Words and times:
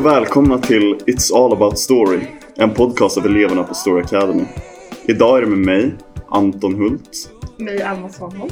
och 0.00 0.06
välkomna 0.06 0.58
till 0.58 0.96
It's 1.06 1.34
All 1.34 1.52
About 1.52 1.78
Story, 1.78 2.18
en 2.56 2.70
podcast 2.70 3.18
av 3.18 3.26
eleverna 3.26 3.62
på 3.62 3.74
Story 3.74 4.02
Academy. 4.02 4.44
Idag 5.06 5.38
är 5.38 5.40
det 5.40 5.46
med 5.46 5.58
mig, 5.58 5.94
Anton 6.28 6.74
Hult. 6.74 7.30
Mig, 7.58 7.82
Alma 7.82 8.08
Svanholm. 8.08 8.50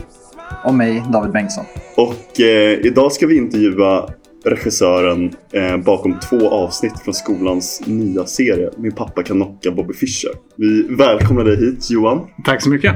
Och 0.65 0.75
mig, 0.75 1.03
David 1.13 1.33
Bengtsson. 1.33 1.65
Och 1.97 2.41
eh, 2.41 2.87
idag 2.87 3.13
ska 3.13 3.27
vi 3.27 3.37
intervjua 3.37 4.09
regissören 4.45 5.33
eh, 5.53 5.77
bakom 5.77 6.21
två 6.21 6.51
avsnitt 6.51 7.01
från 7.05 7.15
skolans 7.15 7.83
nya 7.87 8.27
serie 8.27 8.71
Min 8.77 8.93
pappa 8.93 9.23
kan 9.23 9.37
knocka 9.37 9.71
Bobby 9.71 9.95
Fischer. 9.95 10.31
Vi 10.57 10.83
välkomnar 10.83 11.45
dig 11.45 11.57
hit 11.57 11.91
Johan. 11.91 12.27
Tack 12.45 12.63
så 12.63 12.71
mycket. 12.71 12.95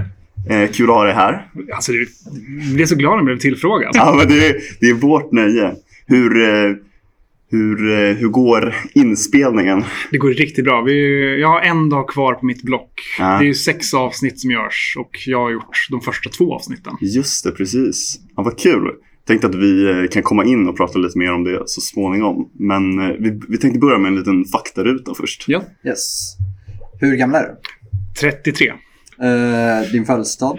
Eh, 0.51 0.71
kul 0.71 0.91
att 0.91 0.97
ha 0.97 1.05
dig 1.05 1.15
här. 1.15 1.51
Alltså, 1.75 1.93
jag 1.93 2.75
blev 2.75 2.87
så 2.87 2.97
glad 2.97 3.13
när 3.13 3.19
jag 3.19 3.25
blev 3.25 3.39
tillfrågad. 3.39 3.91
Ja, 3.95 4.15
men 4.19 4.29
det, 4.29 4.47
är, 4.47 4.55
det 4.81 4.87
är 4.87 4.95
vårt 4.95 5.33
nöje. 5.33 5.75
Hur, 6.07 6.43
eh, 6.43 6.77
hur, 7.53 7.93
eh, 7.93 8.17
hur 8.17 8.29
går 8.29 8.75
inspelningen? 8.95 9.85
Det 10.11 10.19
går 10.19 10.31
riktigt 10.31 10.65
bra. 10.65 10.83
Vi, 10.83 11.41
jag 11.41 11.49
har 11.49 11.61
en 11.61 11.89
dag 11.89 12.09
kvar 12.09 12.35
på 12.35 12.47
mitt 12.47 12.63
block. 12.63 12.93
Ja. 13.19 13.39
Det 13.41 13.49
är 13.49 13.53
sex 13.53 13.95
avsnitt 13.95 14.41
som 14.41 14.51
görs 14.51 14.97
och 14.99 15.11
jag 15.27 15.39
har 15.39 15.51
gjort 15.51 15.87
de 15.91 16.01
första 16.01 16.31
två 16.31 16.55
avsnitten. 16.55 16.97
Just 17.01 17.45
det, 17.45 17.53
precis. 17.53 18.21
Ja, 18.37 18.43
vad 18.43 18.59
kul. 18.59 18.91
Tänkte 19.27 19.47
att 19.47 19.55
vi 19.55 19.91
eh, 19.91 20.09
kan 20.11 20.23
komma 20.23 20.45
in 20.45 20.69
och 20.69 20.77
prata 20.77 20.99
lite 20.99 21.19
mer 21.19 21.33
om 21.33 21.45
det 21.45 21.63
så 21.67 21.81
småningom. 21.81 22.51
Men 22.55 22.99
eh, 22.99 23.17
vi, 23.19 23.41
vi 23.49 23.59
tänkte 23.59 23.79
börja 23.79 23.99
med 23.99 24.09
en 24.09 24.19
liten 24.19 24.45
faktaruta 24.45 25.15
först. 25.15 25.45
Ja. 25.47 25.63
Yes. 25.87 26.37
Hur 27.01 27.17
gammal 27.17 27.37
är 27.37 27.49
du? 27.49 27.57
33. 28.21 28.69
Eh, 28.69 29.93
din 29.93 30.05
födelsedag? 30.05 30.59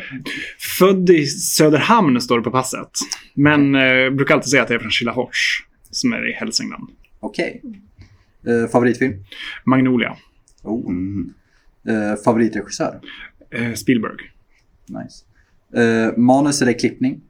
Född 0.80 1.10
i 1.10 1.26
Söderhamn 1.26 2.22
står 2.22 2.38
det 2.38 2.44
på 2.44 2.52
passet. 2.52 2.90
Men 3.34 3.76
eh, 3.76 4.10
brukar 4.16 4.36
alltid 4.36 4.50
säga 4.50 4.64
att 4.64 4.70
jag 4.70 4.76
är 4.76 4.82
från 4.82 4.92
Kilafors. 4.92 5.64
Som 5.94 6.14
är 6.14 6.30
i 6.30 6.34
Hälsingland. 6.34 6.90
Okej. 7.20 7.62
Eh, 8.48 8.70
favoritfilm? 8.70 9.24
Magnolia. 9.66 10.18
Oh. 10.64 10.90
Mm. 10.90 11.34
Eh, 11.88 12.16
favoritregissör? 12.26 13.00
Eh, 13.50 13.74
Spielberg. 13.74 14.18
Nice. 14.88 15.26
Eh, 15.82 16.18
manus 16.18 16.62
eller 16.62 16.80
klippning? 16.80 17.22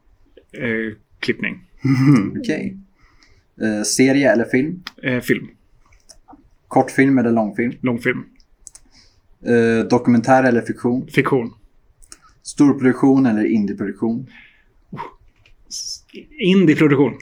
Eh, 0.52 0.98
klippning. 1.20 1.64
Okej. 2.40 2.78
Eh, 3.62 3.84
serie 3.84 4.32
eller 4.32 4.46
film? 4.46 4.84
Film. 5.22 5.48
Kortfilm 6.68 7.18
eller 7.18 7.32
långfilm? 7.32 7.74
Långfilm. 7.82 8.26
Dokumentär 9.90 10.44
eller 10.44 10.62
fiktion? 10.62 11.08
Fiktion. 11.08 11.54
Storproduktion 12.44 13.26
eller 13.26 13.46
indieproduktion? 13.46 14.28
Indieproduktion. 16.40 17.14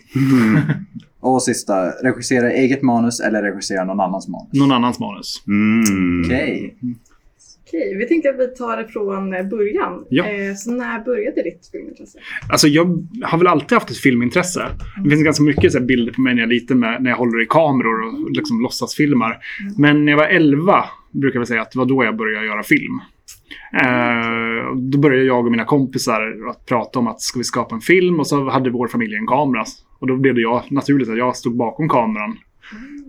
Och 1.19 1.44
sista, 1.44 1.89
regissera 1.89 2.52
eget 2.52 2.81
manus 2.81 3.19
eller 3.19 3.41
regissera 3.41 3.83
någon 3.83 3.99
annans 3.99 4.27
manus? 4.27 4.53
Någon 4.53 4.71
annans 4.71 4.99
manus. 4.99 5.44
Mm. 5.47 6.25
Okej. 6.25 6.75
Okej, 7.67 7.95
vi 7.97 8.07
tänkte 8.07 8.29
att 8.29 8.39
vi 8.39 8.47
tar 8.47 8.77
det 8.77 8.88
från 8.88 9.33
eh, 9.33 9.44
början. 9.47 10.05
Ja. 10.09 10.25
Eh, 10.25 10.55
så 10.55 10.72
när 10.72 11.05
började 11.05 11.44
ditt 11.44 11.69
filmintresse? 11.72 12.19
Alltså 12.49 12.67
jag 12.67 13.07
har 13.23 13.38
väl 13.38 13.47
alltid 13.47 13.72
haft 13.72 13.89
ett 13.89 13.97
filmintresse. 13.97 14.67
Det 15.03 15.09
finns 15.09 15.23
ganska 15.23 15.44
mycket 15.44 15.72
så 15.72 15.77
här, 15.77 15.85
bilder 15.85 16.13
på 16.13 16.22
mig 16.22 16.33
när 16.33 16.41
jag 16.41 16.49
är 16.49 16.53
liten 16.53 16.79
med, 16.79 17.03
när 17.03 17.09
jag 17.09 17.17
håller 17.17 17.44
i 17.44 17.45
kameror 17.45 18.02
och 18.02 18.31
liksom 18.31 18.61
låtsasfilmar. 18.61 19.38
Men 19.77 20.05
när 20.05 20.11
jag 20.11 20.17
var 20.17 20.27
11 20.27 20.85
brukar 21.11 21.39
jag 21.39 21.47
säga 21.47 21.61
att 21.61 21.72
det 21.72 21.79
var 21.79 21.85
då 21.85 22.03
jag 22.03 22.17
började 22.17 22.45
göra 22.45 22.63
film. 22.63 22.99
Eh, 23.73 24.75
då 24.75 24.97
började 24.97 25.25
jag 25.25 25.45
och 25.45 25.52
mina 25.52 25.66
kompisar 25.66 26.50
att 26.50 26.66
prata 26.66 27.00
om 27.00 27.08
att 27.08 27.22
ska 27.22 27.39
vi 27.39 27.44
skapa 27.44 27.75
en 27.75 27.81
film 27.81 28.19
och 28.19 28.28
så 28.28 28.50
hade 28.50 28.69
vår 28.69 28.88
familj 28.88 29.16
en 29.16 29.28
kamera. 29.28 29.63
Och 30.00 30.07
då 30.07 30.18
blev 30.18 30.35
det 30.35 30.41
jag, 30.41 30.63
naturligt 30.69 31.09
att 31.09 31.18
jag 31.18 31.35
stod 31.35 31.56
bakom 31.57 31.90
kameran. 31.90 32.38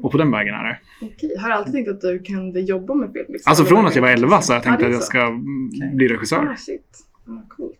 Och 0.03 0.12
på 0.12 0.19
den 0.19 0.31
vägen 0.31 0.54
är 0.54 0.64
det. 0.64 0.78
Okej, 1.00 1.31
har 1.41 1.48
du 1.48 1.54
alltid 1.54 1.72
tänkt 1.72 1.88
att 1.88 2.00
du 2.00 2.19
kunde 2.19 2.60
jobba 2.60 2.94
med 2.94 3.12
film? 3.12 3.26
Liksom? 3.28 3.50
Alltså 3.50 3.64
från 3.64 3.87
att 3.87 3.94
jag 3.94 4.03
var 4.03 4.09
det- 4.09 4.14
11 4.14 4.41
så 4.41 4.53
har 4.53 4.56
jag 4.56 4.62
tänkt 4.64 4.81
det 4.81 4.87
att 4.87 4.92
jag 4.92 5.03
ska 5.03 5.20
mm, 5.20 5.70
bli 5.94 6.09
regissör. 6.09 6.47
Ah, 6.53 6.56
shit. 6.56 6.82
Ah, 7.26 7.48
coolt. 7.56 7.78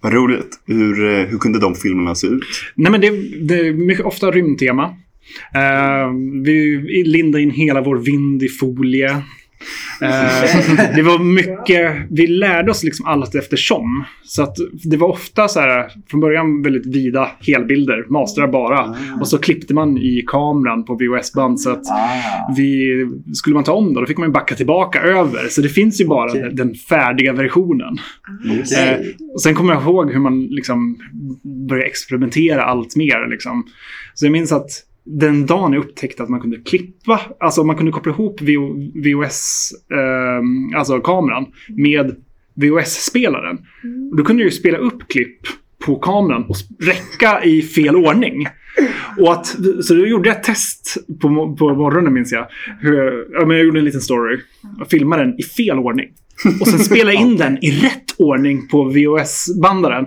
Vad 0.00 0.12
roligt. 0.12 0.60
Hur, 0.66 1.08
eh, 1.18 1.26
hur 1.26 1.38
kunde 1.38 1.58
de 1.60 1.74
filmerna 1.74 2.14
se 2.14 2.26
ut? 2.26 2.42
Nej, 2.74 2.92
men 2.92 3.00
det, 3.00 3.10
det 3.48 3.54
är 3.68 3.72
mycket, 3.72 4.04
ofta 4.06 4.30
rymdtema. 4.30 4.84
Eh, 5.54 6.10
vi 6.44 6.76
lindade 7.06 7.42
in 7.42 7.50
hela 7.50 7.80
vår 7.82 7.96
vind 7.96 8.42
i 8.42 8.48
folie. 8.48 9.22
Eh, 10.02 10.94
det 10.96 11.02
var 11.02 11.18
mycket, 11.18 11.96
vi 12.10 12.26
lärde 12.26 12.70
oss 12.70 12.84
liksom 12.84 13.06
allt 13.06 13.34
eftersom. 13.34 14.04
Så 14.24 14.42
att 14.42 14.56
det 14.84 14.96
var 14.96 15.08
ofta 15.08 15.48
så 15.48 15.60
här, 15.60 15.90
från 16.10 16.20
början 16.20 16.62
väldigt 16.62 16.86
vida 16.86 17.30
helbilder, 17.46 18.06
mastrar 18.10 18.48
bara. 18.48 18.96
Och 19.20 19.28
så 19.28 19.38
klippte 19.38 19.74
man 19.74 19.98
i 19.98 20.24
kameran 20.26 20.84
på 20.84 20.94
VHS-band 20.94 21.60
så 21.60 21.70
att 21.70 21.86
Ah. 21.90 22.52
vi, 22.56 23.06
skulle 23.34 23.54
man 23.54 23.64
ta 23.64 23.72
om 23.72 23.94
då, 23.94 24.00
då 24.00 24.06
fick 24.06 24.18
man 24.18 24.32
backa 24.32 24.54
tillbaka 24.54 25.00
över. 25.00 25.48
Så 25.48 25.60
det 25.60 25.68
finns 25.68 26.00
ju 26.00 26.06
bara 26.06 26.30
Okej. 26.30 26.50
den, 26.52 26.74
färdiga 26.74 27.32
versionen. 27.32 27.96
Okej. 28.44 28.88
Eh, 28.88 29.30
och 29.34 29.42
sen 29.42 29.54
kommer 29.54 29.72
jag 29.74 29.82
ihåg 29.82 30.12
hur 30.12 30.20
man 30.20 30.42
liksom 30.46 30.96
började 31.68 31.86
experimentera 31.88 32.62
allt 32.64 32.96
mer. 32.96 33.30
Liksom. 33.30 33.64
Så 34.14 34.26
jag 34.26 34.32
minns 34.32 34.52
att 34.52 34.70
den 35.18 35.46
dagen 35.46 35.72
jag 35.72 35.84
upptäckte 35.84 36.22
att 36.22 36.28
man 36.28 36.40
kunde 36.40 36.56
klippa, 36.56 37.20
alltså 37.40 37.64
man 37.64 37.76
kunde 37.76 37.92
koppla 37.92 38.12
ihop 38.12 38.40
VO, 38.40 38.74
VHS, 38.94 39.72
eh, 39.90 40.78
alltså 40.78 41.00
kameran, 41.00 41.46
med 41.68 42.16
VHS-spelaren. 42.54 43.58
Och 44.10 44.16
då 44.16 44.24
kunde 44.24 44.42
jag 44.42 44.50
ju 44.50 44.56
spela 44.56 44.78
upp 44.78 45.08
klipp 45.08 45.40
på 45.86 45.96
kameran 45.96 46.44
och 46.44 46.56
räcka 46.80 47.44
i 47.44 47.62
fel 47.62 47.96
ordning. 47.96 48.46
Och 49.18 49.32
att, 49.32 49.46
så 49.82 49.94
då 49.94 50.06
gjorde 50.06 50.28
jag 50.28 50.38
ett 50.38 50.44
test 50.44 50.96
på, 51.20 51.56
på 51.58 51.74
morgonen 51.74 52.14
minns 52.14 52.32
jag. 52.32 52.46
Hur, 52.80 53.26
ja, 53.32 53.46
men 53.46 53.56
jag 53.56 53.66
gjorde 53.66 53.78
en 53.78 53.84
liten 53.84 54.00
story. 54.00 54.40
Jag 54.78 54.90
filmade 54.90 55.24
den 55.24 55.40
i 55.40 55.42
fel 55.42 55.78
ordning. 55.78 56.08
Och 56.60 56.68
sen 56.68 56.78
spelade 56.78 57.14
jag 57.14 57.22
in 57.22 57.36
den 57.36 57.64
i 57.64 57.70
rätt 57.70 58.14
ordning 58.18 58.68
på 58.68 58.84
VHS-bandaren. 58.84 60.06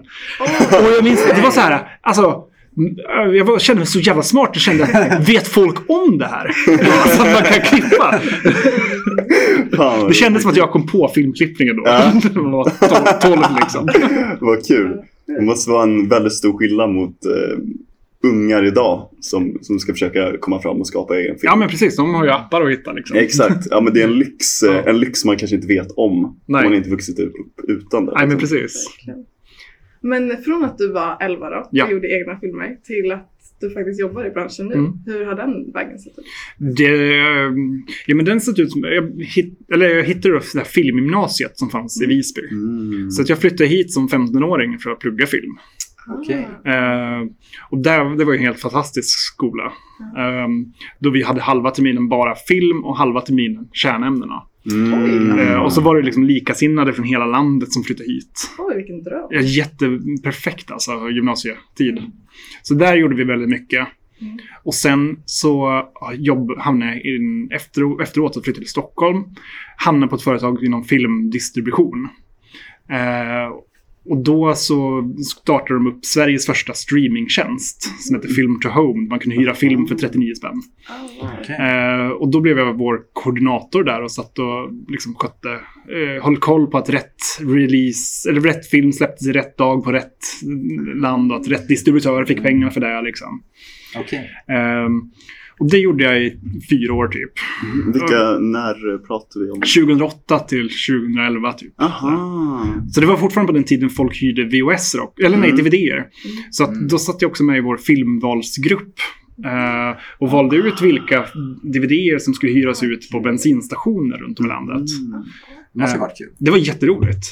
Och 0.70 0.92
jag 0.98 1.04
minns, 1.04 1.26
det 1.36 1.42
var 1.42 1.52
så 1.52 1.60
här, 1.60 2.00
alltså. 2.02 2.50
Mm, 2.78 3.36
Jag 3.36 3.62
kände 3.62 3.80
mig 3.80 3.88
så 3.88 4.00
jävla 4.00 4.24
smart 4.24 4.50
och 4.50 4.56
kände, 4.56 5.22
vet 5.28 5.48
folk 5.48 5.90
om 5.90 6.18
det 6.18 6.26
här? 6.26 6.48
Alltså 7.04 7.22
att 7.22 7.34
man 7.34 7.44
kan 7.44 7.62
klippa. 7.62 8.20
Fan, 9.76 10.08
Det 10.08 10.14
kändes 10.14 10.42
som 10.42 10.52
att 10.52 10.58
jag 10.58 10.72
kom 10.72 10.88
på 10.88 11.08
filmklippningen 11.16 11.76
då. 11.76 11.84
Ja. 11.86 12.12
Det 12.34 12.40
var 12.40 12.64
tol- 12.64 13.22
tolv 13.22 13.44
liksom. 13.60 13.90
Vad 14.40 14.66
kul. 14.66 14.98
Det 15.26 15.42
måste 15.42 15.72
vara 15.72 15.84
en 15.84 16.10
väldigt 16.10 16.34
stor 16.34 16.58
skillnad 16.58 16.90
mot 16.90 17.26
eh, 17.26 17.58
ungar 18.30 18.66
idag 18.66 19.10
som, 19.22 19.58
som 19.62 19.80
ska 19.80 19.94
försöka 19.94 20.38
komma 20.40 20.62
fram 20.62 20.78
och 20.80 20.88
skapa 20.88 21.16
egen 21.16 21.32
film. 21.32 21.40
Ja 21.44 21.56
men 21.56 21.68
precis, 21.70 21.96
de 21.96 22.14
har 22.14 22.24
ju 22.26 22.32
appar 22.32 22.62
att 22.62 22.72
hitta 22.72 22.92
liksom. 22.92 23.18
Exakt. 23.18 23.68
Ja, 23.70 23.82
men 23.82 23.94
det 23.94 24.00
är 24.02 24.04
en 24.08 24.14
lyx, 24.20 24.64
eh, 24.64 24.74
Ja. 24.76 24.82
en 24.90 25.00
lyx 25.00 25.26
man 25.26 25.38
kanske 25.38 25.56
inte 25.56 25.68
vet 25.68 25.92
om. 25.92 26.26
Om 26.26 26.36
Nej. 26.46 26.64
man 26.64 26.74
inte 26.74 26.90
vuxit 26.90 27.20
upp 27.20 27.34
utan 27.68 28.06
det. 28.06 28.12
Nej 28.16 28.28
men 28.28 28.38
liksom. 28.38 28.58
precis. 28.60 28.88
Men 30.04 30.44
från 30.44 30.66
att 30.66 30.78
du 30.78 30.92
var 30.92 31.18
11 31.22 31.50
då, 31.50 31.70
Ja. 31.72 31.86
och 31.86 31.92
gjorde 31.92 32.08
egna 32.20 32.40
filmer, 32.40 32.78
till 32.84 33.12
att 33.12 33.30
du 33.62 33.70
faktiskt 33.70 34.00
jobbar 34.00 34.26
i 34.26 34.30
branschen 34.30 34.68
nu. 34.68 34.74
Mm. 34.76 34.92
Hur 35.06 35.26
har 35.26 35.36
den 35.36 35.72
vägen 35.74 36.00
sett 36.00 36.18
ut? 36.18 36.26
Det, 36.78 37.16
ja 38.08 38.16
men 38.16 38.26
den 38.26 38.42
sett 38.42 38.60
ut 38.60 38.72
som, 38.72 38.84
jag, 38.84 39.24
hit, 39.24 39.60
eller 39.74 39.90
jag 39.90 40.04
hittade 40.04 40.34
det 40.40 40.54
där 40.54 40.64
filmgymnasiet 40.64 41.58
som 41.58 41.70
fanns 41.70 42.02
i 42.02 42.06
Visby. 42.06 42.42
Mm. 42.52 43.12
Så 43.12 43.22
att 43.22 43.30
jag 43.30 43.38
flyttade 43.40 43.66
hit 43.70 43.92
som 43.94 44.08
15-åring 44.08 44.80
för 44.80 44.90
att 44.90 45.00
plugga 45.00 45.26
film. 45.26 45.58
Okej. 46.08 46.48
Eh, 46.66 47.22
och 47.70 47.78
där, 47.84 48.18
det 48.18 48.26
var 48.26 48.34
ju 48.34 48.38
en 48.38 48.46
helt 48.46 48.60
fantastisk 48.60 49.20
skola. 49.34 49.64
Eh, 50.18 50.48
då 51.00 51.10
vi 51.10 51.24
hade 51.24 51.42
halva 51.42 51.72
terminen 51.72 52.10
bara 52.10 52.36
film 52.36 52.84
och 52.86 52.98
halva 52.98 53.22
terminen 53.22 53.68
kärnämnena. 53.72 54.44
Mm. 54.72 55.40
Eh, 55.40 55.64
och 55.64 55.74
så 55.74 55.82
var 55.82 55.96
det 55.96 56.02
liksom 56.02 56.24
likasinnade 56.24 56.94
från 56.94 57.06
hela 57.06 57.26
landet 57.26 57.72
som 57.72 57.84
flyttade 57.84 58.10
hit. 58.10 58.50
Oj, 58.58 58.76
vilken 58.76 59.04
dröm. 59.04 59.28
Ja, 59.30 59.42
Jätteperfekt 59.42 60.72
alltså, 60.72 61.10
gymnasietid. 61.10 62.12
Så 62.62 62.74
där 62.74 62.96
gjorde 62.96 63.16
vi 63.16 63.24
väldigt 63.24 63.50
mycket. 63.50 63.88
Mm. 64.22 64.38
Och 64.64 64.74
sen 64.74 65.20
så 65.26 65.84
ja, 65.94 66.14
jobb, 66.14 66.52
hamnade 66.58 66.92
jag 66.92 67.06
in, 67.06 67.52
efter, 67.52 68.02
efteråt 68.02 68.38
och 68.38 68.44
flyttade 68.44 68.62
till 68.62 68.72
Stockholm. 68.72 69.24
Hamnade 69.78 70.10
på 70.10 70.16
ett 70.16 70.22
företag 70.22 70.64
inom 70.64 70.84
filmdistribution. 70.84 72.08
Eh, 72.90 73.56
och 74.06 74.24
då 74.24 74.56
så 74.56 75.04
startade 75.26 75.74
de 75.74 75.88
upp 75.88 76.06
Sveriges 76.06 76.46
första 76.46 76.74
streamingtjänst 76.74 78.02
som 78.02 78.16
heter 78.16 78.30
Film 78.30 78.60
to 78.60 78.70
Home. 78.70 79.10
Man 79.10 79.20
kunde 79.20 79.36
hyra 79.36 79.54
film 79.54 79.88
för 79.88 79.96
39 79.96 80.36
spänn. 80.36 80.62
Okej. 81.22 81.56
Eh, 81.56 82.08
och 82.08 82.32
då 82.32 82.42
blev 82.42 82.58
jag 82.58 82.78
vår 82.78 83.02
koordinator 83.14 83.84
där 83.84 84.02
och 84.02 84.12
satt 84.12 84.40
och 84.40 84.72
liksom 84.88 85.16
skötte, 85.16 85.50
eh, 85.50 86.24
höll 86.24 86.38
koll 86.38 86.68
på 86.68 86.78
att 86.78 86.90
rätt 86.90 87.40
release, 87.40 88.30
eller 88.30 88.42
rätt 88.42 88.68
film 88.68 88.92
släpptes 88.92 89.28
i 89.28 89.32
rätt 89.32 89.58
dag 89.58 89.84
på 89.84 89.92
rätt 89.92 90.18
land 90.96 91.32
och 91.32 91.38
att 91.38 91.48
rätt 91.48 91.68
distributör 91.68 92.26
fick 92.26 92.44
pengar 92.44 92.70
för 92.70 92.82
det 92.82 93.02
liksom. 93.02 93.44
Okej. 93.98 94.30
Ehm, 94.48 95.12
och 95.60 95.70
det 95.70 95.78
gjorde 95.78 96.04
jag 96.04 96.24
i 96.24 96.40
fyra 96.70 96.94
år 96.94 97.08
typ. 97.08 97.32
Vilka, 97.94 98.40
när 98.40 98.98
pratar 98.98 99.40
vi 99.40 99.52
om? 99.52 99.62
2008 99.62 100.40
till 100.40 100.70
2011 100.90 101.54
typ. 101.54 101.82
Aha. 101.82 102.66
Så 102.92 103.02
det 103.02 103.08
var 103.08 103.18
fortfarande 103.18 103.54
på 103.54 103.58
den 103.58 103.64
tiden 103.64 103.90
folk 103.90 104.22
hyrde 104.22 104.44
VHS, 104.44 104.96
eller 105.24 105.38
nej, 105.38 105.50
Mm. 105.50 105.64
DVD-er. 105.64 106.06
Så 106.52 106.64
att 106.64 106.90
då 106.90 106.98
satt 106.98 107.22
jag 107.22 107.30
också 107.30 107.44
med 107.44 107.58
i 107.58 107.62
vår 107.62 107.78
filmvalsgrupp 107.78 108.96
Eh, 109.46 109.98
och 110.20 110.32
valde 110.32 110.56
ut 110.56 110.82
vilka 110.82 111.26
DVD-er 111.64 112.20
som 112.20 112.34
skulle 112.34 112.52
hyras 112.52 112.84
ut 112.84 113.10
på 113.12 113.20
bensinstationer 113.20 114.18
runt 114.18 114.40
om 114.40 114.46
i 114.46 114.50
landet. 114.50 114.90
Mm. 115.00 115.24
Det 115.74 115.80
måste 115.82 115.96
ju 115.96 116.00
varit 116.02 116.18
kul. 116.18 116.30
Det 116.38 116.52
var 116.52 116.58
jätteroligt. 116.58 117.26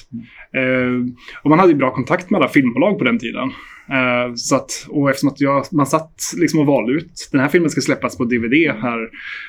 Eh, 0.55 1.13
och 1.43 1.49
man 1.49 1.59
hade 1.59 1.71
ju 1.71 1.77
bra 1.77 1.93
kontakt 1.93 2.29
med 2.29 2.37
alla 2.37 2.47
filmbolag 2.49 2.97
på 2.97 3.03
den 3.03 3.19
tiden. 3.19 3.49
Eh, 3.89 4.33
så 4.35 4.55
att, 4.55 4.85
och 4.89 5.09
eftersom 5.09 5.29
att 5.29 5.41
jag, 5.41 5.65
man 5.71 5.85
satt 5.85 6.13
liksom 6.37 6.59
och 6.59 6.65
valde 6.65 6.91
ut, 6.93 7.29
den 7.31 7.41
här 7.41 7.47
filmen 7.47 7.69
ska 7.69 7.81
släppas 7.81 8.17
på 8.17 8.23
DVD 8.23 8.53
här. 8.81 9.03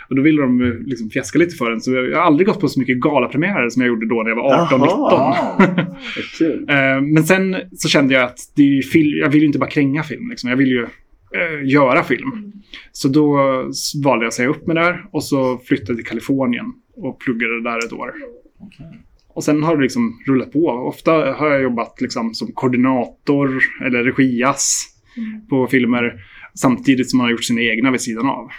Och 0.09 0.17
då 0.17 0.23
ville 0.23 0.43
de 0.43 0.83
liksom 0.87 1.11
fjäska 1.11 1.39
lite 1.39 1.56
för 1.56 1.71
den. 1.71 1.81
Så 1.81 1.93
jag 1.93 2.19
har 2.19 2.25
aldrig 2.25 2.47
gått 2.47 2.61
på 2.61 2.69
så 2.69 2.81
mycket 2.81 3.00
galapremiärer 3.00 3.69
som 3.71 3.83
jag 3.83 3.89
gjorde 3.89 4.09
då 4.09 4.23
när 4.23 4.29
jag 4.31 4.37
var 4.37 4.67
18-19. 4.67 4.87
Jaha. 4.87 5.56
Wow. 5.59 5.97
Eh, 6.71 7.00
Men 7.00 7.25
sen 7.25 7.56
så 7.77 7.88
kände 7.88 8.15
jag 8.15 8.23
att 8.23 8.38
det 8.56 8.62
är 8.62 8.67
ju 8.67 8.83
fil- 8.83 9.19
jag 9.21 9.29
vill 9.31 9.41
ju 9.41 9.47
inte 9.47 9.59
bara 9.59 9.71
kränga 9.71 10.03
film. 10.03 10.29
Liksom. 10.31 10.50
Jag 10.50 10.56
vill 10.56 10.69
ju 10.69 10.83
eh, 10.83 11.65
göra 11.73 12.03
film. 12.03 12.53
Så 12.93 13.09
då 13.09 13.33
valde 14.05 14.25
jag 14.25 14.29
att 14.29 14.35
säga 14.35 14.49
upp 14.49 14.67
mig 14.67 14.77
där 14.77 15.05
och 15.12 15.25
så 15.25 15.59
flyttade 15.59 15.95
till 15.97 16.06
Kalifornien 16.06 16.67
och 16.97 17.21
pluggade 17.21 17.62
där 17.62 17.79
ett 17.87 17.93
år. 17.93 18.12
Och 19.29 19.44
sen 19.44 19.62
har 19.62 19.76
det 19.76 19.82
liksom 19.82 20.20
rullat 20.26 20.53
på. 20.53 20.67
Ofta 20.69 21.12
har 21.12 21.49
jag 21.49 21.62
jobbat 21.62 22.00
liksom 22.00 22.35
som 22.35 22.53
koordinator 22.53 23.62
eller 23.85 24.05
regias 24.05 24.88
på 25.49 25.67
filmer 25.67 26.25
samtidigt 26.55 27.11
som 27.11 27.19
man 27.19 27.25
har 27.25 27.31
gjort 27.31 27.44
sina 27.44 27.61
egna 27.61 27.91
vid 27.91 28.00
sidan 28.00 28.26
av. 28.26 28.50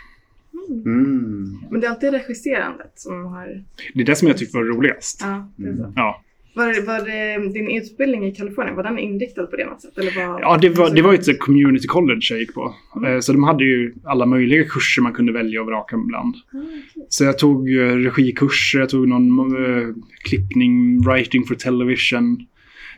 Mm. 0.69 1.59
Men 1.71 1.81
det 1.81 1.87
är 1.87 1.91
alltid 1.91 2.11
regisserandet 2.11 2.91
som 2.95 3.25
har... 3.25 3.63
Det 3.93 4.01
är 4.01 4.05
det 4.05 4.15
som 4.15 4.27
jag 4.27 4.37
tyckte 4.37 4.57
var 4.57 4.63
roligast. 4.63 5.21
Ja, 5.21 5.49
det 5.55 5.69
är 5.69 5.75
så. 5.75 5.93
Ja, 5.95 6.22
Var, 6.55 6.85
var 6.87 7.05
det 7.05 7.53
din 7.53 7.67
utbildning 7.81 8.25
i 8.27 8.31
Kalifornien, 8.31 8.75
var 8.75 8.83
den 8.83 8.99
inriktad 8.99 9.45
på 9.45 9.55
det 9.55 9.65
något 9.65 9.81
sätt? 9.81 9.97
Eller 9.97 10.27
var, 10.27 10.41
ja 10.41 10.57
det, 10.61 10.69
var, 10.69 10.95
det 10.95 11.01
var 11.01 11.13
ett 11.13 11.39
community 11.39 11.87
college 11.87 12.19
jag 12.29 12.39
gick 12.39 12.53
på. 12.53 12.75
Eh, 13.07 13.19
Så 13.19 13.33
de 13.33 13.43
hade 13.43 13.63
ju 13.63 13.93
alla 14.03 14.25
möjliga 14.25 14.63
kurser 14.63 15.01
man 15.01 15.13
kunde 15.13 15.31
välja 15.33 15.61
och 15.61 15.67
vraka 15.67 15.97
bland. 15.97 16.35
Ah, 16.35 16.39
okej. 16.57 17.05
Så 17.09 17.23
jag 17.23 17.39
tog 17.39 17.69
eh, 17.69 17.95
regikurser, 17.95 18.79
jag 18.79 18.89
tog 18.89 19.07
någon 19.07 19.65
eh, 19.65 19.87
klippning, 20.23 21.01
writing 21.01 21.43
for 21.45 21.55
television. 21.55 22.45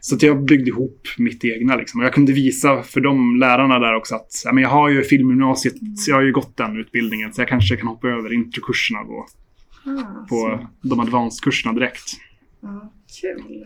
Så 0.02 0.16
att 0.16 0.24
jag 0.24 0.44
byggde 0.46 0.69
ihop 0.69 1.07
mitt 1.18 1.46
egna. 1.46 1.75
Liksom. 1.75 2.00
Och 2.00 2.06
jag 2.06 2.13
kunde 2.13 2.34
visa 2.34 2.84
för 2.84 3.02
de 3.02 3.36
lärarna 3.40 3.80
där 3.80 3.96
också 3.96 4.16
att 4.16 4.42
ja, 4.46 4.54
men 4.54 4.63
jag 4.63 4.69
har 4.69 4.90
ju 4.90 5.04
filmgymnasiet, 5.04 5.74
jag 6.07 6.16
har 6.16 6.22
ju 6.24 6.31
gått 6.31 6.57
den 6.57 6.78
utbildningen. 6.78 7.34
Så 7.34 7.42
jag 7.42 7.48
kanske 7.48 7.75
kan 7.78 7.88
hoppa 7.88 8.07
över 8.07 8.34
introkurserna 8.34 9.04
då, 9.04 9.25
Ah, 9.88 10.25
på 10.30 10.36
så. 10.36 10.68
de 10.90 11.00
advanced-kurserna 11.00 11.74
direkt. 11.74 12.04
Ja, 12.62 12.92
kul. 13.22 13.64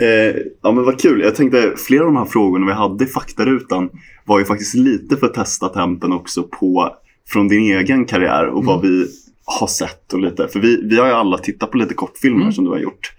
Eh, 0.00 0.36
ja 0.62 0.72
men 0.72 0.84
vad 0.84 1.00
kul. 1.00 1.20
Jag 1.20 1.34
tänkte 1.34 1.72
flera 1.76 2.00
av 2.00 2.06
de 2.06 2.16
här 2.16 2.24
frågorna 2.24 2.66
vi 2.66 2.72
hade 2.72 3.04
i 3.04 3.06
faktarutan 3.06 3.90
var 4.24 4.38
ju 4.38 4.44
faktiskt 4.44 4.74
lite 4.74 5.16
för 5.16 5.26
att 5.26 5.34
testa 5.34 5.68
tempen 5.68 6.12
också 6.12 6.42
på 6.42 6.96
från 7.28 7.48
din 7.48 7.62
egen 7.78 8.04
karriär 8.04 8.46
och 8.46 8.64
vad 8.64 8.82
vi 8.82 9.06
har 9.44 9.66
sett 9.66 10.12
och 10.12 10.20
lite. 10.20 10.48
För 10.48 10.60
vi, 10.60 10.82
vi 10.88 10.96
har 10.98 11.06
ju 11.06 11.12
alla 11.12 11.38
tittat 11.38 11.70
på 11.70 11.76
lite 11.78 11.94
kortfilmer 11.94 12.40
Mm. 12.40 12.52
som 12.52 12.64
du 12.64 12.70
har 12.70 12.78
gjort. 12.78 13.12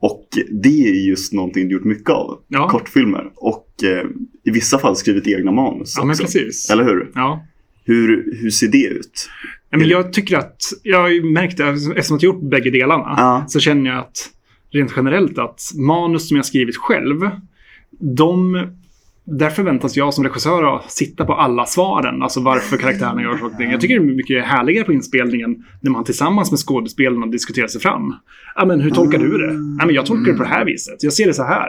Och 0.00 0.28
det 0.50 0.88
är 0.88 1.08
just 1.08 1.32
någonting 1.32 1.68
du 1.68 1.74
gjort 1.74 1.84
mycket 1.84 2.10
av. 2.10 2.38
Ja. 2.48 2.68
Kortfilmer. 2.68 3.30
Och 3.36 3.68
eh, 3.84 4.04
i 4.44 4.50
vissa 4.50 4.78
fall 4.78 4.96
skrivit 4.96 5.26
egna 5.26 5.52
manus 5.52 5.94
Ja, 5.96 6.02
men 6.04 6.10
också. 6.10 6.22
precis. 6.22 6.70
Eller 6.70 6.84
hur? 6.84 7.10
Ja. 7.14 7.46
hur? 7.84 8.36
Hur 8.42 8.50
ser 8.50 8.68
det 8.68 8.84
ut? 8.86 9.28
Ja, 9.70 9.78
men 9.78 9.88
jag 9.88 10.12
tycker 10.12 10.36
att, 10.38 10.56
jag 10.82 11.00
har 11.00 11.08
ju 11.08 11.24
märkt 11.24 11.56
det, 11.56 11.64
eftersom 11.68 12.16
att 12.16 12.22
jag 12.22 12.34
gjort 12.34 12.50
bägge 12.50 12.70
delarna, 12.70 13.14
Ja. 13.16 13.44
så 13.48 13.60
känner 13.60 13.90
jag 13.90 13.98
att 13.98 14.28
rent 14.70 14.92
generellt 14.96 15.38
att 15.38 15.60
manus 15.74 16.28
som 16.28 16.36
jag 16.36 16.46
skrivit 16.46 16.76
själv, 16.76 17.30
de, 18.00 18.66
där 19.24 19.50
förväntas 19.50 19.96
jag 19.96 20.14
som 20.14 20.24
regissör 20.24 20.76
att 20.76 20.90
sitta 20.92 21.24
på 21.24 21.34
alla 21.34 21.66
svaren, 21.66 22.22
alltså 22.22 22.40
varför 22.40 22.76
karaktärerna 22.76 23.22
gör 23.22 23.36
saker 23.36 23.66
och. 23.66 23.72
Jag 23.72 23.80
tycker 23.80 24.00
det 24.00 24.06
är 24.12 24.16
mycket 24.16 24.44
härligare 24.44 24.84
på 24.84 24.92
inspelningen 24.92 25.64
när 25.80 25.90
man 25.90 26.04
tillsammans 26.04 26.50
med 26.50 26.60
skådespelarna 26.60 27.26
diskuterar 27.26 27.66
sig 27.66 27.80
fram. 27.80 28.14
Ja, 28.56 28.64
men 28.66 28.80
hur 28.80 28.90
tolkar 28.90 29.18
du 29.18 29.38
det? 29.38 29.52
Ja, 29.78 29.86
men 29.86 29.94
jag 29.94 30.06
tolkar 30.06 30.32
det 30.32 30.38
på 30.38 30.42
det 30.44 30.48
här 30.48 30.64
viset. 30.64 31.02
Jag 31.02 31.12
ser 31.12 31.26
det 31.26 31.34
så 31.34 31.44
här. 31.44 31.68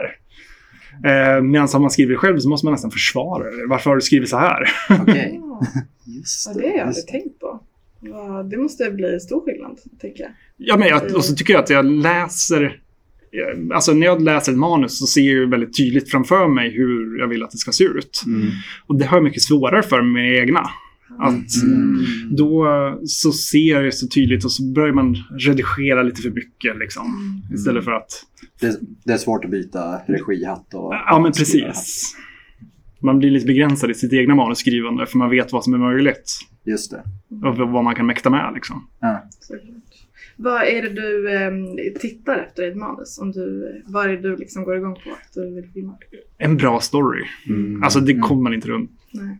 Eh, 1.04 1.42
Medan 1.42 1.68
om 1.74 1.82
man 1.82 1.90
skriver 1.90 2.12
det 2.12 2.18
själv 2.18 2.38
så 2.38 2.48
måste 2.48 2.66
man 2.66 2.72
nästan 2.72 2.90
försvara 2.90 3.44
det. 3.44 3.66
Varför 3.68 3.90
har 3.90 3.96
du 3.96 4.00
skrivit 4.02 4.28
så 4.28 4.36
här? 4.38 4.68
Okej. 5.00 5.40
Ja, 5.42 5.60
Just 6.06 6.46
ja, 6.46 6.60
det 6.60 6.68
har 6.68 6.76
jag 6.76 6.86
aldrig 6.86 7.04
det. 7.06 7.12
tänkt 7.12 7.38
på. 7.40 7.60
Ja, 8.00 8.42
det 8.42 8.56
måste 8.56 8.90
bli 8.90 9.20
stor 9.20 9.44
skillnad, 9.44 9.78
tänker 10.00 10.22
jag. 10.22 10.32
Ja, 10.56 10.76
men 10.76 10.88
jag, 10.88 11.14
och 11.14 11.24
så 11.24 11.34
tycker 11.34 11.52
jag 11.52 11.62
att 11.62 11.70
jag 11.70 11.84
läser... 11.84 12.80
Alltså 13.74 13.92
när 13.92 14.06
jag 14.06 14.22
läser 14.22 14.52
ett 14.52 14.58
manus 14.58 14.98
så 14.98 15.06
ser 15.06 15.20
jag 15.20 15.30
ju 15.30 15.50
väldigt 15.50 15.76
tydligt 15.76 16.10
framför 16.10 16.48
mig 16.48 16.70
hur 16.70 17.18
jag 17.18 17.28
vill 17.28 17.42
att 17.42 17.50
det 17.50 17.58
ska 17.58 17.72
se 17.72 17.84
ut. 17.84 18.22
Mm. 18.26 18.48
Och 18.86 18.98
det 18.98 19.04
har 19.04 19.16
jag 19.16 19.24
mycket 19.24 19.42
svårare 19.42 19.82
för 19.82 20.02
med 20.02 20.12
mina 20.12 20.38
egna. 20.40 20.60
Att 21.18 21.62
Mm. 21.62 22.04
då 22.30 22.66
så 23.06 23.32
ser 23.32 23.72
jag 23.72 23.84
det 23.84 23.92
så 23.92 24.08
tydligt 24.08 24.44
och 24.44 24.52
så 24.52 24.62
börjar 24.72 24.94
man 24.94 25.16
redigera 25.38 26.02
lite 26.02 26.22
för 26.22 26.30
mycket 26.30 26.78
liksom. 26.78 27.04
Istället 27.54 27.84
för 27.84 27.92
att... 27.92 28.26
Det, 28.60 28.80
det 29.04 29.12
är 29.12 29.16
svårt 29.18 29.44
att 29.44 29.50
byta 29.50 30.00
regihatt 30.08 30.74
och... 30.74 30.94
Ja, 30.94 31.20
men 31.22 31.32
precis. 31.32 32.14
Man 33.02 33.18
blir 33.18 33.30
lite 33.30 33.46
begränsad 33.46 33.90
i 33.90 33.94
sitt 33.94 34.12
egna 34.12 34.34
manusskrivande 34.34 35.06
för 35.06 35.18
man 35.18 35.30
vet 35.30 35.52
vad 35.52 35.64
som 35.64 35.74
är 35.74 35.78
möjligt. 35.78 36.38
Just 36.64 36.90
det. 36.90 37.02
Och 37.48 37.56
vad 37.56 37.84
man 37.84 37.94
kan 37.94 38.06
mäkta 38.06 38.30
med 38.30 38.50
liksom. 38.54 38.86
Ja. 39.00 39.22
Såklart. 39.40 39.74
Vad 40.36 40.62
är 40.62 40.82
det 40.82 40.88
du 40.88 41.32
eh, 41.34 41.50
tittar 42.00 42.38
efter 42.38 42.62
i 42.62 42.70
ett 42.70 42.76
manus? 42.76 43.18
Om 43.18 43.32
du, 43.32 43.82
vad 43.86 44.04
är 44.04 44.08
det 44.08 44.16
du 44.16 44.36
liksom 44.36 44.64
går 44.64 44.76
igång 44.76 44.94
på 44.94 45.10
att 45.10 45.34
du 45.34 45.54
vill 45.54 45.70
filma? 45.74 45.94
En 46.38 46.56
bra 46.56 46.80
story. 46.80 47.24
Mm. 47.48 47.82
Alltså 47.82 48.00
det 48.00 48.12
Mm. 48.12 48.22
kommer 48.22 48.42
man 48.42 48.54
inte 48.54 48.68
runt. 48.68 48.90
Nej. 49.10 49.38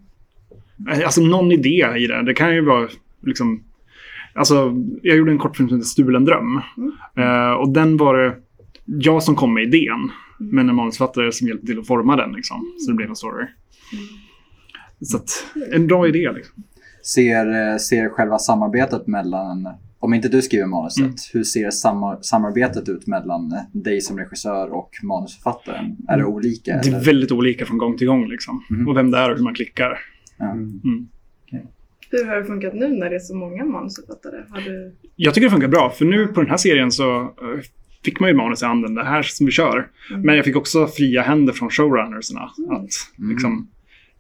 Alltså 1.05 1.21
någon 1.21 1.53
idé 1.53 1.87
i 1.99 2.07
det. 2.07 2.23
Det 2.23 2.35
kan 2.35 2.55
ju 2.55 2.61
vara 2.61 2.89
liksom... 3.27 3.63
Alltså, 4.35 4.75
jag 5.03 5.17
gjorde 5.17 5.33
en 5.33 5.39
kortfilm 5.39 5.69
som 5.69 5.79
heter 5.79 5.89
Stulen 5.89 6.25
dröm. 6.25 6.61
Mm. 6.77 6.93
Eh, 7.17 7.53
och 7.53 7.69
den 7.73 7.97
var 7.97 8.19
det 8.19 8.35
jag 8.85 9.23
som 9.23 9.35
kom 9.37 9.55
med 9.55 9.63
idén. 9.63 10.11
Mm. 10.41 10.55
Men 10.55 10.69
en 10.69 10.75
manusförfattare 10.75 11.33
som 11.33 11.49
hjälpte 11.49 11.67
till 11.67 11.79
att 11.79 11.87
forma 11.87 12.17
den. 12.17 12.33
Liksom, 12.33 12.75
så 12.79 12.91
det 12.91 12.97
blev 12.97 13.09
en 13.09 13.17
story. 13.17 13.45
Mm. 13.93 14.05
Så 15.01 15.17
att, 15.17 15.31
en 15.73 15.87
bra 15.87 16.09
idé. 16.09 16.33
Liksom. 16.33 16.65
Ser, 17.15 17.71
eh, 17.73 17.77
ser 17.77 18.09
själva 18.09 18.39
samarbetet 18.39 19.07
mellan... 19.07 19.69
Om 20.03 20.15
inte 20.15 20.29
du 20.29 20.43
skriver 20.43 20.67
manuset, 20.67 21.01
Mm. 21.05 21.15
hur 21.33 21.45
ser 21.45 21.71
samar- 21.71 22.19
samarbetet 22.23 22.89
ut 22.89 23.07
mellan 23.07 23.55
dig 23.73 24.01
som 24.01 24.19
regissör 24.19 24.73
och 24.73 24.91
manusförfattaren? 25.03 25.97
Är 26.09 26.17
det 26.19 26.25
olika? 26.25 26.73
Det 26.73 26.79
är 26.79 26.89
eller? 26.89 27.05
väldigt 27.05 27.33
olika 27.33 27.67
från 27.67 27.79
gång 27.79 27.97
till 27.97 28.07
gång. 28.07 28.29
Liksom. 28.29 28.63
Mhm. 28.71 28.89
Och 28.89 28.97
vem 28.97 29.11
det 29.11 29.19
är 29.19 29.31
och 29.31 29.37
hur 29.37 29.45
man 29.45 29.55
klickar. 29.55 29.99
Mm. 30.41 30.81
Hur 32.11 32.25
har 32.27 32.37
det 32.37 32.45
funkat 32.45 32.75
nu 32.75 32.89
när 32.89 33.11
det 33.11 33.17
är 33.17 33.21
så 33.21 33.35
många 33.37 33.65
manusförfattare? 33.65 34.45
Har 34.51 34.61
du... 34.61 34.95
Jag 35.17 35.35
tycker 35.35 35.47
det 35.47 35.51
funkar 35.51 35.69
bra. 35.69 35.91
För 35.91 36.05
nu 36.05 36.27
på 36.27 36.41
den 36.41 36.51
här 36.51 36.57
serien 36.57 36.91
så 36.93 37.21
eh, 37.21 37.29
fick 38.05 38.21
man 38.21 38.31
ju 38.31 38.37
manus 38.37 38.63
i 38.63 38.67
handen. 38.67 38.95
Det 38.95 39.05
här 39.05 39.23
som 39.23 39.47
vi 39.47 39.53
kör. 39.53 39.89
Mm. 40.11 40.23
Men 40.23 40.37
jag 40.37 40.45
fick 40.45 40.57
också 40.57 40.87
fria 40.87 41.23
händer 41.23 41.53
från 41.53 41.71
showrunnersna. 41.71 42.51
Mm. 42.59 42.71
Att, 42.71 42.91
liksom, 43.17 43.69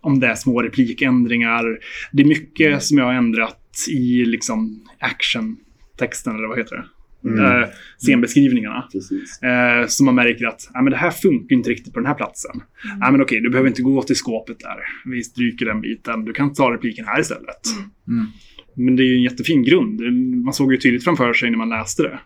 om 0.00 0.20
det 0.20 0.26
är 0.26 0.34
små 0.34 0.62
replikändringar. 0.62 1.78
Det 2.12 2.22
är 2.22 2.26
mycket 2.26 2.82
som 2.82 2.98
jag 2.98 3.04
har 3.04 3.14
ändrat 3.14 3.86
i 3.90 4.24
liksom, 4.24 4.84
action-texten, 4.98 6.34
eller 6.34 6.48
vad 6.48 6.58
heter 6.58 6.76
det? 6.76 6.84
Mm. 7.24 7.62
Eh, 7.62 7.68
scenbeskrivningarna. 7.98 8.88
Precis. 8.92 9.42
Eh, 9.42 9.86
så 9.86 10.04
man 10.04 10.14
märker 10.14 10.46
att 10.46 10.70
ah, 10.74 10.82
men 10.82 10.90
det 10.90 10.96
här 10.96 11.10
funkar 11.10 11.56
inte 11.56 11.70
riktigt 11.70 11.94
på 11.94 12.00
den 12.00 12.06
här 12.06 12.14
platsen. 12.14 12.62
Mm. 12.84 13.02
Ah, 13.02 13.10
men 13.10 13.22
okej, 13.22 13.40
du 13.40 13.50
behöver 13.50 13.68
inte 13.68 13.82
gå 13.82 14.02
till 14.02 14.16
skåpet 14.16 14.58
där. 14.58 15.10
Vi 15.12 15.22
stryker 15.22 15.66
den 15.66 15.80
biten. 15.80 16.24
Du 16.24 16.32
kan 16.32 16.52
ta 16.52 16.74
repliken 16.74 17.04
här 17.04 17.20
istället. 17.20 17.66
Mm. 18.08 18.26
Men 18.74 18.96
det 18.96 19.02
är 19.02 19.06
ju 19.06 19.14
en 19.14 19.22
jättefin 19.22 19.62
grund. 19.62 20.00
Man 20.44 20.54
såg 20.54 20.72
ju 20.72 20.78
tydligt 20.78 21.04
framför 21.04 21.32
sig 21.32 21.50
när 21.50 21.58
man 21.58 21.68
läste 21.68 22.02
det. 22.02 22.18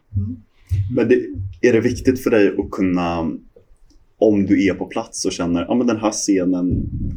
Men 0.96 1.08
det, 1.08 1.14
är 1.68 1.72
det 1.72 1.80
viktigt 1.80 2.22
för 2.22 2.30
dig 2.30 2.48
att 2.58 2.70
kunna, 2.70 3.30
om 4.18 4.46
du 4.46 4.66
är 4.68 4.74
på 4.74 4.86
plats 4.86 5.24
och 5.24 5.32
känner 5.32 5.62
att 5.62 5.68
ja, 5.78 5.84
den 5.84 5.96
här 6.00 6.10
scenen 6.10 6.72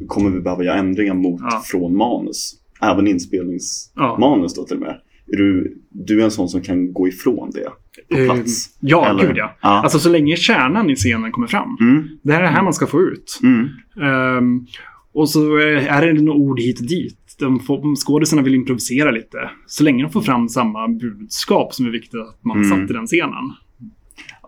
kommer 0.07 0.29
vi 0.29 0.39
behöva 0.39 0.63
göra 0.63 0.75
ändringar 0.77 1.13
mot 1.13 1.41
Ja. 1.43 1.61
från 1.65 1.95
manus, 1.97 2.53
även 2.81 3.07
inspelningsmanus 3.07 4.53
Ja. 4.55 4.61
då 4.61 4.63
till 4.67 4.75
och 4.75 4.81
med. 4.81 5.01
Är 5.33 5.37
du, 5.37 5.77
du 5.89 6.19
är 6.21 6.23
en 6.25 6.31
sån 6.31 6.49
som 6.49 6.61
kan 6.61 6.93
gå 6.93 7.07
ifrån 7.07 7.51
det 7.53 7.69
på 8.15 8.21
Eh, 8.21 8.25
plats? 8.33 8.77
ja, 8.79 9.09
Eller? 9.09 9.27
gud 9.27 9.37
ja. 9.37 9.57
Ja. 9.61 9.69
Alltså 9.83 9.99
så 9.99 10.09
länge 10.09 10.35
kärnan 10.35 10.89
i 10.89 10.95
scenen 10.95 11.31
kommer 11.31 11.47
fram. 11.47 11.77
Mm, 11.81 12.07
Det 12.23 12.33
här 12.33 12.39
är 12.39 12.43
det 12.43 12.49
här 12.49 12.63
man 12.63 12.73
ska 12.73 12.87
få 12.87 13.01
ut. 13.01 13.39
mm, 13.43 13.67
Ehm, 14.01 14.65
och 15.13 15.29
så 15.29 15.55
är 15.57 16.05
det 16.05 16.21
några 16.21 16.39
ord 16.39 16.59
hit 16.59 16.79
och 16.79 16.85
dit. 16.87 17.19
De 17.39 17.59
får, 17.59 17.95
skådisarna 17.95 18.41
vill 18.41 18.55
improvisera 18.55 19.11
lite. 19.11 19.49
Så 19.67 19.83
länge 19.83 20.03
de 20.03 20.11
får 20.11 20.21
fram 20.21 20.49
samma 20.49 20.87
budskap 20.87 21.73
som 21.73 21.85
är 21.85 21.89
viktigt 21.89 22.19
att 22.19 22.43
man 22.45 22.57
Mm. 22.65 22.69
satt 22.79 22.89
i 22.89 22.93
den 22.93 23.05
scenen. 23.07 23.33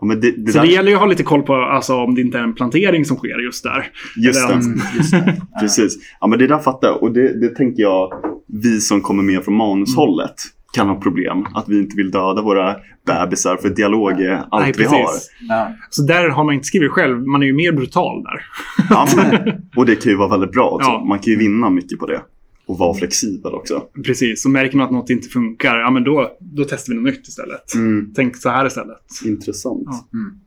ja, 0.02 0.06
men 0.06 0.20
det, 0.22 0.32
det 0.32 0.52
Så 0.52 0.58
där, 0.58 0.66
det 0.66 0.72
gäller 0.74 0.90
ju 0.90 0.96
att 0.96 1.02
ha 1.02 1.08
lite 1.08 1.24
koll 1.24 1.42
på 1.42 1.54
alltså, 1.56 1.96
om 1.96 2.16
det 2.16 2.22
inte 2.22 2.38
är 2.38 2.44
en 2.44 2.54
plantering 2.54 3.06
som 3.06 3.18
sker 3.18 3.40
just 3.46 3.64
där. 3.64 3.88
just 4.18 4.48
det. 4.48 4.54
Mm, 4.54 4.80
just 4.98 5.12
det. 5.12 5.38
Ja. 5.52 5.60
Precis. 5.60 5.98
Ja, 6.22 6.28
men 6.28 6.40
det 6.40 6.48
där 6.48 6.60
fattar 6.60 6.88
jag. 6.88 7.04
Och 7.04 7.12
det, 7.12 7.40
det 7.42 7.56
tänker 7.56 7.84
jag, 7.84 8.14
vi 8.48 8.80
som 8.80 9.02
kommer 9.02 9.24
med 9.24 9.44
från 9.44 9.56
manushållet 9.56 10.36
kan 10.74 10.88
ha 10.90 10.96
problem. 10.96 11.46
Att 11.54 11.70
vi 11.70 11.80
inte 11.80 11.96
vill 11.96 12.12
döda 12.12 12.42
våra 12.42 12.76
bebisar 13.06 13.58
för 13.58 13.70
dialog 13.70 14.12
är 14.22 14.44
allt 14.52 14.64
Nej, 14.64 14.74
vi 14.78 14.84
har. 14.84 15.10
Ja. 15.50 15.72
Så 15.90 16.02
där 16.04 16.30
har 16.30 16.44
man 16.44 16.54
inte 16.56 16.68
skrivit 16.68 16.92
själv. 16.92 17.28
Man 17.28 17.42
är 17.44 17.48
ju 17.48 17.54
mer 17.54 17.72
brutal 17.72 18.24
där. 18.24 18.42
Ja, 18.90 19.08
men, 19.16 19.54
och 19.76 19.86
det 19.86 19.96
kan 19.96 20.12
ju 20.12 20.18
vara 20.18 20.30
väldigt 20.30 20.52
bra 20.52 20.70
också. 20.70 20.90
Ja. 20.90 21.04
Man 21.06 21.20
kan 21.20 21.34
ju 21.34 21.40
vinna 21.40 21.70
mycket 21.70 22.00
på 22.00 22.06
det. 22.06 22.22
Och 22.70 22.78
vara 22.78 22.94
flexibel 22.94 23.54
också. 23.54 23.84
Precis, 24.06 24.42
så 24.42 24.50
märker 24.50 24.78
man 24.78 24.86
att 24.86 24.92
något 24.92 25.10
inte 25.10 25.28
funkar, 25.30 25.80
ja 25.80 25.92
men 25.92 26.04
då, 26.04 26.38
då 26.40 26.64
testar 26.70 26.94
vi 26.94 27.00
något 27.00 27.14
nytt 27.14 27.28
istället. 27.28 27.76
Mm, 27.76 28.12
Tänk 28.16 28.38
så 28.38 28.50
här 28.50 28.66
istället. 28.68 29.02
intressant. 29.26 29.84
Ja. 29.86 30.08
Mm. 30.14 30.40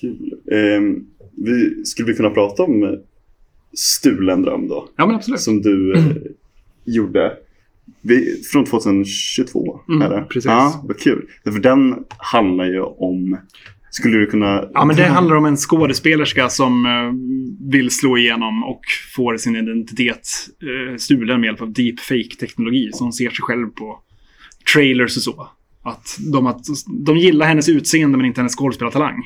Kul. 0.00 0.34
Ehm, 0.52 1.06
vi, 1.36 1.84
skulle 1.84 2.08
vi 2.10 2.16
kunna 2.16 2.30
prata 2.30 2.62
om 2.62 2.82
eh, 2.82 2.90
Stulen 3.74 4.42
dröm 4.42 4.68
då? 4.68 4.88
Ja 4.96 5.06
men 5.06 5.14
absolut. 5.16 5.40
Som 5.40 5.62
du 5.62 5.94
eh, 5.94 6.04
gjorde. 6.84 7.36
Vi, 8.00 8.42
från 8.52 8.64
2022, 8.64 9.80
Mm, 9.88 10.02
eller? 10.02 10.22
precis. 10.22 10.44
Ja, 10.44 10.84
vad 10.88 10.98
kul. 10.98 11.26
För 11.44 11.50
den 11.60 12.04
handlar 12.18 12.64
ju 12.64 12.80
om... 12.80 13.36
Skulle 13.90 14.18
du 14.18 14.26
kunna... 14.26 14.64
Ja, 14.74 14.84
men 14.84 14.96
det 14.96 15.04
handlar 15.04 15.36
om 15.36 15.44
en 15.44 15.56
skådespelerska 15.56 16.48
som 16.48 16.86
eh, 16.86 17.70
vill 17.72 17.90
slå 17.90 18.18
igenom 18.18 18.64
och 18.64 18.80
får 19.14 19.36
sin 19.36 19.56
identitet 19.56 20.28
eh, 20.62 20.96
stulen 20.96 21.40
med 21.40 21.46
hjälp 21.46 21.62
av 21.62 21.72
deepfake-teknologi. 21.72 22.90
Så 22.92 23.04
hon 23.04 23.12
ser 23.12 23.30
sig 23.30 23.42
själv 23.42 23.66
på 23.66 23.98
trailers 24.74 25.16
och 25.16 25.22
så. 25.22 25.48
Att 25.82 26.18
de, 26.32 26.46
att 26.46 26.64
de 27.06 27.16
gillar 27.16 27.46
hennes 27.46 27.68
utseende 27.68 28.16
men 28.16 28.26
inte 28.26 28.40
hennes 28.40 28.54
skådespelartalang. 28.56 29.24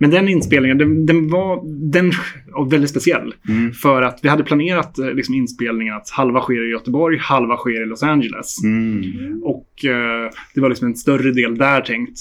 Men 0.00 0.10
den 0.10 0.28
inspelningen, 0.28 0.78
den, 0.78 1.06
den 1.06 1.30
var 1.30 1.60
den 1.90 2.12
var 2.46 2.70
väldigt 2.70 2.90
speciell. 2.90 3.34
Mm. 3.48 3.72
För 3.72 4.02
att 4.02 4.18
vi 4.22 4.28
hade 4.28 4.44
planerat 4.44 4.98
eh, 4.98 5.10
liksom, 5.10 5.34
inspelningen 5.34 5.94
att 5.94 6.10
halva 6.10 6.40
sker 6.40 6.68
i 6.68 6.70
Göteborg, 6.70 7.18
halva 7.18 7.56
sker 7.56 7.82
i 7.82 7.86
Los 7.86 8.02
Angeles. 8.02 8.64
Mm. 8.64 9.42
Och 9.42 9.84
eh, 9.84 10.30
det 10.54 10.60
var 10.60 10.68
liksom 10.68 10.88
en 10.88 10.96
större 10.96 11.32
del 11.32 11.58
där 11.58 11.80
tänkt. 11.80 12.18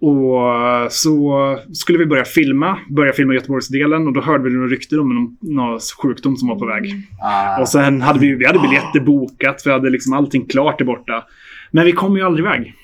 Och 0.00 0.54
eh, 0.58 0.88
så 0.88 1.58
skulle 1.72 1.98
vi 1.98 2.06
börja 2.06 2.24
filma, 2.24 2.78
börja 2.90 3.12
filma 3.12 3.34
Göteborgsdelen 3.34 4.06
och 4.06 4.12
då 4.12 4.20
hörde 4.20 4.44
vi 4.44 4.50
några 4.50 4.68
rykten 4.68 5.00
om 5.00 5.36
någon, 5.40 5.80
sjukdom 6.02 6.36
som 6.36 6.48
var 6.48 6.56
på 6.58 6.66
väg. 6.66 6.94
Ah, 7.22 7.60
Och 7.60 7.68
sen 7.68 8.02
hade 8.02 8.18
vi, 8.18 8.34
vi 8.34 8.46
hade 8.46 8.58
biljetter 8.58 9.00
bokat, 9.00 9.62
vi 9.64 9.70
hade 9.70 9.90
liksom 9.90 10.12
allting 10.12 10.46
klart 10.46 10.78
där 10.78 10.84
borta. 10.84 11.24
Men 11.70 11.84
vi 11.84 11.92
kom 11.92 12.16
ju 12.16 12.22
aldrig 12.22 12.46
iväg. 12.46 12.74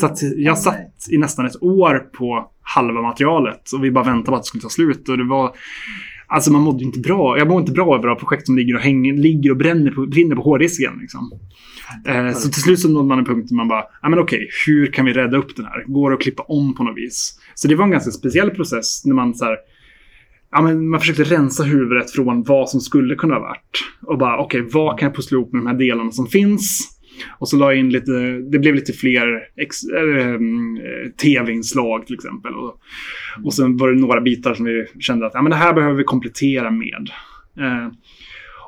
Så 0.00 0.10
jag 0.36 0.58
satt 0.58 1.08
i 1.10 1.18
nästan 1.18 1.46
ett 1.46 1.62
år 1.62 1.98
på 1.98 2.50
halva 2.62 3.02
materialet 3.02 3.72
och 3.72 3.84
vi 3.84 3.90
bara 3.90 4.04
väntade 4.04 4.26
på 4.26 4.34
att 4.34 4.42
det 4.42 4.46
skulle 4.46 4.62
ta 4.62 4.68
slut. 4.68 5.08
Och 5.08 5.18
det 5.18 5.24
var... 5.24 5.52
Alltså 6.34 6.52
man 6.52 6.62
mådde 6.62 6.84
inte 6.84 6.98
bra. 6.98 7.38
Jag 7.38 7.48
mår 7.48 7.60
inte 7.60 7.72
bra 7.72 7.98
över 7.98 8.08
att 8.08 8.20
ha 8.20 8.28
projekt 8.28 8.46
som 8.46 8.56
ligger 8.56 8.74
och, 8.74 8.80
hänger, 8.80 9.14
ligger 9.14 9.50
och 9.50 9.56
bränner 9.56 9.90
på, 9.90 10.06
brinner 10.06 10.36
på 10.36 10.42
hårddisken. 10.42 10.98
Liksom. 11.00 11.30
Eh, 12.06 12.32
så 12.32 12.48
till 12.48 12.62
slut 12.62 12.80
så 12.80 12.88
nådde 12.88 13.08
man 13.08 13.18
en 13.18 13.24
punkt 13.24 13.48
där 13.48 13.56
man 13.56 13.68
bara, 13.68 13.84
ja 14.02 14.08
men 14.08 14.18
okej, 14.18 14.48
hur 14.66 14.86
kan 14.86 15.04
vi 15.04 15.12
rädda 15.12 15.36
upp 15.36 15.56
den 15.56 15.64
här? 15.64 15.84
Går 15.86 16.10
det 16.10 16.16
att 16.16 16.22
klippa 16.22 16.42
om 16.42 16.74
på 16.74 16.84
något 16.84 16.96
vis? 16.96 17.38
Så 17.54 17.68
det 17.68 17.74
var 17.74 17.84
en 17.84 17.90
ganska 17.90 18.10
speciell 18.10 18.50
process 18.50 19.04
när 19.04 19.14
man 19.14 19.34
så 19.34 19.44
här, 19.44 19.56
ja, 20.52 20.62
men 20.62 20.88
man 20.88 21.00
försökte 21.00 21.24
rensa 21.24 21.62
huvudet 21.62 22.10
från 22.10 22.42
vad 22.42 22.68
som 22.68 22.80
skulle 22.80 23.14
kunna 23.14 23.34
ha 23.34 23.40
varit. 23.40 23.84
Och 24.02 24.18
bara, 24.18 24.38
okej, 24.38 24.68
vad 24.72 24.98
kan 24.98 25.06
jag 25.06 25.16
pussla 25.16 25.36
ihop 25.36 25.52
med 25.52 25.62
de 25.62 25.66
här 25.66 25.78
delarna 25.78 26.10
som 26.10 26.26
finns? 26.26 26.91
Och 27.38 27.48
så 27.48 27.56
la 27.56 27.72
jag 27.72 27.78
in 27.78 27.90
lite, 27.90 28.12
det 28.50 28.58
blev 28.58 28.74
lite 28.74 28.92
fler 28.92 29.34
eh, 29.56 30.38
tv-inslag 31.22 32.06
till 32.06 32.14
exempel. 32.14 32.54
Och, 32.54 32.80
och 33.44 33.54
sen 33.54 33.76
var 33.76 33.92
det 33.92 34.00
några 34.00 34.20
bitar 34.20 34.54
som 34.54 34.64
vi 34.64 34.86
kände 35.00 35.26
att 35.26 35.34
ja, 35.34 35.42
men 35.42 35.50
det 35.50 35.56
här 35.56 35.74
behöver 35.74 35.94
vi 35.94 36.04
komplettera 36.04 36.70
med. 36.70 37.10
Eh, 37.58 37.92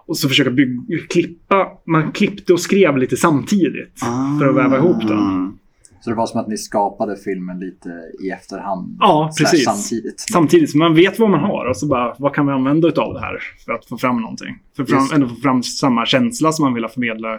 och 0.06 0.16
så 0.16 0.28
försöka 0.28 0.50
bygga, 0.50 0.82
klippa, 1.10 1.68
man 1.86 2.12
klippte 2.12 2.52
och 2.52 2.60
skrev 2.60 2.96
lite 2.96 3.16
samtidigt. 3.16 4.00
För 4.40 4.48
att 4.48 4.56
väva 4.56 4.76
ihop 4.76 5.08
den. 5.08 5.18
Ah. 5.18 5.52
Så 6.00 6.10
det 6.10 6.16
var 6.16 6.26
som 6.26 6.40
att 6.40 6.48
ni 6.48 6.56
skapade 6.56 7.16
filmen 7.16 7.60
lite 7.60 7.88
i 8.24 8.30
efterhand? 8.30 8.96
Ja, 9.00 9.30
precis. 9.38 9.64
Samtidigt? 9.64 10.20
Samtidigt 10.20 10.70
som 10.70 10.78
man 10.78 10.94
vet 10.94 11.18
vad 11.18 11.30
man 11.30 11.40
har 11.40 11.66
och 11.66 11.76
så 11.76 11.86
bara, 11.86 12.14
vad 12.18 12.34
kan 12.34 12.46
vi 12.46 12.52
använda 12.52 12.88
av 12.88 13.14
det 13.14 13.20
här 13.20 13.38
för 13.64 13.72
att 13.72 13.86
få 13.86 13.98
fram 13.98 14.20
någonting? 14.20 14.58
För 14.76 15.14
ändå 15.14 15.28
få 15.28 15.34
fram 15.34 15.62
samma 15.62 16.06
känsla 16.06 16.52
som 16.52 16.64
man 16.64 16.74
vill 16.74 16.88
förmedla 16.88 17.38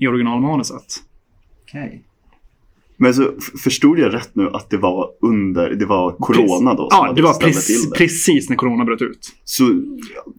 i 0.00 0.06
originalmanuset. 0.06 0.84
Okej. 1.68 2.04
Men 2.96 3.14
så 3.14 3.32
förstod 3.62 3.98
jag 3.98 4.14
rätt 4.14 4.30
nu 4.34 4.48
att 4.52 4.70
det 4.70 4.76
var 4.76 5.08
under, 5.22 5.70
det 5.70 5.86
var 5.86 6.12
corona 6.12 6.74
då? 6.74 6.90
som 6.90 7.06
Ja, 7.06 7.12
det 7.12 7.22
var 7.22 7.34
precis, 7.34 7.82
till 7.82 7.90
det. 7.90 7.96
precis 7.98 8.48
när 8.50 8.56
corona 8.56 8.84
bröt 8.84 9.02
ut. 9.02 9.32
Så 9.44 9.64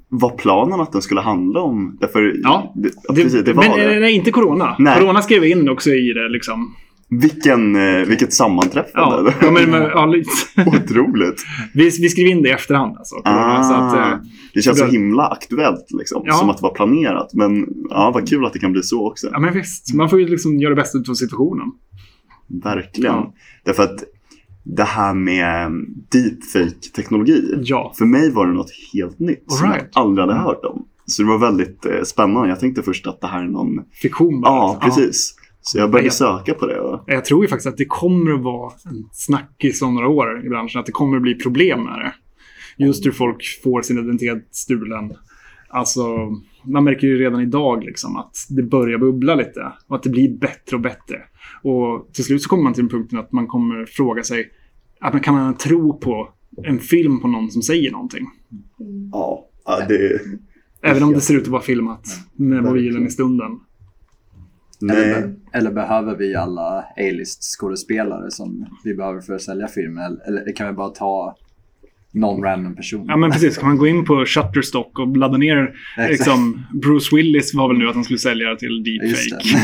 var 0.10 0.30
planen 0.30 0.82
att 0.82 0.92
den 0.92 1.02
skulle 1.02 1.22
handla 1.22 1.60
om? 1.62 1.98
Därför, 2.02 2.36
Ja, 2.44 2.74
det, 2.76 2.90
ja, 3.08 3.14
precis, 3.14 3.44
det 3.46 3.54
var 3.54 3.64
men 3.68 3.78
det. 3.78 3.94
eh, 3.96 4.00
nej, 4.02 4.14
inte 4.14 4.32
corona. 4.32 4.76
Nej. 4.80 5.00
Corona 5.00 5.22
skrev 5.22 5.46
in 5.46 5.70
också 5.70 5.90
i 5.90 6.14
det 6.14 6.30
liksom. 6.30 6.76
Vilken, 7.20 7.76
eh, 7.76 8.06
vilket 8.08 8.34
sammanträffande. 8.34 9.34
Ja, 9.42 9.52
men, 9.52 9.72
men, 9.72 9.82
ja. 9.82 10.06
Otroligt. 10.68 11.46
vi, 11.74 11.84
vi 11.84 12.10
skrev 12.10 12.28
in 12.28 12.42
det 12.42 12.50
i 12.50 12.52
efterhand 12.52 12.98
alltså. 12.98 13.16
Corona, 13.16 13.64
så 13.64 13.74
att, 13.74 13.94
Ah, 13.94 14.12
eh, 14.12 14.18
det 14.54 14.62
känns 14.62 14.80
så 14.80 14.86
himla 14.86 15.28
aktuellt 15.28 15.86
liksom. 16.00 16.24
Ja. 16.26 16.34
Som 16.34 16.50
att 16.50 16.58
det 16.58 16.64
var 16.64 16.74
planerat. 16.74 17.34
Men 17.34 17.68
ja, 17.90 18.12
vad 18.14 18.30
kul 18.30 18.46
att 18.46 18.54
det 18.54 18.60
kan 18.60 18.72
bli 18.72 18.84
så 18.84 19.08
också. 19.12 19.30
ja, 19.32 19.40
men 19.40 19.54
visst. 19.54 19.94
Man 19.94 20.10
får 20.10 20.20
ju 20.20 20.28
liksom 20.28 20.60
göra 20.60 20.70
det 20.70 20.82
bästa 20.82 21.00
av 21.10 21.14
situationen. 21.14 21.68
Verkligen. 22.64 23.14
Ja. 23.14 23.34
Därför 23.66 23.84
att 23.84 24.04
det 24.64 24.84
här 24.84 25.14
med 25.14 25.72
deepfake-teknologi. 26.12 27.54
Ja. 27.64 27.94
För 27.98 28.06
mig 28.06 28.32
var 28.32 28.48
det 28.48 28.54
något 28.54 28.72
helt 28.94 29.20
nytt 29.20 29.44
som 29.48 29.66
jag 29.68 29.76
Alright. 29.76 29.98
aldrig 29.98 30.28
hade 30.28 30.40
hört 30.40 30.66
om. 30.66 30.86
Så 31.06 31.22
det 31.22 31.28
var 31.30 31.38
väldigt 31.38 31.86
eh, 31.86 32.02
spännande. 32.06 32.50
Jag 32.50 32.60
tänkte 32.60 32.82
först 32.84 33.08
att 33.08 33.22
det 33.22 33.28
här 33.28 33.44
är 33.44 33.48
någon... 33.48 33.80
Fiktion 34.02 34.42
bara. 34.42 34.52
Ja, 34.54 34.80
liksom. 34.84 35.04
precis. 35.04 35.36
Så 35.62 35.78
jag 35.78 35.92
började 35.92 36.08
Ja. 36.08 36.12
söka 36.12 36.54
på 36.54 36.66
det. 36.66 36.80
Och... 36.80 37.04
Jag 37.08 37.26
tror 37.26 37.44
ju 37.44 37.48
faktiskt 37.48 37.68
att 37.68 37.78
det 37.78 37.86
kommer 37.86 38.34
att 38.34 38.42
vara 38.42 38.72
en 38.86 39.10
snackis 39.12 39.82
om 39.82 39.96
några 39.96 40.08
år 40.08 40.46
i 40.46 40.50
branschen. 40.50 40.80
Att 40.80 40.86
det 40.86 40.92
kommer 40.92 41.18
att 41.18 41.24
bli 41.24 41.36
problem 41.36 41.84
med 41.84 42.00
det. 42.00 42.14
Just 42.86 43.06
hur 43.06 43.12
folk 43.12 43.60
får 43.64 43.82
sin 43.82 43.98
identitet 43.98 44.48
stulen. 44.52 45.14
Alltså, 45.70 46.06
man 46.64 46.84
märker 46.84 47.08
ju 47.08 47.18
redan 47.18 47.42
idag 47.42 47.84
liksom 47.84 48.18
att 48.18 48.36
det 48.50 48.64
börjar 48.64 48.98
bubbla 48.98 49.36
lite. 49.36 49.72
Och 49.88 49.96
att 49.96 50.04
det 50.04 50.10
blir 50.10 50.38
bättre 50.38 50.76
och 50.76 50.82
bättre. 50.82 51.22
Och 51.64 52.10
till 52.14 52.24
slut 52.24 52.42
så 52.42 52.50
kommer 52.50 52.64
man 52.64 52.74
till 52.74 52.84
den 52.84 52.90
punkten 52.90 53.20
att 53.20 53.32
man 53.32 53.48
kommer 53.48 53.86
fråga 53.86 54.24
sig 54.24 54.52
att 55.00 55.14
man 55.14 55.22
kan 55.22 55.34
man 55.34 55.58
tro 55.58 56.00
på 56.00 56.30
en 56.64 56.80
film 56.80 57.20
på 57.22 57.28
någon 57.28 57.52
som 57.52 57.62
säger 57.62 57.92
någonting. 57.92 58.28
Ja, 59.12 59.46
ja 59.66 59.86
det... 59.88 60.20
Även 60.84 61.04
om 61.04 61.14
det 61.14 61.22
ser 61.22 61.36
ut 61.36 61.42
att 61.44 61.48
vara 61.48 61.62
filmat 61.62 62.06
med 62.34 62.64
mobilen 62.64 63.08
i 63.08 63.10
stunden. 63.10 63.60
Eller, 64.82 65.34
eller 65.54 65.72
behöver 65.72 66.16
vi 66.16 66.36
alla 66.36 66.80
A-list 66.98 67.44
skådespelare 67.44 68.32
som 68.32 68.66
vi 68.84 68.94
behöver 68.94 69.22
för 69.22 69.34
att 69.34 69.42
sälja 69.42 69.68
filmen? 69.68 70.04
Eller, 70.04 70.42
eller 70.42 70.56
kan 70.56 70.68
vi 70.68 70.74
bara 70.74 70.90
ta 70.90 71.38
någon 72.12 72.44
random 72.44 72.76
person? 72.76 73.06
Ja 73.08 73.18
men 73.18 73.32
precis, 73.32 73.58
kan 73.58 73.68
man 73.70 73.78
gå 73.78 73.88
in 73.88 74.06
på 74.06 74.26
Shutterstock 74.26 75.00
och 75.00 75.18
ladda 75.18 75.38
ner 75.38 75.74
liksom, 76.10 76.66
Bruce 76.82 77.16
Willis 77.16 77.54
var 77.54 77.68
väl 77.68 77.78
nu 77.78 77.88
att 77.90 77.96
han 77.96 78.04
skulle 78.04 78.20
sälja 78.20 78.56
till 78.56 78.84
Just 78.86 79.32
deepfake. 79.32 79.58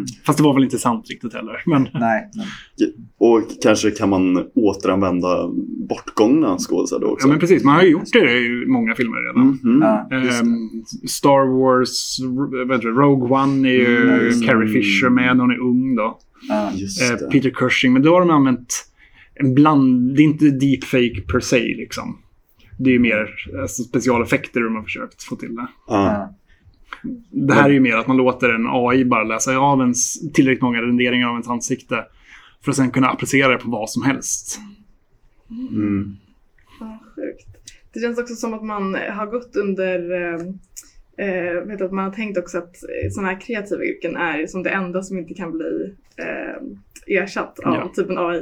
Mm. 0.00 0.06
Fast 0.26 0.38
det 0.38 0.44
var 0.44 0.54
väl 0.54 0.64
inte 0.64 0.78
sant 0.78 1.06
riktigt 1.10 1.34
heller. 1.34 1.62
Men 1.66 1.88
Nej, 1.94 2.30
men, 2.36 2.46
Och 3.18 3.42
kanske 3.62 3.90
kan 3.90 4.08
man 4.08 4.44
återanvända 4.54 5.48
bortgångna 5.88 6.58
skådespelare 6.58 7.04
då 7.04 7.12
också. 7.12 7.26
Ja 7.26 7.30
men 7.30 7.40
precis, 7.40 7.64
man 7.64 7.74
har 7.74 7.82
ju 7.82 7.90
gjort 7.90 8.12
det 8.12 8.38
i 8.38 8.64
många 8.66 8.94
filmer 8.94 9.16
redan. 9.26 9.58
Mhm. 9.62 9.82
ja, 9.82 10.08
just 10.24 10.40
det. 10.40 10.46
Ehm, 10.46 10.84
Star 11.08 11.46
Wars, 11.60 12.18
heter 12.72 12.88
det, 12.88 13.00
Rogue 13.00 13.38
One 13.42 13.68
är 13.68 13.72
ju 13.72 14.00
Mm. 14.00 14.46
Carrie 14.46 14.68
Fisher 14.68 15.08
med 15.08 15.36
när 15.36 15.44
hon 15.44 15.50
är 15.50 15.60
ung 15.60 15.96
då. 15.96 16.18
Ja. 16.48 16.66
Eh, 16.66 17.16
det. 17.18 17.30
Peter 17.30 17.50
Cushing, 17.50 17.92
men 17.92 18.02
då 18.02 18.12
har 18.12 18.20
de 18.20 18.30
använt 18.30 18.86
en 19.34 19.54
bland... 19.54 20.16
Det 20.16 20.22
är 20.22 20.24
inte 20.24 20.50
deepfake 20.50 21.20
per 21.32 21.40
se 21.40 21.58
liksom. 21.60 22.18
Det 22.78 22.90
är 22.90 22.94
ju 22.94 22.98
mer 22.98 23.28
alltså, 23.60 23.82
specialeffekter 23.82 24.60
de 24.60 24.74
har 24.74 24.82
försökt 24.82 25.22
få 25.22 25.36
till 25.36 25.54
det. 25.56 25.66
Ja. 25.88 26.34
Det 27.30 27.54
här 27.54 27.64
är 27.64 27.72
ju 27.72 27.80
mer 27.80 27.96
att 27.96 28.06
man 28.06 28.16
låter 28.16 28.48
en 28.48 28.66
AI 28.66 29.04
bara 29.04 29.24
läsa 29.24 29.56
av 29.56 29.80
ens 29.80 30.32
tillräckligt 30.32 30.62
många 30.62 30.82
renderingar 30.82 31.28
av 31.28 31.34
ens 31.34 31.48
ansikte. 31.48 32.04
För 32.64 32.70
att 32.70 32.76
sen 32.76 32.90
kunna 32.90 33.08
applicera 33.08 33.48
det 33.48 33.58
på 33.58 33.70
vad 33.70 33.90
som 33.90 34.02
helst. 34.02 34.60
Mm. 35.50 36.16
Ja, 36.80 36.98
sjukt. 37.16 37.46
Det 37.92 38.00
känns 38.00 38.18
också 38.18 38.34
som 38.34 38.54
att 38.54 38.64
man 38.64 38.94
har 38.94 39.26
gått 39.26 39.56
under 39.56 39.98
eh, 41.20 41.28
eh, 41.28 41.62
vet 41.66 41.80
att 41.80 41.92
man 41.92 42.04
har 42.04 42.12
tänkt 42.12 42.38
också 42.38 42.58
att 42.58 42.76
sådana 43.12 43.28
här 43.32 43.40
kreativa 43.40 43.84
yrken 43.84 44.16
är 44.16 44.46
som 44.46 44.62
det 44.62 44.70
enda 44.70 45.02
som 45.02 45.18
inte 45.18 45.34
kan 45.34 45.52
bli 45.52 45.94
eh, 46.16 47.22
ersatt 47.22 47.58
av 47.58 47.74
Ja. 47.74 47.92
typ 47.96 48.10
en 48.10 48.18
AI. 48.18 48.38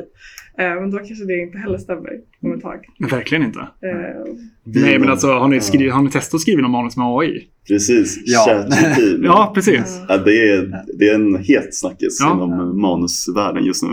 Eh, 0.58 0.74
men 0.80 0.90
då 0.90 0.98
kanske 0.98 1.24
det 1.24 1.38
inte 1.40 1.58
heller 1.58 1.78
stämmer 1.78 2.10
om 2.42 2.52
ett 2.54 2.62
tag. 2.62 2.86
Men 2.98 3.08
verkligen 3.10 3.44
inte. 3.44 3.60
Eh, 3.60 4.34
Nej, 4.64 4.98
men 4.98 5.08
alltså 5.08 5.26
har 5.32 5.48
ni, 5.48 5.60
skrivit, 5.60 5.92
har 5.92 6.02
ni 6.02 6.10
testat 6.10 6.34
att 6.34 6.40
skriva 6.40 6.62
någon 6.62 6.70
manus 6.70 6.96
med 6.96 7.06
AI? 7.06 7.48
Precis, 7.68 8.18
Ja. 8.24 8.44
ChatGPT. 8.48 9.18
Ja, 9.24 9.50
precis. 9.54 10.00
Ja, 10.08 10.16
det, 10.18 10.48
är, 10.52 10.82
det 10.98 11.08
är 11.08 11.14
en 11.14 11.36
het 11.36 11.74
snackis 11.74 12.18
Ja. 12.20 12.32
inom 12.34 12.80
manusvärlden 12.80 13.64
just 13.64 13.82
nu. 13.82 13.88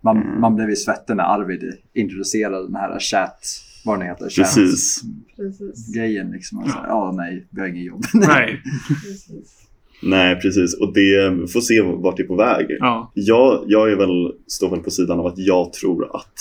Man, 0.00 0.40
man 0.40 0.56
blev 0.56 0.68
ju 0.70 0.76
svettig 0.76 1.16
när 1.16 1.24
Arvid 1.24 1.72
introducerade 1.94 2.66
den 2.66 2.74
här 2.76 2.98
chat, 2.98 3.38
vad 3.84 3.98
den 3.98 4.08
heter, 4.08 4.24
Precis. 4.24 5.02
precis. 5.36 5.86
chat-grejen. 5.86 6.30
Liksom. 6.30 6.58
Och 6.58 6.70
så, 6.70 6.76
Ja. 6.78 6.84
ja. 6.88 7.12
nej, 7.16 7.46
vi 7.50 7.60
har 7.60 7.68
ingen 7.68 7.84
jobb. 7.84 8.04
Nej. 8.14 8.62
precis. 8.88 9.58
Nej, 10.02 10.36
precis. 10.40 10.74
Och 10.80 10.94
det 10.94 11.52
får 11.52 11.60
se 11.60 11.80
vart 11.82 12.16
det 12.16 12.22
är 12.22 12.26
på 12.26 12.36
väg. 12.36 12.66
Ja. 12.78 13.12
Jag, 13.14 13.64
jag 13.66 13.92
är 13.92 13.96
väl, 13.96 14.32
står 14.46 14.70
väl 14.70 14.80
på 14.80 14.90
sidan 14.90 15.18
av 15.18 15.26
att 15.26 15.38
jag 15.38 15.72
tror 15.72 16.16
att 16.16 16.34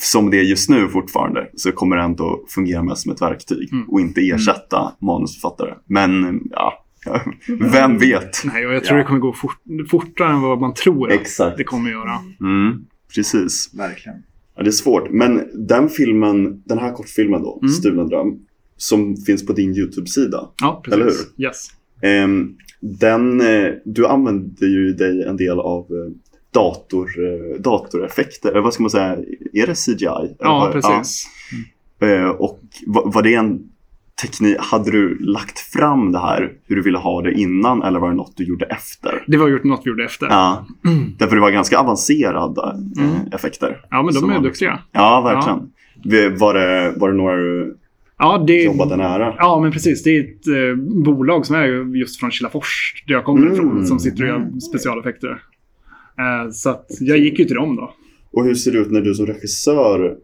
som 0.00 0.30
det 0.30 0.38
är 0.38 0.42
just 0.42 0.70
nu 0.70 0.88
fortfarande 0.88 1.50
så 1.54 1.72
kommer 1.72 1.96
det 1.96 2.02
ändå 2.02 2.44
fungera 2.48 2.82
mest 2.82 3.02
som 3.02 3.12
ett 3.12 3.22
verktyg 3.22 3.72
Mm. 3.72 3.88
och 3.88 4.00
inte 4.00 4.20
ersätta 4.20 4.92
manusförfattare. 5.00 5.74
Men 5.86 6.40
ja, 6.50 6.84
Vem 7.72 7.98
vet? 7.98 8.44
Nej, 8.44 8.66
och 8.66 8.74
jag 8.74 8.84
tror 8.84 8.98
Ja. 8.98 9.02
det 9.02 9.08
kommer 9.08 9.20
gå 9.20 9.32
fort, 9.32 9.56
fortare 9.90 10.32
än 10.32 10.40
vad 10.40 10.60
man 10.60 10.74
tror 10.74 11.06
att 11.12 11.20
Exakt. 11.20 11.56
det 11.56 11.64
kommer 11.64 11.90
göra. 11.90 12.18
Mm, 12.40 12.84
precis. 13.14 13.70
Verkligen. 13.74 14.22
Ja, 14.56 14.62
det 14.62 14.68
är 14.68 14.72
svårt. 14.72 15.10
Men 15.10 15.42
den 15.54 15.88
filmen, 15.88 16.62
den 16.64 16.78
här 16.78 16.92
kortfilmen 16.92 17.42
då, 17.42 17.58
Mm. 17.62 17.72
Stulen 17.74 18.08
dröm, 18.08 18.38
som 18.76 19.16
finns 19.16 19.46
på 19.46 19.52
din 19.52 19.74
YouTube-sida. 19.76 20.48
Ja, 20.62 20.80
precis. 20.84 20.94
Eller 20.94 21.04
hur? 21.04 21.44
Yes. 21.44 21.66
Ehm, 22.02 22.56
den, 22.80 23.40
eh, 23.40 23.72
du 23.84 24.06
använder 24.06 24.66
ju 24.66 24.92
dig 24.92 25.22
en 25.22 25.36
del 25.36 25.60
av 25.60 25.80
eh, 25.80 26.12
dator, 26.54 27.10
eh, 27.18 27.60
datoreffekter, 27.60 28.50
eller 28.50 28.60
vad 28.60 28.74
ska 28.74 28.82
man 28.82 28.90
säga, 28.90 29.16
är 29.52 29.66
det 29.66 29.74
CGI? 29.74 30.34
Ja, 30.38 30.70
precis. 30.72 31.26
Eh, 32.00 32.28
och 32.28 32.60
var 32.86 33.22
det 33.22 33.34
en 33.34 33.68
teknik, 34.22 34.56
hade 34.58 34.90
du 34.90 35.18
lagt 35.20 35.58
fram 35.58 36.12
det 36.12 36.18
här 36.18 36.52
hur 36.66 36.76
du 36.76 36.82
ville 36.82 36.98
ha 36.98 37.22
det 37.22 37.32
innan 37.32 37.82
eller 37.82 37.98
var 38.00 38.10
det 38.10 38.16
något 38.16 38.36
du 38.36 38.44
gjorde 38.44 38.64
efter? 38.64 39.24
Det 39.26 39.36
var 39.36 39.48
gjort 39.48 39.64
något 39.64 39.80
vi 39.84 39.90
gjorde 39.90 40.04
efter. 40.04 40.26
Ja, 40.26 40.66
Ja, 40.82 40.90
därför 41.18 41.34
det 41.36 41.40
var 41.42 41.50
ganska 41.50 41.78
avancerade 41.78 42.62
eh, 42.98 43.04
Mm. 43.04 43.16
effekter. 43.32 43.80
men 43.90 44.14
de 44.14 44.30
är 44.30 44.34
var- 44.34 44.42
duktiga. 44.42 44.78
Ja, 44.92 45.20
verkligen. 45.20 45.70
Vi- 46.04 46.36
Var, 46.38 46.54
det, 46.54 46.94
var 46.96 47.10
det 47.10 47.16
några 47.16 47.36
du 47.36 47.76
Ja, 48.18 48.44
det, 48.46 48.62
jobbade 48.62 48.96
nära? 48.96 49.34
Ja, 49.38 49.60
men 49.60 49.72
precis. 49.72 50.02
Det 50.02 50.10
är 50.16 50.20
ett 50.20 50.46
eh, 50.78 50.84
bolag 51.04 51.46
som 51.46 51.56
är 51.56 51.64
ju 51.64 51.98
just 51.98 52.20
från 52.20 52.30
Kilafors, 52.30 53.04
där 53.06 53.14
jag 53.14 53.24
kommer 53.24 53.42
Mm. 53.42 53.52
ifrån, 53.54 53.86
som 53.86 53.98
sitter 53.98 54.22
och 54.22 54.28
gör 54.28 54.60
specialeffekter. 54.60 55.42
Eh, 56.18 56.50
så 56.50 56.76
jag 57.00 57.18
gick 57.18 57.38
ju 57.38 57.44
till 57.44 57.56
dem 57.56 57.76
då. 57.76 57.94
Och 58.32 58.44
hur 58.44 58.54
ser 58.54 58.72
det 58.72 58.78
ut 58.78 58.90
när 58.90 59.00
du 59.00 59.14
som 59.14 59.26
regissör 59.26 60.16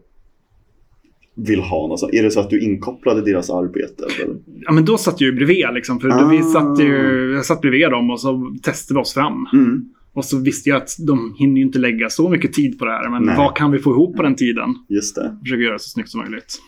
vill 1.35 1.59
ha 1.59 1.87
något 1.87 1.99
sånt? 1.99 2.13
Är 2.13 2.23
det 2.23 2.31
så 2.31 2.39
att 2.39 2.49
du 2.49 2.59
inkopplade 2.61 3.21
deras 3.21 3.49
arbete? 3.49 4.03
Eller? 4.23 4.35
Ja, 4.61 4.71
men 4.71 4.85
då 4.85 4.97
satt 4.97 5.21
jag 5.21 5.25
ju 5.29 5.35
bredvid 5.35 5.65
liksom. 5.73 5.99
För 5.99 6.09
då 6.09 6.27
vi 6.27 6.39
Ah. 6.39 6.41
satt 6.43 6.79
ju, 6.79 7.31
jag 7.35 7.45
satt 7.45 7.61
bredvid 7.61 7.89
dem 7.91 8.09
och 8.09 8.19
så 8.19 8.55
testade 8.63 8.97
vi 8.97 9.01
oss 9.03 9.13
fram. 9.13 9.45
Mm. 9.53 9.85
Och 10.13 10.25
så 10.25 10.39
visste 10.39 10.69
jag 10.69 10.77
att 10.77 10.89
de 11.07 11.35
hinner 11.37 11.55
ju 11.57 11.61
inte 11.65 11.79
lägga 11.79 12.09
så 12.09 12.29
mycket 12.29 12.53
tid 12.53 12.79
på 12.79 12.85
det 12.85 12.91
här. 12.91 13.09
Men 13.09 13.23
Nej. 13.23 13.37
vad 13.37 13.55
kan 13.55 13.71
vi 13.71 13.79
få 13.79 13.91
ihop 13.91 14.15
på 14.15 14.23
den 14.23 14.35
tiden? 14.35 14.75
Just 14.89 15.15
det. 15.15 15.37
Försöka 15.43 15.61
göra 15.61 15.73
det 15.73 15.79
så 15.79 15.89
snyggt 15.89 16.09
som 16.09 16.21
möjligt. 16.21 16.59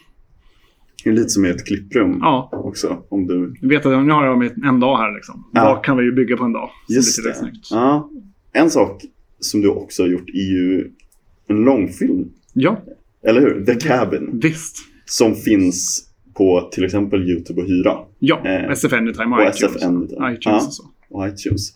Det 1.03 1.10
är 1.10 1.13
lite 1.13 1.29
som 1.29 1.46
i 1.46 1.50
ett 1.50 1.65
klipprum 1.65 2.17
Ja, 2.22 2.50
också. 2.53 2.98
Om 3.10 3.27
du... 3.27 3.53
du 3.62 3.67
vet 3.67 3.86
att 3.86 4.05
nu 4.05 4.12
har 4.13 4.25
jag 4.25 4.65
en 4.67 4.79
dag 4.79 4.98
här 4.98 5.13
liksom. 5.15 5.48
Ja. 5.53 5.63
Vad 5.75 5.84
kan 5.86 5.98
vi 5.98 6.03
ju 6.03 6.12
bygga 6.12 6.38
på 6.38 6.43
en 6.43 6.53
dag? 6.53 6.70
Just 6.89 7.24
det. 7.24 7.36
Ja. 7.72 8.10
En 8.53 8.70
sak 8.70 9.01
som 9.39 9.62
du 9.62 9.70
också 9.70 10.03
har 10.03 10.08
gjort 10.08 10.29
är 10.29 10.51
ju 10.53 10.91
en 11.48 11.55
långfilm. 11.63 12.25
Ja, 12.53 12.82
Eller 13.27 13.41
hur? 13.41 13.65
The 13.65 13.75
Cabin. 13.75 14.29
visst. 14.41 14.77
Som 15.05 15.35
finns 15.35 16.09
på 16.37 16.69
till 16.71 16.83
exempel 16.85 17.29
YouTube 17.29 17.61
och 17.61 17.67
hyra. 17.67 17.97
Ja, 18.19 18.41
Eh, 18.45 18.71
SF 18.71 18.93
Anytime 18.93 19.35
och, 19.35 19.41
och 19.41 19.47
iTunes. 19.55 19.75
SF 19.75 19.83
Anytime. 19.83 20.31
iTunes 20.33 20.45
Ja. 20.45 20.55
och 20.67 20.73
så. 20.73 20.83
och 21.09 21.27
iTunes. 21.27 21.69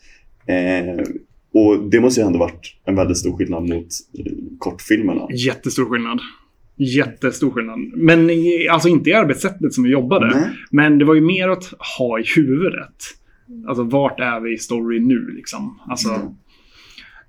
Eh, 0.47 1.03
och 1.53 1.89
det 1.89 1.99
måste 1.99 2.21
ju 2.21 2.27
ändå 2.27 2.39
varit 2.39 2.75
en 2.85 2.95
väldigt 2.95 3.17
stor 3.17 3.37
skillnad 3.37 3.69
mot 3.69 3.87
eh, 4.19 4.31
kortfilmerna. 4.59 5.21
Jättestor 5.45 5.85
skillnad. 5.89 6.19
Jättestor 6.75 7.51
skillnad. 7.51 7.79
Men 7.95 8.29
alltså 8.71 8.89
inte 8.89 9.09
i 9.09 9.13
arbetssättet 9.13 9.73
som 9.73 9.83
vi 9.83 9.89
jobbade. 9.89 10.27
Nej. 10.35 10.49
Men 10.71 10.97
det 10.97 11.05
var 11.05 11.15
ju 11.15 11.21
mer 11.21 11.49
att 11.49 11.73
ha 11.97 12.19
i 12.19 12.23
huvudet. 12.35 12.95
Alltså 13.67 13.83
vart 13.83 14.19
är 14.19 14.39
vi 14.39 14.53
i 14.53 14.57
story 14.57 14.99
nu 14.99 15.27
liksom? 15.35 15.79
Alltså, 15.87 16.09
Mm. 16.09 16.27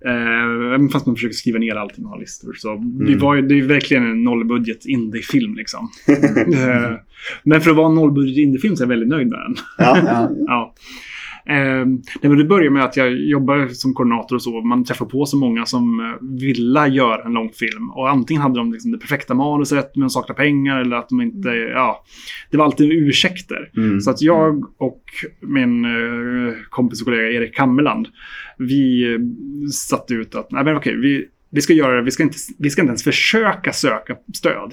Eh, 0.04 0.74
även 0.74 0.88
fast 0.88 1.06
man 1.06 1.14
försöker 1.16 1.34
skriva 1.34 1.58
ner 1.58 1.74
allting 1.76 2.04
och 2.04 2.10
ha 2.10 2.18
listor. 2.18 2.52
Så 2.52 2.74
det, 2.76 3.04
Mm. 3.06 3.18
var 3.18 3.34
ju, 3.34 3.42
det 3.42 3.58
är 3.58 3.62
verkligen 3.62 4.10
en 4.10 4.22
nollbudget 4.24 4.86
indie-film 4.86 5.54
liksom. 5.54 5.88
eh, 6.08 6.92
men 7.44 7.60
för 7.60 7.70
att 7.70 7.76
vara 7.76 7.88
en 7.88 7.94
nollbudget 7.94 8.36
indie-film 8.38 8.76
så 8.76 8.82
är 8.82 8.86
jag 8.86 8.88
väldigt 8.88 9.08
nöjd 9.08 9.28
med 9.28 9.38
den. 9.38 9.54
Ja. 9.78 9.98
Ja. 10.06 10.30
Ja. 10.46 10.74
Eh, 11.50 11.86
nej, 11.86 12.28
men 12.30 12.38
det 12.38 12.44
börjar 12.44 12.70
med 12.70 12.84
att 12.84 12.96
jag 12.96 13.12
jobbar 13.12 13.68
som 13.68 13.94
koordinator 13.94 14.36
och 14.36 14.42
så. 14.42 14.60
Man 14.60 14.84
träffar 14.84 15.06
på 15.06 15.26
så 15.26 15.36
många 15.36 15.66
som 15.66 16.00
eh, 16.00 16.28
ville 16.40 16.88
göra 16.88 17.24
en 17.24 17.32
långfilm. 17.32 17.90
Och 17.90 18.10
antingen 18.10 18.42
hade 18.42 18.58
de 18.58 18.72
liksom 18.72 18.92
det 18.92 18.98
perfekta 18.98 19.34
manuset 19.34 19.96
men 19.96 20.10
saknar 20.10 20.36
pengar 20.36 20.80
eller 20.80 20.96
att 20.96 21.08
de 21.08 21.20
inte... 21.20 21.48
Ja, 21.48 22.04
det 22.50 22.56
var 22.56 22.64
alltid 22.64 22.92
ursäkter. 22.92 23.70
Mm. 23.76 24.00
Så 24.00 24.10
att 24.10 24.22
jag 24.22 24.64
och 24.78 25.02
min 25.40 25.84
eh, 25.84 26.54
kompis 26.70 27.00
och 27.00 27.04
kollega 27.04 27.30
Erik 27.30 27.54
Kammerland, 27.54 28.08
vi 28.58 29.12
eh, 29.14 29.20
satte 29.72 30.14
ut 30.14 30.34
att 30.34 30.52
nej 30.52 30.64
men 30.64 30.76
okej, 30.76 30.96
vi, 30.96 31.26
vi 31.50 31.60
ska 31.60 31.72
göra 31.72 31.96
det. 31.96 32.02
Vi 32.02 32.10
ska, 32.10 32.22
inte, 32.22 32.38
vi 32.58 32.70
ska 32.70 32.82
inte 32.82 32.90
ens 32.90 33.04
försöka 33.04 33.72
söka 33.72 34.16
stöd. 34.34 34.72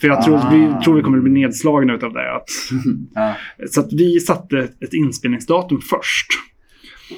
För 0.00 0.08
jag 0.08 0.24
tror, 0.24 0.36
Ah. 0.36 0.50
vi 0.52 0.84
tror 0.84 0.96
vi 0.96 1.02
kommer 1.02 1.20
bli 1.20 1.32
nedslagna 1.32 1.92
av 1.92 2.12
det. 2.12 2.34
Att, 2.36 2.48
Ja. 3.14 3.34
så 3.70 3.80
att 3.80 3.92
vi 3.92 4.20
satte 4.20 4.58
ett 4.58 4.92
inspelningsdatum 4.94 5.80
först. 5.90 6.26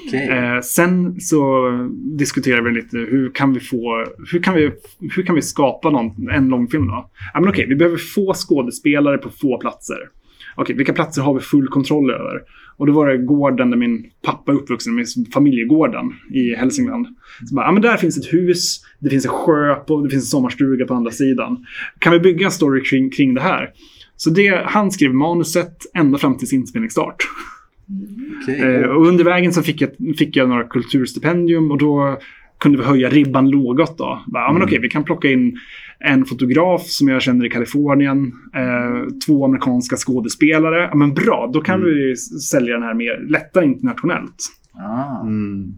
Okej. 0.07 0.27
Eh, 0.29 0.61
sen 0.61 1.19
så 1.21 1.69
diskuterade 2.17 2.69
vi 2.69 2.75
lite 2.75 2.97
hur 2.97 3.31
kan 3.33 3.53
vi 3.53 3.59
få, 3.59 4.05
hur 4.31 4.43
kan 4.43 4.53
vi, 4.53 4.71
hur 5.15 5.23
kan 5.23 5.35
vi 5.35 5.41
skapa 5.41 5.89
någon, 5.89 6.29
en 6.29 6.47
långfilm 6.49 6.87
då? 6.87 7.09
Ja, 7.33 7.39
men 7.39 7.49
okej, 7.49 7.65
vi 7.69 7.75
behöver 7.75 7.97
få 7.97 8.33
skådespelare 8.33 9.17
på 9.17 9.29
få 9.29 9.57
platser. 9.59 9.97
Okej, 10.55 10.75
vilka 10.75 10.93
platser 10.93 11.21
har 11.21 11.33
vi 11.33 11.39
full 11.39 11.67
kontroll 11.67 12.11
över? 12.11 12.41
Och 12.77 12.87
då 12.87 12.93
var 12.93 13.07
det 13.07 13.17
gården 13.17 13.69
där 13.69 13.77
min 13.77 14.05
pappa 14.21 14.51
är 14.51 14.55
uppvuxen, 14.55 14.95
med 14.95 15.05
familjegården 15.33 16.13
i 16.33 16.55
Hälsingland. 16.55 17.07
Så 17.49 17.55
bara, 17.55 17.65
ja 17.65 17.71
men 17.71 17.81
där 17.81 17.97
finns 17.97 18.17
ett 18.17 18.33
hus, 18.33 18.81
det 18.99 19.09
finns 19.09 19.25
en 19.25 19.31
sjö 19.31 19.75
på, 19.75 20.01
det 20.01 20.09
finns 20.09 20.23
en 20.23 20.27
sommarstuga 20.27 20.85
på 20.85 20.93
andra 20.93 21.11
sidan. 21.11 21.65
Kan 21.99 22.13
vi 22.13 22.19
bygga 22.19 22.45
en 22.45 22.51
story 22.51 22.83
kring, 22.83 23.09
kring 23.09 23.33
det 23.33 23.41
här? 23.41 23.69
Så 24.15 24.29
det, 24.29 24.63
han 24.65 24.91
skrev 24.91 25.13
manuset 25.13 25.77
ända 25.93 26.17
fram 26.17 26.37
till 26.37 26.47
sin 26.47 26.59
inspelningsstart. 26.59 27.15
Okej. 28.41 28.61
Eh, 28.61 28.83
och 28.83 29.07
under 29.07 29.23
vägen 29.23 29.53
så 29.53 29.61
fick 29.61 29.81
jag, 29.81 29.89
fick 30.17 30.35
jag 30.35 30.49
några 30.49 30.63
kulturstipendium 30.63 31.71
och 31.71 31.77
då 31.77 32.19
kunde 32.63 32.77
vi 32.77 32.83
höja 32.83 33.09
ribban 33.09 33.49
något 33.51 33.97
då. 33.97 34.23
Bara, 34.27 34.43
ja, 34.43 34.53
men 34.53 34.63
okej, 34.63 34.79
vi 34.79 34.89
kan 34.89 35.03
plocka 35.03 35.31
in 35.31 35.57
en 35.99 36.25
fotograf 36.25 36.81
som 36.85 37.07
jag 37.07 37.21
känner 37.21 37.45
i 37.45 37.49
Kalifornien, 37.49 38.31
eh, 38.55 39.07
två 39.27 39.45
amerikanska 39.45 39.95
skådespelare. 39.95 40.87
Ja, 40.91 40.95
men 40.95 41.13
bra, 41.13 41.49
då 41.53 41.61
kan 41.61 41.83
vi 41.83 42.11
s- 42.11 42.49
sälja 42.49 42.73
den 42.73 42.83
här 42.83 42.93
mer 42.93 43.29
lättare 43.29 43.65
internationellt. 43.65 44.35
Ah. 44.73 45.21
Mm. 45.21 45.73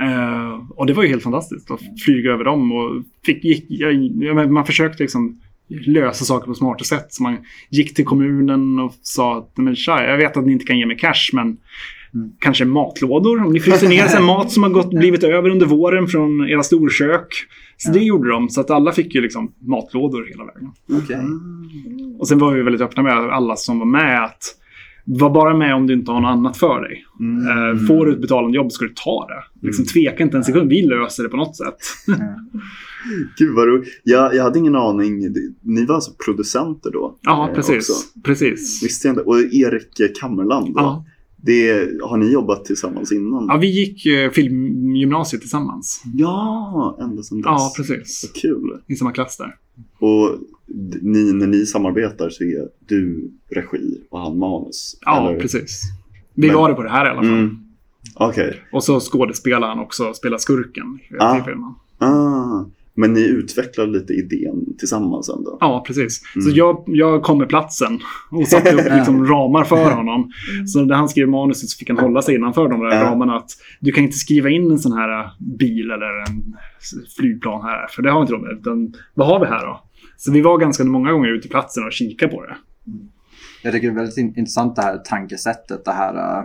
Eh, 0.00 0.52
och 0.70 0.86
det 0.86 0.92
var 0.92 1.02
ju 1.02 1.08
helt 1.08 1.22
fantastiskt 1.22 1.70
att 1.70 1.80
flyga 2.04 2.30
över 2.32 2.44
dem 2.44 2.72
och 2.72 3.02
fick, 3.26 3.44
gick, 3.44 3.66
jag, 3.68 4.50
man 4.50 4.64
försökte 4.66 5.02
liksom 5.02 5.40
lösa 5.86 6.24
saker 6.24 6.46
på 6.46 6.54
smarta 6.54 6.84
sätt. 6.84 7.06
Så 7.08 7.22
man 7.22 7.36
gick 7.70 7.94
till 7.94 8.04
kommunen 8.04 8.78
och 8.78 8.94
sa 9.02 9.38
att 9.38 9.56
men 9.56 9.76
tja, 9.76 10.04
jag 10.04 10.16
vet 10.16 10.36
att 10.36 10.46
ni 10.46 10.52
inte 10.52 10.64
kan 10.64 10.78
ge 10.78 10.86
mig 10.86 10.96
cash 10.98 11.30
men 11.32 11.56
kanske 12.38 12.64
matlådor. 12.64 13.44
Om 13.44 13.52
ni 13.52 13.60
fryser 13.60 13.88
ner 13.88 14.06
sen 14.06 14.24
mat 14.24 14.52
som 14.52 14.62
har 14.62 14.70
gått, 14.70 14.90
blivit 14.98 15.24
över 15.24 15.50
under 15.50 15.66
våren 15.66 16.06
från 16.06 16.48
era 16.48 16.62
storkök. 16.62 17.26
Så 17.76 17.92
det 17.92 18.00
gjorde 18.00 18.30
de. 18.30 18.48
Så 18.48 18.60
att 18.60 18.70
alla 18.70 18.92
fick 18.92 19.14
ju 19.14 19.20
liksom 19.20 19.52
matlådor 19.60 20.26
hela 20.30 20.44
vägen. 20.44 20.70
Okej. 21.04 21.20
Och 22.18 22.28
sen 22.28 22.38
var 22.38 22.52
vi 22.52 22.62
väldigt 22.62 22.82
öppna 22.82 23.02
med 23.02 23.12
alla 23.12 23.56
som 23.56 23.78
var 23.78 23.86
med 23.86 24.24
att 24.24 24.58
var 25.10 25.30
bara 25.30 25.56
med 25.56 25.74
om 25.74 25.86
du 25.86 25.94
inte 25.94 26.12
har 26.12 26.20
något 26.20 26.28
annat 26.28 26.56
för 26.56 26.80
dig. 26.80 27.04
Eh, 27.20 27.86
får 27.86 28.06
du 28.06 28.12
ett 28.12 28.20
betalande 28.20 28.56
jobb 28.56 28.72
ska 28.72 28.84
du 28.84 28.92
ta 28.94 29.26
det. 29.28 29.66
Liksom, 29.66 29.84
tveka 29.84 30.24
inte 30.24 30.36
en 30.36 30.44
sekund. 30.44 30.70
Vi 30.70 30.82
löser 30.82 31.22
det 31.22 31.28
på 31.28 31.36
något 31.36 31.56
sätt. 31.56 31.76
Gud 33.38 33.54
vad 33.54 33.68
roligt. 33.68 34.00
Jag, 34.02 34.34
jag 34.34 34.42
hade 34.42 34.58
ingen 34.58 34.76
aning. 34.76 35.34
Ni 35.62 35.86
var 35.86 35.94
alltså 35.94 36.12
producenter 36.24 36.90
då? 36.90 37.18
Ja, 37.22 37.48
eh, 37.48 37.54
precis. 37.54 37.90
också. 37.90 38.20
precis. 38.24 38.82
Visste 38.82 39.08
jag 39.08 39.12
inte. 39.12 39.22
Och 39.22 39.38
Erik 39.40 40.18
Kammerland 40.20 40.66
då? 40.66 40.80
Ja. 40.80 41.04
Det, 41.42 41.90
har 42.02 42.16
ni 42.16 42.32
jobbat 42.32 42.64
tillsammans 42.64 43.12
innan? 43.12 43.46
ja, 43.48 43.56
vi 43.56 43.66
gick 43.80 44.06
eh, 44.06 44.30
filmgymnasiet 44.30 45.40
tillsammans. 45.42 46.02
Ja, 46.14 46.98
ända 47.00 47.22
sedan 47.22 47.38
dess. 47.38 47.44
Ja, 47.46 47.72
precis. 47.76 48.24
Vad 48.28 48.42
kul. 48.42 48.80
I 48.86 48.96
samma 48.96 49.12
klass 49.12 49.36
där. 49.36 49.56
Och 49.98 50.38
ni, 51.02 51.32
när 51.32 51.46
ni 51.46 51.66
samarbetar 51.66 52.30
så 52.30 52.44
är 52.44 52.68
du 52.88 53.30
regi 53.50 54.00
och 54.10 54.20
han 54.20 54.38
manus? 54.38 54.98
Ja, 55.00 55.28
eller? 55.30 55.40
precis. 55.40 55.82
Vi 56.34 56.46
Men- 56.46 56.56
var 56.56 56.68
det 56.68 56.74
på 56.74 56.82
det 56.82 56.90
här 56.90 57.06
i 57.06 57.08
alla 57.08 57.22
fall. 57.22 57.32
Mm. 57.38 57.58
Okej. 58.14 58.62
Och 58.72 58.84
så 58.84 59.00
skådespelar 59.00 59.68
han 59.68 59.78
också, 59.78 60.14
spelar 60.14 60.38
skurken 60.38 60.98
i 61.10 61.14
Ah. 61.18 61.44
filmen. 61.44 61.74
Ah, 61.98 62.64
men 62.98 63.12
ni 63.12 63.20
utvecklar 63.20 63.86
lite 63.86 64.12
idén 64.12 64.76
tillsammans 64.78 65.28
ändå? 65.28 65.58
Ja, 65.60 65.84
precis. 65.86 66.22
Mm. 66.36 66.44
Så 66.44 66.56
jag, 66.56 66.84
jag 66.86 67.22
kom 67.22 67.38
med 67.38 67.48
platsen 67.48 67.98
och 68.30 68.48
satte 68.48 68.74
upp 68.74 68.84
liksom 68.96 69.26
ramar 69.26 69.64
för 69.64 69.90
honom. 69.94 70.30
Så 70.66 70.84
när 70.84 70.94
han 70.94 71.08
skrev 71.08 71.28
manuset 71.28 71.68
så 71.68 71.78
fick 71.78 71.88
han 71.88 71.98
hålla 71.98 72.22
sig 72.22 72.34
innanför 72.34 72.68
de 72.68 72.80
där 72.80 72.86
Ja. 72.96 73.02
ramarna. 73.04 73.36
Att 73.36 73.50
du 73.80 73.92
kan 73.92 74.04
inte 74.04 74.16
skriva 74.16 74.48
in 74.50 74.70
en 74.70 74.78
sån 74.78 74.92
här 74.92 75.30
bil 75.58 75.90
eller 75.90 76.30
en 76.30 76.54
flygplan 77.18 77.62
här. 77.62 77.86
För 77.90 78.02
det 78.02 78.10
har 78.10 78.20
inte 78.20 78.32
de. 78.32 78.46
Utan 78.60 78.92
vad 79.14 79.26
har 79.26 79.40
vi 79.40 79.46
här 79.46 79.66
då? 79.66 79.80
Så 80.16 80.32
vi 80.32 80.40
var 80.40 80.58
ganska 80.58 80.84
många 80.84 81.12
gånger 81.12 81.28
ute 81.28 81.46
i 81.48 81.50
platsen 81.50 81.84
och 81.84 81.92
kika 81.92 82.28
på 82.28 82.42
det. 82.42 82.56
Jag 83.62 83.72
tycker 83.72 83.88
det 83.88 83.92
är 83.94 83.96
väldigt 83.96 84.18
in- 84.18 84.34
intressant 84.38 84.76
det 84.76 84.82
här 84.82 84.98
tankesättet. 85.04 85.84
Det 85.84 85.90
här 85.92 86.14
äh, 86.38 86.44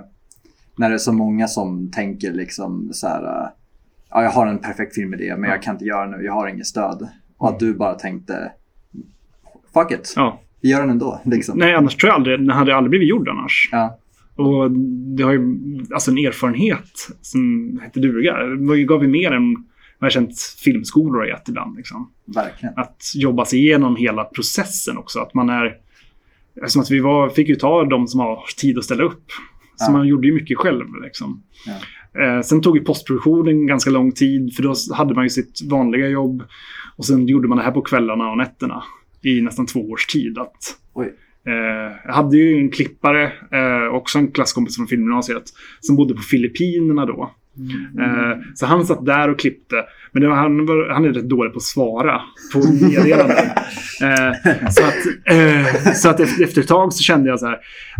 när 0.77 0.89
det 0.89 0.95
är 0.95 0.99
så 0.99 1.13
många 1.13 1.47
som 1.47 1.91
tänker 1.91 2.33
liksom 2.33 2.89
så 2.93 3.07
här. 3.07 3.49
Ja, 4.13 4.23
jag 4.23 4.29
har 4.29 4.47
en 4.47 4.57
perfekt 4.59 4.95
filmidé 4.95 5.35
men 5.37 5.49
jag 5.49 5.61
kan 5.61 5.75
inte 5.75 5.85
göra 5.85 6.05
nu. 6.17 6.23
Jag 6.23 6.33
har 6.33 6.47
inget 6.47 6.65
stöd. 6.67 7.07
Och 7.37 7.49
att 7.49 7.59
du 7.59 7.73
bara 7.73 7.93
tänkte 7.93 8.51
Fuck 9.73 9.91
it. 9.91 10.13
Ja. 10.15 10.41
Vi 10.61 10.69
gör 10.69 10.81
den 10.81 10.89
ändå. 10.89 11.21
Liksom. 11.25 11.57
Nej, 11.57 11.75
annars 11.75 11.95
tror 11.95 12.09
jag 12.09 12.15
aldrig, 12.15 12.39
den 12.39 12.49
hade 12.49 12.75
aldrig 12.75 12.89
blivit 12.89 13.09
gjord 13.09 13.29
annars. 13.29 13.69
Ja. 13.71 13.99
Och 14.35 14.71
det 15.17 15.23
har 15.23 15.31
ju 15.31 15.57
alltså 15.93 16.11
en 16.11 16.17
erfarenhet 16.17 17.07
som 17.21 17.79
hette 17.83 17.99
duga. 17.99 18.37
Det 18.43 18.83
gav 18.83 19.03
ju 19.03 19.09
mer 19.09 19.31
än 19.31 19.53
vad 19.99 20.05
jag 20.05 20.11
känt 20.11 20.39
filmskolor 20.63 21.19
har 21.19 21.25
gett 21.25 21.49
ibland. 21.49 21.77
Liksom. 21.77 22.11
Verkligen. 22.25 22.73
Att 22.77 23.11
jobba 23.15 23.45
sig 23.45 23.59
igenom 23.59 23.95
hela 23.95 24.23
processen 24.23 24.97
också. 24.97 25.19
Att 25.19 25.33
man 25.33 25.49
är... 25.49 25.77
Som 26.67 26.81
att 26.81 26.91
vi 26.91 26.99
var, 26.99 27.29
fick 27.29 27.49
ju 27.49 27.55
ta 27.55 27.85
de 27.85 28.07
som 28.07 28.19
har 28.19 28.39
tid 28.57 28.77
att 28.77 28.83
ställa 28.83 29.03
upp. 29.03 29.23
Så 29.75 29.85
Ja. 29.85 29.91
man 29.91 30.07
gjorde 30.07 30.27
ju 30.27 30.33
mycket 30.33 30.57
själv. 30.57 30.85
Liksom. 31.03 31.43
Ja. 31.65 31.73
Eh, 32.19 32.41
sen 32.41 32.61
tog 32.61 32.77
ju 32.77 32.83
postproduktionen 32.83 33.67
ganska 33.67 33.89
lång 33.89 34.11
tid. 34.11 34.55
För 34.55 34.63
då 34.63 34.73
hade 34.93 35.13
man 35.13 35.23
ju 35.23 35.29
sitt 35.29 35.61
vanliga 35.69 36.07
jobb. 36.07 36.43
Och 36.97 37.05
sen 37.05 37.27
gjorde 37.27 37.47
man 37.47 37.57
det 37.57 37.63
här 37.63 37.71
på 37.71 37.81
kvällarna 37.81 38.31
och 38.31 38.37
nätterna. 38.37 38.83
I 39.21 39.41
nästan 39.41 39.65
två 39.65 39.79
års 39.79 40.05
tid. 40.05 40.37
Att. 40.37 40.77
Eh, 41.47 41.97
jag 42.05 42.13
hade 42.13 42.37
ju 42.37 42.57
en 42.57 42.71
klippare, 42.71 43.23
eh, 43.51 43.93
också 43.93 44.19
en 44.19 44.31
klasskompis 44.31 44.75
från 44.75 44.87
filmgymnasiet, 44.87 45.43
som 45.79 45.95
bodde 45.95 46.13
på 46.13 46.21
Filippinerna 46.21 47.05
då. 47.05 47.31
Eh, 47.99 48.37
så 48.55 48.65
han 48.65 48.85
satt 48.85 49.05
där 49.05 49.29
och 49.29 49.39
klippte. 49.39 49.75
Men 50.11 50.29
var, 50.29 50.35
han, 50.35 50.65
var, 50.65 50.89
han 50.89 51.05
är 51.05 51.09
rätt 51.09 51.29
dålig 51.29 51.53
på 51.53 51.57
att 51.57 51.63
svara 51.63 52.21
på 52.53 52.59
meddelanden. 52.59 53.37
eh, 54.01 54.69
så 54.69 54.83
att, 54.83 55.05
eh, 55.25 55.93
så 55.93 56.09
att 56.09 56.19
efter, 56.19 56.43
efter 56.43 56.61
ett 56.61 56.67
tag 56.67 56.93
så 56.93 57.03
kände 57.03 57.29
jag 57.29 57.39
så 57.39 57.45
här, 57.45 57.57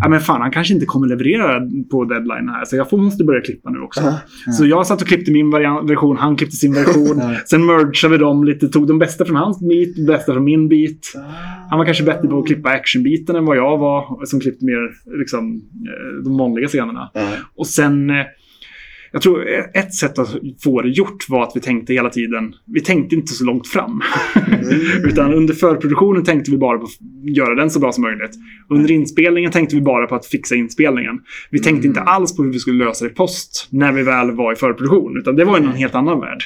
men 0.10 0.20
fan 0.20 0.42
han 0.42 0.52
kanske 0.52 0.74
inte 0.74 0.86
kommer 0.86 1.08
leverera 1.08 1.62
på 1.92 2.06
deadline 2.06 2.50
här. 2.50 2.66
Så 2.66 2.76
jag 2.76 2.90
får, 2.90 2.98
måste 2.98 3.24
börja 3.24 3.42
klippa 3.42 3.70
nu 3.70 3.80
också. 3.80 4.14
Så 4.58 4.66
jag 4.66 4.88
satt 4.88 5.02
och 5.02 5.08
klippte 5.08 5.32
min 5.32 5.52
version, 5.88 6.18
han 6.18 6.36
klippte 6.36 6.56
sin 6.56 6.74
version. 6.74 7.18
Ja. 7.20 7.36
Sen 7.46 7.66
mergade 7.66 8.08
vi 8.10 8.18
dem 8.18 8.44
lite, 8.44 8.68
tog 8.68 8.88
de 8.88 9.00
bästa 9.00 9.26
från 9.26 9.36
hans 9.36 9.60
bit, 9.60 9.96
det 9.96 10.04
bästa 10.04 10.34
från 10.34 10.44
min 10.44 10.70
bit. 10.70 11.14
Han 11.70 11.80
var 11.80 11.86
kanske 11.86 12.04
bättre 12.04 12.28
på 12.28 12.40
att 12.40 12.48
klippa 12.48 12.70
actionbiten 12.70 13.36
än 13.36 13.46
vad 13.46 13.58
jag 13.58 13.78
var, 13.78 14.26
som 14.26 14.40
klippte 14.40 14.66
mer 14.66 14.92
liksom, 15.20 15.62
de 16.24 16.38
vanliga 16.38 16.68
scenerna. 16.68 17.12
Ja. 17.14 17.30
Och 17.56 17.68
sen, 17.68 18.12
jag 19.14 19.22
tror 19.22 19.48
ett 19.74 19.94
sätt 19.94 20.20
att 20.20 20.36
få 20.64 20.82
det 20.82 20.90
gjort 20.90 21.30
var 21.30 21.44
att 21.44 21.52
vi 21.56 21.60
tänkte 21.60 21.94
hela 21.94 22.10
tiden, 22.10 22.56
vi 22.66 22.82
tänkte 22.82 23.16
inte 23.16 23.34
så 23.34 23.46
långt 23.46 23.68
fram. 23.68 24.02
Utan 25.04 25.34
under 25.34 25.54
förproduktionen 25.54 26.24
tänkte 26.24 26.52
vi 26.52 26.58
bara 26.58 26.78
på 26.78 26.84
att 26.84 27.36
göra 27.36 27.56
den 27.56 27.70
så 27.70 27.80
bra 27.80 27.92
som 27.92 28.02
möjligt. 28.02 28.32
Under 28.70 28.92
inspelningen 28.92 29.52
tänkte 29.52 29.76
vi 29.76 29.82
bara 29.82 30.08
på 30.08 30.16
att 30.16 30.26
fixa 30.26 30.56
inspelningen. 30.56 31.20
Vi 31.50 31.60
tänkte 31.60 31.88
inte 31.88 32.02
alls 32.02 32.36
på 32.36 32.44
hur 32.44 32.52
vi 32.52 32.60
skulle 32.60 32.86
lösa 32.86 33.06
det 33.06 33.12
i 33.12 33.14
post 33.14 33.68
när 33.70 33.92
vi 33.92 34.04
väl 34.04 34.32
var 34.32 34.54
i 34.54 34.56
förproduktion. 34.56 35.18
Utan 35.18 35.36
det 35.36 35.46
var 35.46 35.58
en 35.58 35.68
helt 35.68 35.96
annan 35.96 36.20
värld. 36.20 36.44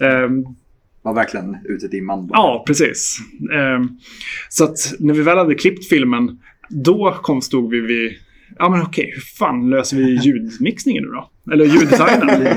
Ehm, 0.00 0.44
Var 1.02 1.14
verkligen 1.14 1.56
ute 1.64 1.86
i 1.86 1.88
dimman. 1.88 2.28
Ja, 2.32 2.64
precis. 2.66 3.18
Ehm, 3.52 3.88
så 4.48 4.64
att 4.64 4.94
när 4.98 5.14
vi 5.14 5.22
väl 5.22 5.38
hade 5.38 5.54
klippt 5.54 5.88
filmen, 5.88 6.38
då 6.70 7.16
kom, 7.22 7.42
stod 7.42 7.70
vi 7.70 7.80
vid... 7.80 8.12
Ja, 8.58 8.68
men 8.68 8.82
okej, 8.82 9.12
hur 9.14 9.20
fan 9.20 9.70
löser 9.70 9.96
vi 9.96 10.20
ljudmixningen 10.22 11.04
nu 11.04 11.10
då? 11.10 11.30
Eller 11.52 11.64
ljuddesignen? 11.64 12.56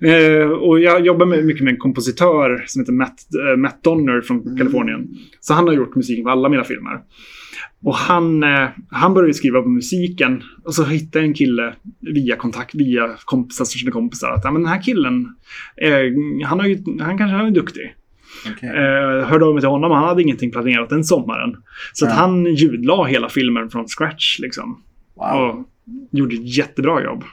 Ehm, 0.00 0.52
och 0.52 0.80
jag 0.80 1.06
jobbar 1.06 1.26
med, 1.26 1.44
mycket 1.44 1.64
med 1.64 1.72
en 1.72 1.78
kompositör 1.78 2.64
som 2.66 2.80
heter 2.80 2.92
Matt, 2.92 3.26
eh, 3.50 3.56
Matt 3.56 3.82
Donner 3.82 4.20
från 4.20 4.56
Kalifornien. 4.56 5.08
Så 5.40 5.54
han 5.54 5.66
har 5.66 5.74
gjort 5.74 5.94
musiken 5.94 6.24
på 6.24 6.30
alla 6.30 6.48
mina 6.48 6.64
filmer. 6.64 7.00
Och 7.84 7.94
han, 7.94 8.42
eh, 8.42 8.68
han 8.90 9.14
började 9.14 9.34
skriva 9.34 9.62
på 9.62 9.68
musiken 9.68 10.42
och 10.64 10.74
så 10.74 10.84
hittade 10.84 11.24
en 11.24 11.34
kille 11.34 11.74
via 12.14 12.36
kontakt, 12.36 12.74
via 12.74 13.16
kompisar 13.24 13.64
kände 13.64 13.92
kompisar. 13.92 14.30
Att 14.30 14.44
ja, 14.44 14.50
men 14.50 14.62
den 14.62 14.72
här 14.72 14.82
killen, 14.82 15.28
eh, 15.76 16.46
han, 16.46 16.60
har 16.60 16.66
ju, 16.66 16.78
han 17.00 17.18
kanske 17.18 17.36
han 17.36 17.46
är 17.46 17.50
duktig. 17.50 17.94
Okej. 18.56 18.68
Eh, 18.68 19.26
hörde 19.28 19.44
av 19.44 19.54
mig 19.54 19.60
till 19.60 19.68
honom 19.70 19.90
och 19.90 19.96
han 19.96 20.08
hade 20.08 20.22
ingenting 20.22 20.50
planerat 20.50 20.88
den 20.88 21.04
sommaren. 21.04 21.56
Så 21.92 22.04
att 22.06 22.10
Ja. 22.10 22.16
han 22.16 22.44
ljudla 22.44 23.04
hela 23.04 23.28
filmen 23.28 23.70
från 23.70 23.88
scratch 23.88 24.38
liksom. 24.38 24.82
Wow. 25.14 25.26
Och 25.48 25.68
gjorde 26.10 26.34
ett 26.34 26.56
jättebra 26.56 27.02
jobb. 27.04 27.24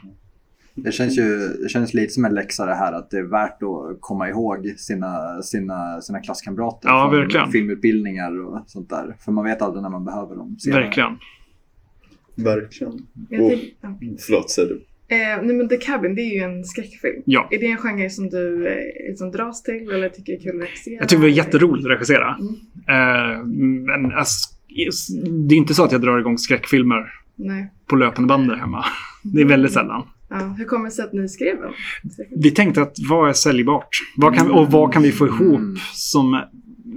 Det 0.80 0.91
känns 0.91 1.17
ju 1.17 1.38
det 1.63 1.70
känns 1.70 1.93
lite 1.93 2.13
som 2.13 2.26
en 2.26 2.34
läxa 2.36 2.65
det 2.65 2.76
här 2.76 2.93
att 2.93 3.10
det 3.10 3.17
är 3.17 3.24
värt 3.24 3.63
att 3.63 3.98
komma 4.02 4.30
ihåg 4.30 4.74
sina, 4.78 5.41
sina, 5.41 6.02
sina 6.02 6.20
klasskamrater 6.20 6.89
Ja, 6.89 7.10
från 7.10 7.20
verkligen. 7.20 7.52
filmutbildningar 7.52 8.46
och 8.46 8.63
sånt 8.67 8.89
där. 8.89 9.15
För 9.26 9.32
man 9.32 9.46
vet 9.46 9.62
aldrig 9.62 9.84
när 9.84 9.89
man 9.89 10.06
behöver 10.06 10.36
dem. 10.36 10.56
senare. 10.60 10.84
Verkligen. 10.84 11.17
Verkligen. 12.36 12.93
Och-. 12.93 14.20
Förlåt, 14.20 14.50
säger 14.50 14.70
du. 14.70 14.82
Eh, 15.10 15.43
nej 15.43 15.56
men 15.56 15.70
The 15.70 15.78
Cabin, 15.78 16.15
det 16.15 16.22
är 16.22 16.34
ju 16.36 16.39
en 16.41 16.63
skräckfilm. 16.63 17.22
Ja. 17.26 17.48
Är 17.52 17.60
det 17.60 17.67
en 17.67 17.78
genre 17.78 18.10
som 18.10 18.30
du 18.30 18.67
eh, 18.67 19.08
liksom 19.10 19.32
dras 19.32 19.63
till 19.63 19.89
eller 19.91 20.10
tycker 20.10 20.34
är 20.34 20.39
kul 20.39 20.62
att 20.62 20.67
regissera? 20.67 20.96
Jag 21.00 21.10
tycker 21.10 21.22
det 21.22 21.30
var 21.30 21.36
jätteroligt 21.38 21.86
att 21.86 21.91
regissera. 21.91 22.38
Mm. 22.39 22.54
Eh, 22.89 23.46
men 24.00 24.12
alltså, 24.12 24.50
det 25.48 25.56
är 25.56 25.58
inte 25.58 25.74
så 25.74 25.84
att 25.84 25.91
jag 25.91 26.02
drar 26.02 26.20
igång 26.20 26.38
skräckfilmer 26.38 27.06
Nej. 27.36 27.72
på 27.88 27.96
löpande 27.96 28.28
band 28.28 28.48
där 28.50 28.56
hemma. 28.56 28.86
Det 29.24 29.41
är 29.41 29.46
väldigt 29.46 29.72
sällan. 29.74 30.04
Ja, 30.30 30.56
hur 30.58 30.65
kommer 30.65 30.86
det 30.86 30.91
sig 30.91 31.06
att 31.06 31.13
ni 31.13 31.30
skrev 31.30 31.56
den? 31.62 31.72
Vi 32.41 32.52
tänkte 32.52 32.82
att 32.82 32.96
vad 33.10 33.30
är 33.30 33.34
säljbart? 33.34 33.89
Vad 34.17 34.36
kan, 34.36 34.52
och 34.52 34.72
vad 34.72 34.93
kan 34.93 35.04
vi 35.04 35.12
få 35.12 35.28
ihop 35.28 35.60
Mm. 35.60 35.76
som, 35.93 36.41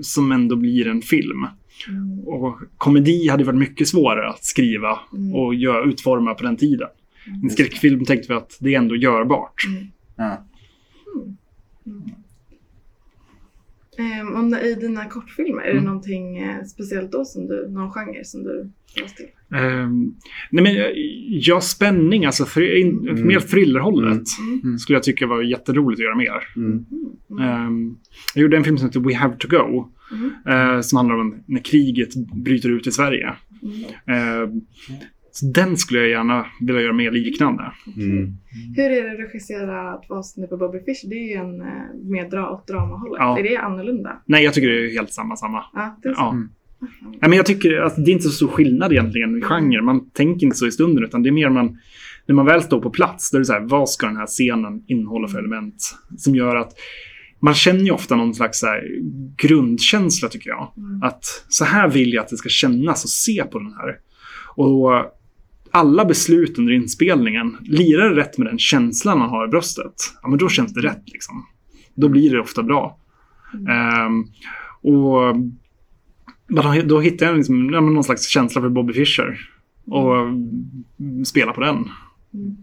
som 0.03 0.33
ändå 0.33 0.57
blir 0.57 0.88
en 0.88 1.03
film? 1.03 1.46
Mm. 1.88 2.20
Och 2.29 2.59
komedi 2.77 3.29
hade 3.29 3.44
varit 3.44 3.59
mycket 3.59 3.88
svårare 3.88 4.29
att 4.29 4.44
skriva 4.44 4.99
Mm. 5.16 5.35
och 5.35 5.55
göra, 5.55 5.85
utforma 5.85 6.35
på 6.35 6.42
den 6.42 6.57
tiden. 6.57 6.88
En 7.42 7.50
skräckfilm 7.50 8.04
tänkte 8.04 8.33
vi 8.33 8.35
att 8.38 8.56
det 8.61 8.74
är 8.74 8.78
ändå 8.78 8.96
görbart. 8.96 9.54
Mm. 9.68 9.87
Ja. 10.16 10.46
Och 14.35 14.44
när- 14.44 14.64
i 14.66 14.74
dina 14.74 15.04
kortfilmer, 15.04 15.62
är 15.62 15.66
det 15.66 15.70
Mm. 15.72 15.85
någonting 15.85 16.38
eh, 16.38 16.64
speciellt 16.64 17.12
då 17.12 17.24
som 17.24 17.46
du, 17.46 17.68
någon 17.70 17.90
genre 17.90 18.24
som 18.24 18.42
du 18.42 18.70
dras 18.96 19.14
till? 19.14 19.26
Ehm, 19.59 20.14
nej 20.50 20.62
men, 20.64 20.74
ja, 21.40 21.61
spänning, 21.61 22.24
alltså 22.24 22.44
för, 22.44 22.76
in, 22.80 23.09
Mm. 23.09 23.26
mer 23.26 23.40
thrillerhållet 23.40 24.22
Mm. 24.64 24.78
skulle 24.78 24.96
jag 24.96 25.02
tycka 25.02 25.26
var 25.26 25.42
jätteroligt 25.42 25.98
att 26.00 26.04
göra 26.04 26.16
mer. 26.16 26.42
Mm. 26.56 26.87
Mm. 27.30 27.48
Ehm, 27.48 27.96
jag 28.35 28.42
gjorde 28.42 28.56
en 28.56 28.64
film 28.64 28.78
som 28.78 28.87
heter 28.88 29.00
We 29.00 29.14
Have 29.14 29.37
To 29.37 29.48
Go. 29.48 29.88
Mm. 30.12 30.30
eh, 30.76 30.80
som 30.80 30.96
handlar 30.96 31.16
om 31.16 31.42
när 31.46 31.61
kriget 31.61 32.14
bryter 32.44 32.68
ut 32.68 32.87
i 32.87 32.90
Sverige. 32.92 33.35
Mm. 34.06 34.61
Så 35.33 35.47
den 35.47 35.77
skulle 35.77 36.01
jag 36.01 36.09
gärna 36.09 36.47
vilja 36.61 36.83
göra 36.83 36.93
mer 36.93 37.11
liknande. 37.11 37.73
Mm. 37.97 38.37
Hur 38.77 38.90
är 38.90 39.05
det 39.05 39.12
att 39.12 39.19
regissera 39.19 39.93
att 39.93 40.09
vara 40.09 40.23
snubbe 40.23 40.57
Bobby 40.57 40.79
Fish? 40.79 41.09
Det 41.09 41.14
är 41.14 41.29
ju 41.29 41.35
en 41.35 41.61
eh, 41.61 41.66
mer 42.05 42.31
dra 42.31 42.51
åt 42.51 42.66
dramahållet. 42.66 43.19
Ja. 43.19 43.38
Är 43.38 43.43
det 43.43 43.57
annorlunda? 43.57 44.23
Nej, 44.27 44.45
jag 44.45 44.55
tycker 44.55 44.69
det 44.69 44.87
är 44.87 44.93
helt 44.93 45.12
samma. 45.12 45.37
samma. 45.37 45.64
Ja, 45.75 45.99
det 46.03 46.09
är 46.09 46.14
så. 46.14 46.21
Ja. 46.21 46.31
Mm. 46.31 46.49
Nej, 47.03 47.31
men 47.31 47.33
jag 47.33 47.47
tycker 47.47 47.81
att 47.81 47.97
det 47.97 48.11
är 48.11 48.12
inte 48.12 48.25
så 48.25 48.31
stor 48.31 48.49
skillnad 48.49 48.93
egentligen 48.93 49.38
i 49.38 49.43
genre. 49.43 49.83
Man 49.83 50.11
tänker 50.11 50.47
inte 50.47 50.57
så 50.57 50.66
i 50.66 50.71
stunden, 50.71 51.05
utan 51.05 51.23
det 51.23 51.29
är 51.29 51.33
mer 51.33 51.49
man, 51.49 51.79
när 52.27 52.35
man 52.35 52.47
väl 52.47 52.62
står 52.62 52.81
på 52.81 52.90
plats, 52.90 53.31
då 53.31 53.37
är 53.37 53.38
det 53.38 53.45
så 53.45 53.53
här, 53.53 53.61
vad 53.61 53.88
ska 53.88 54.07
den 54.07 54.16
här 54.16 54.27
scenen 54.27 54.85
innehålla 54.87 55.29
för 55.29 55.38
element? 55.38 55.75
Som 56.16 56.35
gör 56.35 56.57
att 56.57 56.73
man 57.40 57.55
känner 57.55 57.81
ju 57.81 57.90
ofta 57.90 58.16
någon 58.16 58.35
slags 58.35 58.59
så 58.59 58.66
här, 58.66 58.83
grundkänsla, 59.37 60.29
tycker 60.29 60.51
jag. 60.51 60.73
Mm. 60.77 61.03
Att 61.03 61.25
så 61.49 61.64
här 61.64 61.88
vill 61.88 62.12
jag 62.12 62.23
att 62.23 62.29
det 62.29 62.37
ska 62.37 62.49
kännas 62.49 63.05
och 63.05 63.11
se 63.11 63.45
på 63.45 63.59
den 63.59 63.73
här. 63.73 63.97
Och 64.57 65.19
alla 65.72 66.04
beslut 66.04 66.59
under 66.59 66.72
inspelningen, 66.72 67.56
lirar 67.61 68.11
det 68.11 68.16
rätt 68.16 68.38
med 68.38 68.46
den 68.46 68.59
känslan 68.59 69.18
man 69.18 69.28
har 69.28 69.44
i 69.44 69.48
bröstet, 69.48 69.94
ja 70.22 70.28
men 70.28 70.38
då 70.38 70.48
känns 70.48 70.74
det 70.74 70.80
rätt 70.80 71.02
liksom. 71.06 71.46
Då 71.94 72.09
blir 72.09 72.30
det 72.30 72.40
ofta 72.40 72.62
bra. 72.62 72.98
Ehm, 73.54 74.24
och 74.83 75.37
då, 76.85 77.00
hittar 77.00 77.26
jag 77.26 77.37
liksom, 77.37 77.70
ja, 77.70 77.80
någon 77.80 78.04
slags 78.04 78.28
känsla 78.28 78.61
för 78.61 78.68
Bobby 78.68 78.92
Fischer. 78.92 79.50
Och 79.87 80.20
mm, 80.20 81.24
spela 81.24 81.52
på 81.52 81.61
den. 81.61 81.88
Mm. 82.35 82.56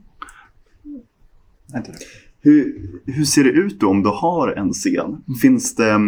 Hur, 2.41 2.89
hur 3.05 3.25
ser 3.25 3.43
det 3.43 3.49
ut 3.49 3.79
då 3.79 3.89
om 3.89 4.03
du 4.03 4.09
har 4.09 4.47
en 4.47 4.73
scen? 4.73 5.23
Finns 5.41 5.75
det, 5.75 5.99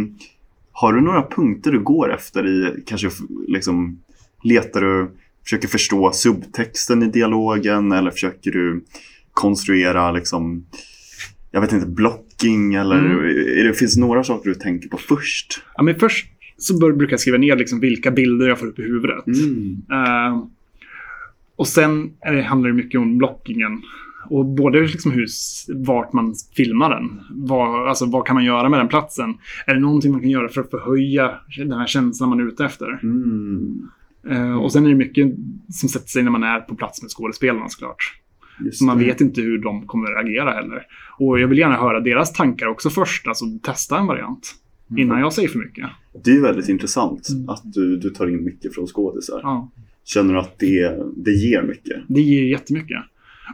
har 0.71 0.93
du 0.93 1.01
några 1.01 1.23
punkter 1.23 1.71
du 1.71 1.79
går 1.79 2.13
efter 2.13 2.47
i, 2.47 2.83
kanske 2.85 3.09
liksom, 3.47 3.99
letar 4.43 4.81
du, 4.81 5.11
försöker 5.49 5.67
förstå 5.67 6.11
subtexten 6.11 7.03
i 7.03 7.07
dialogen 7.07 7.91
eller 7.91 8.11
försöker 8.11 8.51
du 8.51 8.83
konstruera 9.31 10.11
liksom, 10.11 10.65
jag 11.51 11.61
vet 11.61 11.73
inte, 11.73 11.87
blocking 11.87 12.73
eller 12.73 12.99
Mm. 12.99 13.67
det, 13.67 13.73
finns 13.73 13.95
det 13.95 14.01
några 14.01 14.23
saker 14.23 14.49
du 14.49 14.55
tänker 14.55 14.89
på 14.89 14.97
först? 14.97 15.61
Ja, 15.75 15.83
men 15.83 15.95
först 15.99 16.27
så 16.57 16.79
bör, 16.79 16.91
brukar 16.91 17.13
jag 17.13 17.19
skriva 17.19 17.37
ner 17.37 17.55
liksom 17.55 17.79
vilka 17.79 18.11
bilder 18.11 18.47
jag 18.47 18.59
får 18.59 18.67
upp 18.67 18.79
i 18.79 18.81
huvudet. 18.81 19.27
Ehm, 19.27 20.41
och 21.55 21.67
sen 21.67 22.11
det, 22.21 22.41
handlar 22.41 22.69
det 22.69 22.75
mycket 22.75 22.99
om 22.99 23.17
blockingen. 23.17 23.81
Och 24.29 24.45
både 24.45 24.81
liksom 24.81 25.11
hur, 25.11 25.27
vart 25.85 26.13
man 26.13 26.35
filmar 26.55 26.89
den. 26.89 27.21
Vad, 27.31 27.87
alltså, 27.87 28.05
vad 28.05 28.25
kan 28.27 28.33
man 28.33 28.45
göra 28.45 28.69
med 28.69 28.79
den 28.79 28.87
platsen? 28.87 29.33
Är 29.65 29.73
det 29.73 29.79
någonting 29.79 30.11
man 30.11 30.21
kan 30.21 30.29
göra 30.29 30.49
för 30.49 30.61
att 30.61 30.69
förhöja 30.69 31.31
den 31.57 31.71
här 31.71 31.87
känslan 31.87 32.29
man 32.29 32.39
är 32.39 32.47
ute 32.47 32.65
efter? 32.65 32.99
Mm. 33.03 33.89
Eh, 34.29 34.57
och 34.57 34.71
sen 34.71 34.85
är 34.85 34.89
det 34.89 34.95
mycket 34.95 35.27
som 35.69 35.89
sätter 35.89 36.07
sig 36.07 36.23
när 36.23 36.31
man 36.31 36.43
är 36.43 36.59
på 36.59 36.75
plats 36.75 37.01
med 37.01 37.11
skådespelarna 37.11 37.69
såklart. 37.69 38.13
Just 38.65 38.77
Så 38.77 38.85
man 38.85 38.97
det. 38.97 39.05
vet 39.05 39.21
inte 39.21 39.41
hur 39.41 39.57
de 39.57 39.87
kommer 39.87 40.11
att 40.11 40.25
agera 40.25 40.51
heller. 40.51 40.83
Och 41.19 41.39
jag 41.39 41.47
vill 41.47 41.57
gärna 41.57 41.75
höra 41.77 41.99
deras 41.99 42.33
tankar 42.33 42.67
också 42.67 42.89
först, 42.89 43.27
alltså 43.27 43.45
testa 43.63 43.97
en 43.99 44.07
variant. 44.07 44.55
Innan 44.97 45.19
jag 45.19 45.33
säger 45.33 45.47
för 45.49 45.59
mycket. 45.59 45.89
Det 46.23 46.31
är 46.31 46.41
väldigt 46.41 46.69
intressant 46.69 47.29
Mm. 47.29 47.49
att 47.49 47.61
du, 47.73 47.97
du 47.97 48.09
tar 48.09 48.27
in 48.27 48.43
mycket 48.43 48.73
från 48.75 48.87
skådisar. 48.87 49.39
Ja. 49.43 49.71
Känner 50.05 50.33
du 50.33 50.39
att 50.39 50.59
det, 50.59 50.99
det 51.15 51.31
ger 51.31 51.61
mycket? 51.63 52.03
Det 52.07 52.21
ger 52.21 52.43
jättemycket. 52.43 52.97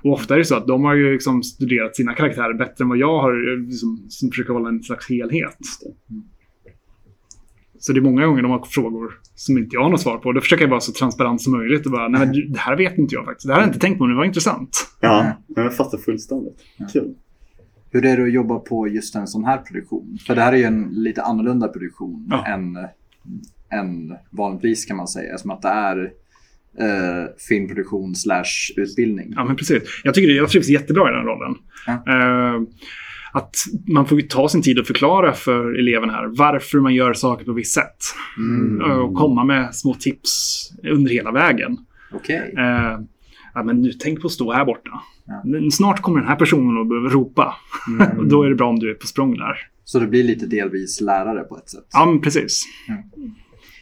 Och 0.03 0.11
ofta 0.13 0.33
är 0.33 0.37
det 0.37 0.45
så 0.45 0.55
att 0.55 0.67
de 0.67 0.83
har 0.83 0.95
ju 0.95 1.13
liksom 1.13 1.43
studerat 1.43 1.95
sina 1.95 2.13
karaktärer 2.13 2.53
bättre 2.53 2.83
än 2.83 2.89
vad 2.89 2.97
jag 2.97 3.21
har, 3.21 3.57
liksom, 3.67 4.05
som 4.09 4.29
försöker 4.29 4.53
hålla 4.53 4.69
en 4.69 4.83
slags 4.83 5.09
helhet. 5.09 5.57
Det. 5.81 6.15
Så 7.85 7.93
det 7.93 7.99
är 7.99 8.01
många 8.01 8.25
gånger 8.25 8.41
de 8.41 8.51
har 8.51 8.65
frågor 8.69 9.13
som 9.35 9.57
inte 9.57 9.69
jag 9.75 9.83
har 9.83 9.89
något 9.89 10.01
svar 10.01 10.17
på. 10.17 10.31
Då 10.31 10.41
försöker 10.41 10.63
jag 10.63 10.69
vara 10.69 10.79
så 10.79 10.91
transparent 10.91 11.41
som 11.41 11.57
möjligt 11.57 11.85
och 11.85 11.91
bara, 11.91 12.07
nej 12.07 12.19
men 12.27 12.51
det 12.53 12.59
här 12.59 12.75
vet 12.77 12.97
inte 12.97 13.15
jag 13.15 13.25
faktiskt. 13.25 13.47
Det 13.47 13.53
här 13.53 13.59
har 13.61 13.67
jag 13.67 13.69
inte 13.69 13.79
tänkt 13.79 13.97
på, 13.97 14.03
men 14.03 14.11
det 14.13 14.17
var 14.17 14.25
intressant. 14.25 14.87
Ja, 15.01 15.31
jag 15.55 15.75
fattar 15.75 15.97
fullständigt. 15.97 16.57
Kul. 16.93 17.13
Hur 17.91 18.05
är 18.05 18.17
det 18.17 18.23
att 18.23 18.33
jobba 18.33 18.59
på 18.59 18.87
just 18.87 19.15
en 19.15 19.27
sån 19.27 19.45
här 19.45 19.57
produktion? 19.57 20.17
För 20.27 20.35
det 20.35 20.41
här 20.41 20.53
är 20.53 20.57
ju 20.57 20.63
en 20.63 20.87
lite 20.91 21.21
annorlunda 21.23 21.67
produktion 21.67 22.27
Ja. 22.31 22.45
än, 22.47 22.77
än 23.79 24.13
vanligtvis 24.29 24.85
kan 24.85 24.97
man 24.97 25.07
säga. 25.07 25.37
Som 25.37 25.51
att 25.51 25.61
det 25.61 25.67
är 25.67 26.11
eh, 26.79 27.25
filmproduktion 27.49 28.15
slash 28.15 28.43
utbildning. 28.77 29.33
Ja, 29.35 29.45
men 29.45 29.55
precis. 29.55 29.83
Jag 30.03 30.13
tycker 30.13 30.29
jag 30.33 30.49
trivs 30.49 30.69
jättebra 30.69 31.09
i 31.09 31.13
den 31.13 31.25
rollen. 31.25 31.55
Ja. 31.87 31.93
Eh, 31.93 32.61
att 33.35 33.55
man 33.87 34.05
får 34.05 34.21
ju 34.21 34.27
ta 34.27 34.49
sin 34.49 34.61
tid 34.61 34.79
att 34.79 34.87
förklara 34.87 35.33
för 35.33 35.79
eleven 35.79 36.09
här 36.09 36.27
varför 36.27 36.79
man 36.79 36.93
gör 36.93 37.13
saker 37.13 37.45
på 37.45 37.53
visst 37.53 37.73
sätt. 37.73 37.97
Mm. 38.37 38.91
Och 38.91 39.15
komma 39.15 39.43
med 39.43 39.75
små 39.75 39.93
tips 39.93 40.71
under 40.83 41.11
hela 41.11 41.31
vägen. 41.31 41.77
Okej. 42.13 42.53
Eh, 42.57 42.99
ja, 43.53 43.63
men 43.63 43.81
nu 43.81 43.91
tänk 43.91 44.21
på 44.21 44.27
att 44.27 44.31
stå 44.33 44.51
här 44.51 44.65
borta. 44.65 45.01
Ja. 45.25 45.71
Snart 45.71 46.01
kommer 46.01 46.19
den 46.19 46.29
här 46.29 46.35
personen 46.35 46.81
att 46.81 46.89
behöva 46.89 47.09
ropa. 47.09 47.55
Mm. 47.87 48.17
Och 48.17 48.27
då 48.27 48.43
är 48.43 48.49
det 48.49 48.55
bra 48.55 48.69
om 48.69 48.79
du 48.79 48.91
är 48.91 48.93
på 48.93 49.07
språng 49.07 49.37
där. 49.37 49.57
Så 49.83 49.99
det 49.99 50.07
blir 50.07 50.23
lite 50.23 50.45
delvis 50.45 51.01
lärare 51.01 51.43
på 51.43 51.57
ett 51.57 51.69
sätt. 51.69 51.87
Ja, 51.93 52.05
men 52.05 52.21
precis. 52.21 52.63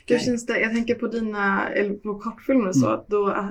Hur 0.08 0.20
känns 0.20 0.46
det? 0.46 0.60
Jag 0.60 0.72
tänker 0.72 0.96
på 0.96 1.08
dina 1.08 1.70
eller 1.70 1.94
på 1.94 2.20
kortfilmer 2.20 2.68
och 2.68 2.76
så. 2.76 2.86
Mm. 2.86 3.00
att 3.00 3.08
Då 3.08 3.30
eh, 3.30 3.44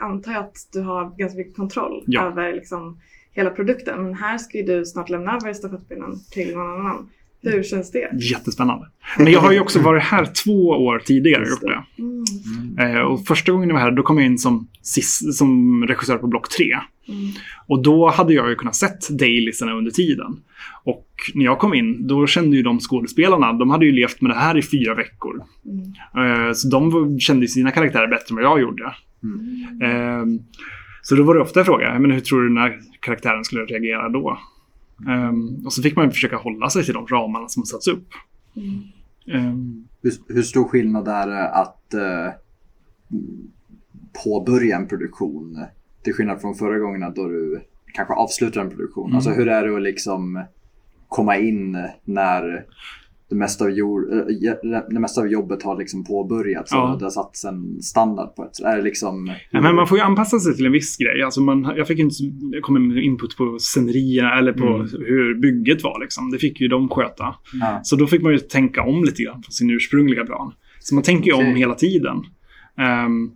antar 0.00 0.32
jag 0.32 0.40
att 0.40 0.56
du 0.72 0.80
har 0.80 1.16
ganska 1.18 1.38
mycket 1.38 1.56
kontroll 1.56 2.02
Ja. 2.06 2.26
över 2.26 2.52
liksom, 2.52 3.00
hela 3.32 3.50
produkten. 3.50 4.02
Men 4.02 4.14
här 4.14 4.38
ska 4.38 4.58
ju 4.58 4.64
du 4.64 4.84
snart 4.84 5.08
lämna 5.08 5.36
över 5.36 5.52
stafettpinnen 5.52 6.20
till 6.30 6.54
någon 6.56 6.80
annan. 6.80 7.08
Hur 7.42 7.62
känns 7.62 7.90
det? 7.90 8.10
Jättespännande. 8.30 8.86
Men 9.18 9.32
jag 9.32 9.40
har 9.40 9.52
ju 9.52 9.60
också 9.60 9.78
varit 9.80 10.02
här 10.02 10.24
två 10.44 10.68
år 10.68 10.98
tidigare 10.98 11.48
gjort 11.48 11.60
det. 11.60 11.84
Mm. 11.98 12.96
Eh, 12.96 13.00
och 13.00 13.26
första 13.26 13.52
gången 13.52 13.68
jag 13.68 13.74
var 13.74 13.82
här, 13.82 13.90
då 13.90 14.02
kom 14.02 14.18
jag 14.18 14.26
in 14.26 14.38
som, 14.38 14.68
som 15.32 15.82
regissör 15.86 16.18
på 16.18 16.26
Block 16.26 16.48
3. 16.48 16.64
Mm. 17.08 17.30
Och 17.66 17.82
då 17.82 18.08
hade 18.10 18.34
jag 18.34 18.48
ju 18.48 18.54
kunnat 18.54 18.76
sett 18.76 19.08
dailisarna 19.08 19.72
under 19.72 19.90
tiden. 19.90 20.36
Och 20.84 21.06
när 21.34 21.44
jag 21.44 21.58
kom 21.58 21.74
in, 21.74 22.06
då 22.06 22.26
kände 22.26 22.56
ju 22.56 22.62
de 22.62 22.80
skådespelarna, 22.80 23.52
de 23.52 23.70
hade 23.70 23.86
ju 23.86 23.92
levt 23.92 24.20
med 24.20 24.30
det 24.30 24.38
här 24.38 24.58
i 24.58 24.62
fyra 24.62 24.94
veckor. 24.94 25.42
Mm. 25.64 26.48
Eh, 26.48 26.52
så 26.52 26.68
de 26.68 27.18
kände 27.20 27.48
sina 27.48 27.70
karaktärer 27.70 28.06
bättre 28.06 28.26
än 28.30 28.36
vad 28.36 28.44
jag 28.44 28.60
gjorde. 28.60 28.94
Mm. 29.22 29.82
Eh, 29.82 30.40
så 31.10 31.16
då 31.16 31.22
var 31.22 31.34
det 31.34 31.40
ofta 31.40 31.60
en 31.60 31.66
fråga, 31.66 31.98
men 31.98 32.10
hur 32.10 32.20
tror 32.20 32.42
du 32.42 32.48
den 32.48 32.58
här 32.58 32.80
karaktären 33.00 33.44
skulle 33.44 33.64
reagera 33.64 34.08
då? 34.08 34.38
Eh, 35.08 35.64
och 35.64 35.72
så 35.72 35.82
fick 35.82 35.96
man 35.96 36.04
ju 36.04 36.10
försöka 36.10 36.36
hålla 36.36 36.70
sig 36.70 36.84
till 36.84 36.94
de 36.94 37.06
ramarna 37.06 37.48
som 37.48 37.64
satts 37.64 37.88
upp. 37.88 38.08
Mm. 38.56 38.78
Eh, 39.26 39.54
Hur, 40.02 40.34
hur 40.34 40.42
stor 40.42 40.64
skillnad 40.64 41.08
är 41.08 41.26
det 41.26 41.48
att 41.48 41.94
eh, 41.94 42.32
påbörja 44.24 44.76
en 44.76 44.88
produktion 44.88 45.58
till 46.02 46.14
skillnad 46.14 46.40
från 46.40 46.54
förra 46.54 46.78
gången 46.78 47.12
då 47.16 47.28
du 47.28 47.60
kanske 47.94 48.14
avslutar 48.14 48.60
en 48.60 48.70
produktion? 48.70 49.06
Mm. 49.06 49.16
Alltså 49.16 49.30
hur 49.30 49.48
är 49.48 49.68
det 49.68 49.76
att 49.76 49.82
liksom 49.82 50.44
komma 51.08 51.36
in 51.36 51.78
när 52.04 52.64
det 53.30 53.36
mesta 53.36 53.64
av, 53.64 53.70
jord, 53.70 54.12
eh, 54.12 54.52
det 54.90 55.00
mesta 55.00 55.20
av 55.20 55.28
jobbet 55.28 55.62
har 55.62 55.78
liksom 55.78 56.04
påbörjats 56.04 56.72
Ja. 56.72 56.92
och 56.92 56.98
det 56.98 57.04
har 57.04 57.10
satts 57.10 57.44
en 57.44 57.82
standard 57.82 58.34
på 58.36 58.44
ett 58.44 58.60
Är 58.64 58.82
liksom... 58.82 59.32
Ja, 59.50 59.60
men 59.60 59.74
man 59.74 59.86
får 59.86 59.98
ju 59.98 60.04
anpassa 60.04 60.38
sig 60.38 60.56
till 60.56 60.66
en 60.66 60.72
viss 60.72 60.96
grej. 60.96 61.22
Alltså 61.22 61.40
man, 61.40 61.72
jag 61.76 61.86
fick 61.88 61.98
inte 61.98 62.14
jag 62.52 62.62
kom 62.62 62.88
med 62.88 63.04
input 63.04 63.36
på 63.36 63.56
scenerierna 63.58 64.38
eller 64.38 64.52
på 64.52 64.66
Mm. 64.66 64.86
hur 64.92 65.34
bygget 65.40 65.84
var. 65.84 66.00
Liksom. 66.00 66.30
Det 66.30 66.38
fick 66.38 66.60
ju 66.60 66.68
de 66.68 66.88
sköta. 66.88 67.34
Ja. 67.60 67.80
Så 67.82 67.96
då 67.96 68.06
fick 68.06 68.22
man 68.22 68.32
ju 68.32 68.38
tänka 68.38 68.82
om 68.82 69.04
lite 69.04 69.22
grann 69.22 69.42
på 69.42 69.50
sin 69.52 69.70
ursprungliga 69.70 70.24
plan. 70.24 70.52
Så 70.80 70.94
man 70.94 71.04
tänker 71.04 71.26
ju 71.30 71.32
om 71.32 71.40
Okej. 71.44 71.58
hela 71.58 71.74
tiden. 71.74 72.16
Ehm, 72.78 73.30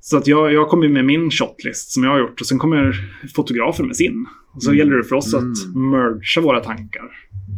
så 0.00 0.16
att 0.16 0.26
jag, 0.26 0.52
jag 0.52 0.68
kommer 0.68 0.88
med 0.88 1.04
min 1.04 1.30
shotlist 1.30 1.92
som 1.92 2.04
jag 2.04 2.10
har 2.10 2.18
gjort 2.18 2.40
och 2.40 2.46
sen 2.46 2.58
kommer 2.58 2.94
fotografen 3.34 3.86
med 3.86 3.96
sin. 3.96 4.26
Och 4.54 4.62
så 4.62 4.70
Mm. 4.70 4.78
gäller 4.78 4.96
det 4.96 5.04
för 5.04 5.16
oss 5.16 5.34
att 5.34 5.42
Mm. 5.74 5.90
mergea 5.90 6.42
våra 6.42 6.60
tankar. 6.60 7.02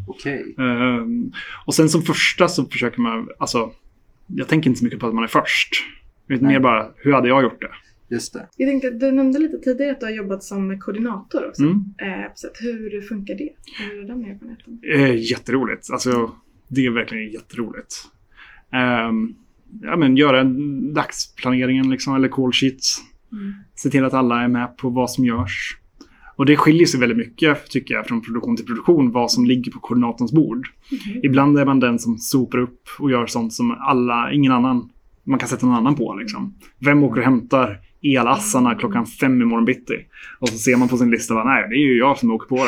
Okej. 0.06 0.54
Ehm, 0.58 1.32
och 1.66 1.74
sen 1.74 1.88
som 1.88 2.02
första 2.02 2.48
så 2.48 2.64
försöker 2.64 3.00
man, 3.00 3.28
alltså, 3.38 3.72
jag 4.26 4.48
tänker 4.48 4.70
inte 4.70 4.78
så 4.78 4.84
mycket 4.84 5.00
på 5.00 5.06
att 5.06 5.14
man 5.14 5.24
är 5.24 5.28
först. 5.28 5.70
Utan 6.28 6.48
mer 6.48 6.60
bara, 6.60 6.90
hur 6.96 7.12
hade 7.12 7.28
jag 7.28 7.42
gjort 7.42 7.60
det? 7.60 7.70
Just 8.08 8.32
det. 8.32 8.48
Jag 8.56 8.68
tänkte, 8.68 8.90
du 8.90 9.12
nämnde 9.12 9.38
lite 9.38 9.58
tidigare 9.58 9.92
att 9.92 10.00
du 10.00 10.06
har 10.06 10.12
jobbat 10.12 10.42
som 10.42 10.80
koordinator 10.80 11.48
också. 11.48 11.62
Mm. 11.62 11.94
Eh, 11.98 12.30
så 12.34 12.46
att 12.46 12.56
hur 12.60 13.00
funkar 13.00 13.34
det? 13.34 13.50
Hur 13.78 14.04
är 14.04 14.08
den 14.08 14.24
erfarenheten? 14.24 14.80
Eh, 14.94 15.30
jätteroligt. 15.30 15.90
Alltså, 15.90 16.30
det 16.68 16.86
är 16.86 16.90
verkligen 16.90 17.32
jätteroligt. 17.32 17.94
Ehm, 18.72 19.34
ja, 19.82 19.96
men 19.96 20.16
göra 20.16 20.40
en 20.40 20.94
dagsplaneringen 20.94 21.90
liksom, 21.90 22.14
eller 22.14 22.28
call 22.28 22.52
sheets. 22.52 22.98
Mm. 23.32 23.54
Se 23.74 23.90
till 23.90 24.04
att 24.04 24.14
alla 24.14 24.42
är 24.42 24.48
med 24.48 24.76
på 24.76 24.88
vad 24.88 25.10
som 25.10 25.24
görs. 25.24 25.78
Och 26.36 26.46
det 26.46 26.56
skiljer 26.56 26.86
sig 26.86 27.00
väldigt 27.00 27.18
mycket, 27.18 27.70
tycker 27.70 27.94
jag, 27.94 28.06
från 28.06 28.20
produktion 28.22 28.56
till 28.56 28.66
produktion, 28.66 29.10
vad 29.12 29.30
som 29.30 29.44
ligger 29.46 29.72
på 29.72 29.78
koordinatorns 29.80 30.32
bord. 30.32 30.68
Mhm. 30.90 31.20
Ibland 31.22 31.58
är 31.58 31.64
man 31.66 31.80
den 31.80 31.98
som 31.98 32.18
sopar 32.18 32.58
upp 32.58 32.82
och 32.98 33.10
gör 33.10 33.26
sånt 33.26 33.52
som 33.52 33.70
alla, 33.70 34.32
ingen 34.32 34.52
annan, 34.52 34.90
man 35.26 35.38
kan 35.38 35.48
sätta 35.48 35.66
någon 35.66 35.74
annan 35.76 35.94
på. 35.94 36.14
Liksom. 36.14 36.54
Vem 36.78 37.02
åker 37.02 37.18
och 37.18 37.24
hämtar 37.24 37.78
elassarna 38.02 38.74
klockan 38.74 39.06
fem 39.06 39.42
i 39.42 39.44
morgon 39.44 39.64
bitti? 39.64 39.94
Och 40.38 40.48
så 40.48 40.58
ser 40.58 40.76
man 40.76 40.88
på 40.88 40.96
sin 40.96 41.10
lista, 41.10 41.34
bara, 41.34 41.44
nej, 41.44 41.66
det 41.70 41.74
är 41.74 41.86
ju 41.86 41.98
jag 41.98 42.18
som 42.18 42.30
åker 42.30 42.48
på 42.48 42.56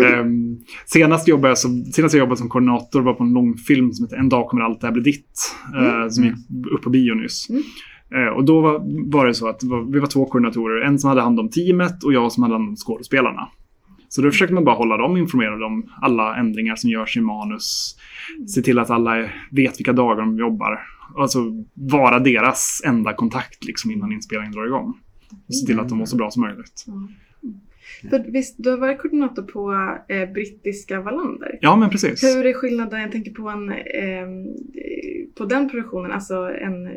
det. 0.00 0.04
Ehm, 0.04 0.56
senast, 0.86 1.28
jobbade 1.28 1.48
jag 1.48 1.58
som, 1.58 1.84
senast 1.84 2.14
jag 2.14 2.18
jobbade 2.20 2.36
som 2.36 2.48
koordinator 2.48 3.02
var 3.02 3.14
på 3.14 3.24
en 3.24 3.32
långfilm 3.32 3.92
som 3.92 4.04
heter 4.06 4.16
En 4.16 4.28
dag 4.28 4.48
kommer 4.48 4.62
allt 4.62 4.80
det 4.80 4.86
här 4.86 4.94
bli 4.94 5.02
ditt. 5.02 5.54
eh, 5.76 6.08
som 6.08 6.24
gick 6.24 6.34
upp 6.72 6.82
på 6.82 6.90
bio 6.90 7.14
nyss. 7.14 7.50
Mm. 7.50 7.62
Eh, 8.14 8.36
och 8.36 8.44
då 8.44 8.60
var, 9.06 9.26
det 9.26 9.34
så 9.34 9.48
att 9.48 9.62
vi 9.92 9.98
var 9.98 10.06
två 10.06 10.26
koordinatorer. 10.26 10.80
En 10.80 10.98
som 10.98 11.08
hade 11.08 11.20
hand 11.20 11.40
om 11.40 11.48
teamet 11.48 12.04
och 12.04 12.12
jag 12.12 12.32
som 12.32 12.42
hade 12.42 12.54
hand 12.54 12.68
om 12.68 12.76
skådespelarna. 12.76 13.48
Så 14.08 14.22
då 14.22 14.30
försökte 14.30 14.54
man 14.54 14.64
bara 14.64 14.76
hålla 14.76 14.96
dem 14.96 15.16
informerade 15.16 15.64
om 15.64 15.90
alla 16.00 16.36
ändringar 16.36 16.76
som 16.76 16.90
görs 16.90 17.16
i 17.16 17.20
manus. 17.20 17.96
Se 18.54 18.62
till 18.62 18.78
att 18.78 18.90
alla 18.90 19.28
vet 19.50 19.80
vilka 19.80 19.92
dagar 19.92 20.16
de 20.16 20.38
jobbar. 20.38 20.80
Alltså 21.16 21.38
vara 21.74 22.18
deras 22.18 22.82
enda 22.84 23.12
kontakt 23.12 23.64
liksom 23.64 23.90
innan 23.90 24.12
inspelningen 24.12 24.52
drar 24.52 24.66
igång. 24.66 24.94
Och 25.48 25.54
se 25.54 25.66
till 25.66 25.80
att 25.80 25.88
de 25.88 25.98
mår 25.98 26.06
så 26.06 26.16
bra 26.16 26.30
som 26.30 26.42
möjligt. 26.42 26.84
Mm. 26.88 27.08
Ja. 28.02 28.10
För 28.10 28.32
visst, 28.32 28.54
du 28.58 28.70
har 28.70 28.76
varit 28.78 28.98
koordinator 28.98 29.42
på 29.42 29.72
eh, 30.08 30.32
brittiska 30.32 31.00
Wallander. 31.00 31.58
Ja, 31.60 31.76
men 31.76 31.90
precis. 31.90 32.22
Hur 32.24 32.46
är 32.46 32.52
skillnaden, 32.52 33.00
jag 33.00 33.12
tänker 33.12 33.30
på, 33.30 33.48
en, 33.48 33.68
ehm, 33.72 34.46
eh, 34.46 35.34
på 35.38 35.44
den 35.44 35.70
produktionen, 35.70 36.12
alltså 36.12 36.34
en 36.34 36.88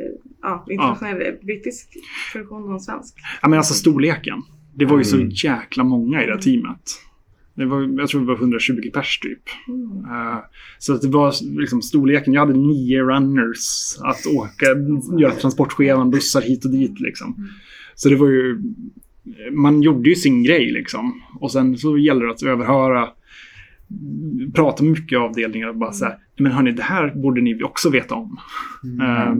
ja, 0.41 0.65
internationell 0.69 1.21
eh, 1.21 1.33
brittisk 1.45 1.89
produktion 2.33 2.63
och 2.63 2.73
en 2.73 2.79
svensk? 2.79 3.15
Ja, 3.41 3.47
men 3.49 3.57
alltså 3.59 3.73
storleken. 3.73 4.41
Det 4.75 4.85
var 4.85 4.99
ju 5.03 5.15
Mm. 5.15 5.31
så 5.31 5.47
jäkla 5.47 5.83
många 5.83 6.23
i 6.23 6.25
det 6.25 6.31
här 6.31 6.39
teamet. 6.41 6.81
Det 7.53 7.65
var, 7.65 7.99
jag 7.99 8.09
tror 8.09 8.21
det 8.21 8.27
var 8.27 8.35
120 8.35 8.89
pers 8.93 9.19
typ. 9.19 9.41
Mm. 9.67 10.05
Eh, 10.05 10.37
så 10.79 10.93
att 10.93 11.01
det 11.01 11.07
var 11.07 11.33
liksom 11.59 11.81
storleken. 11.81 12.33
Jag 12.33 12.41
hade 12.45 12.59
nio 12.59 13.01
runners 13.01 13.97
att 14.03 14.25
åka, 14.25 14.65
göra 15.19 15.31
transportscheman, 15.31 16.11
bussar 16.11 16.41
hit 16.41 16.65
och 16.65 16.71
dit 16.71 16.99
liksom. 16.99 17.47
Så 17.95 18.09
det 18.09 18.15
var 18.15 18.27
ju, 18.27 18.61
man 19.51 19.81
gjorde 19.81 20.09
ju 20.09 20.15
sin 20.15 20.43
grej 20.43 20.71
liksom. 20.71 21.21
Och 21.39 21.51
sen 21.51 21.77
så 21.77 21.97
gäller 21.97 22.25
det 22.25 22.31
att 22.31 22.43
överhöra, 22.43 23.09
prata 24.53 24.83
med 24.83 24.91
mycket 24.91 25.19
avdelningar 25.19 25.67
och 25.67 25.77
bara 25.77 25.93
säga, 25.93 26.13
men 26.37 26.51
hörni, 26.51 26.71
det 26.71 26.83
här 26.83 27.15
borde 27.15 27.41
ni 27.41 27.63
också 27.63 27.89
veta 27.89 28.15
om. 28.15 28.37
Eh, 29.01 29.35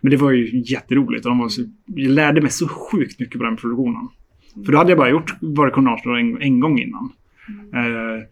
men 0.00 0.10
det 0.10 0.16
var 0.16 0.30
ju 0.30 0.62
jätteroligt 0.64 1.24
och 1.24 1.30
de 1.30 1.38
var 1.38 1.48
så, 1.48 1.62
jag 1.86 2.10
lärde 2.10 2.40
mig 2.40 2.50
så 2.50 2.68
sjukt 2.68 3.20
mycket 3.20 3.38
på 3.38 3.44
den 3.44 3.56
produktionen. 3.56 4.08
För 4.66 4.72
då 4.72 4.78
hade 4.78 4.90
jag 4.90 4.98
bara 4.98 5.10
gjort, 5.10 5.34
varit 5.40 5.74
koordinator 5.74 6.18
en, 6.18 6.42
en 6.42 6.60
gång 6.60 6.78
innan. 6.78 7.12
Eh, 7.74 8.24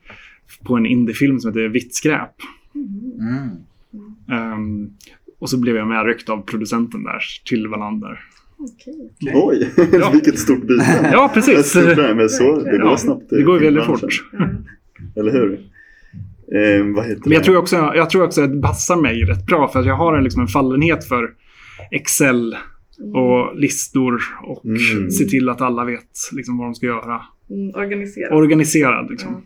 på 0.65 0.77
en 0.77 0.87
indiefilm 0.87 1.41
som 1.41 1.51
heter 1.51 1.69
Vitt 1.69 1.95
skräp. 1.95 2.35
Mm. 2.75 3.51
Mm. 3.93 4.53
Ehm, 4.53 4.91
och 5.39 5.51
så 5.51 5.61
blev 5.61 5.77
jag 5.77 5.89
medryckt 5.89 6.29
av 6.29 6.43
producenten 6.43 7.03
där 7.03 7.21
till 7.45 7.69
Wallander. 7.69 8.21
Okej. 8.59 9.13
Oj, 9.35 9.69
Ja. 9.93 10.11
vilket 10.13 10.39
stort 10.39 10.63
byte. 10.67 11.11
Ja, 11.13 11.31
precis. 11.35 11.75
Men 11.75 12.29
så, 12.29 12.59
det 12.61 12.79
går 12.79 12.81
Ja, 12.91 12.97
snabbt. 12.97 13.31
Det 13.31 13.43
går 13.43 13.59
väldigt 13.59 13.85
fort. 13.85 14.03
Eller 15.17 15.33
hur? 15.33 15.53
Eh, 16.55 16.95
vad 16.97 17.05
heter 17.07 17.21
Men 17.25 17.33
jag 17.33 17.43
det? 17.43 17.45
tror 17.45 17.57
också, 17.57 17.77
jag 17.77 18.11
tror 18.11 18.25
också 18.25 18.43
att 18.43 18.53
det 18.53 18.61
passar 18.63 18.97
mig 18.97 19.23
rätt 19.23 19.47
bra 19.47 19.69
för 19.69 19.81
att 19.81 19.87
jag 19.87 19.95
har 19.97 20.17
en, 20.19 20.25
liksom 20.25 20.43
en 20.43 20.49
fallenhet 20.49 21.05
för 21.05 21.31
Excel 21.91 22.57
och 23.15 23.57
listor 23.59 24.21
och 24.47 24.65
Mm. 24.65 25.11
se 25.11 25.25
till 25.25 25.49
att 25.49 25.61
alla 25.61 25.85
vet 25.85 26.09
liksom, 26.33 26.59
vad 26.59 26.67
de 26.67 26.75
ska 26.75 26.87
göra. 26.87 27.21
Mm, 27.51 27.75
organiserat. 27.75 28.33
Organiserad 28.33 29.11
liksom. 29.11 29.33
Ja. 29.33 29.41